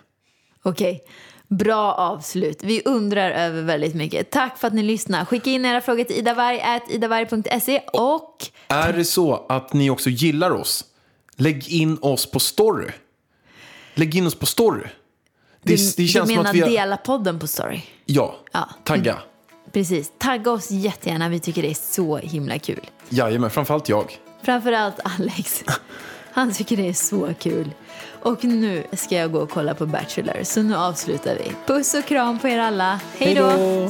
Okej, 0.64 1.04
bra 1.48 1.94
avslut. 1.94 2.64
Vi 2.64 2.82
undrar 2.86 3.32
över 3.32 3.62
väldigt 3.62 3.96
mycket. 3.96 4.32
Tack 4.32 4.58
för 4.58 4.68
att 4.68 4.74
ni 4.74 4.84
lyssnar. 4.84 5.26
Skicka 5.26 5.50
in 5.50 5.66
era 5.66 5.82
frågor 5.82 6.04
till 6.04 6.16
idavarg.idavarg.se 6.18 7.82
och 7.94 8.38
Är 8.68 8.94
det 8.94 9.06
så 9.06 9.46
att 9.50 9.74
ni 9.74 9.90
också 9.90 10.10
gillar 10.10 10.52
oss, 10.52 10.86
lägg 11.36 11.68
in 11.70 11.98
oss 12.02 12.32
på 12.32 12.40
story. 12.40 12.90
Lägg 13.96 14.16
in 14.16 14.28
oss 14.28 14.36
på 14.36 14.46
story. 14.46 14.84
Det, 15.64 15.76
du, 15.76 15.76
det 15.76 15.94
du 15.98 16.08
känns 16.08 16.28
som 16.28 16.36
menar 16.36 16.50
att 16.50 16.56
vi 16.56 16.62
har... 16.62 16.70
dela 16.70 16.98
podden 16.98 17.40
på 17.40 17.48
story? 17.48 17.82
Ja, 18.06 18.36
Ja. 18.52 18.70
tagga. 18.84 19.18
Precis. 19.72 20.12
Tagga 20.18 20.52
oss 20.52 20.72
jättegärna. 20.72 21.30
Vi 21.30 21.40
tycker 21.40 21.62
det 21.62 21.70
är 21.70 21.94
så 21.94 22.18
himla 22.18 22.60
kul. 22.60 22.90
Jajamän, 23.10 23.50
framförallt 23.50 23.90
jag. 23.90 24.20
Framförallt 24.44 25.00
Alex. 25.04 25.64
Han 26.34 26.54
tycker 26.54 26.78
det 26.78 26.90
är 26.90 26.94
så 26.94 27.34
kul. 27.40 27.72
Och 28.22 28.44
nu 28.44 28.84
ska 28.92 29.16
jag 29.16 29.32
gå 29.32 29.40
och 29.40 29.50
kolla 29.50 29.74
på 29.74 29.86
Bachelor, 29.86 30.44
så 30.44 30.62
nu 30.62 30.76
avslutar 30.76 31.36
vi. 31.36 31.52
Puss 31.66 31.94
och 31.94 32.06
kram 32.06 32.40
på 32.40 32.48
er 32.48 32.60
alla. 32.60 33.00
Hej 33.18 33.36
då! 33.36 33.90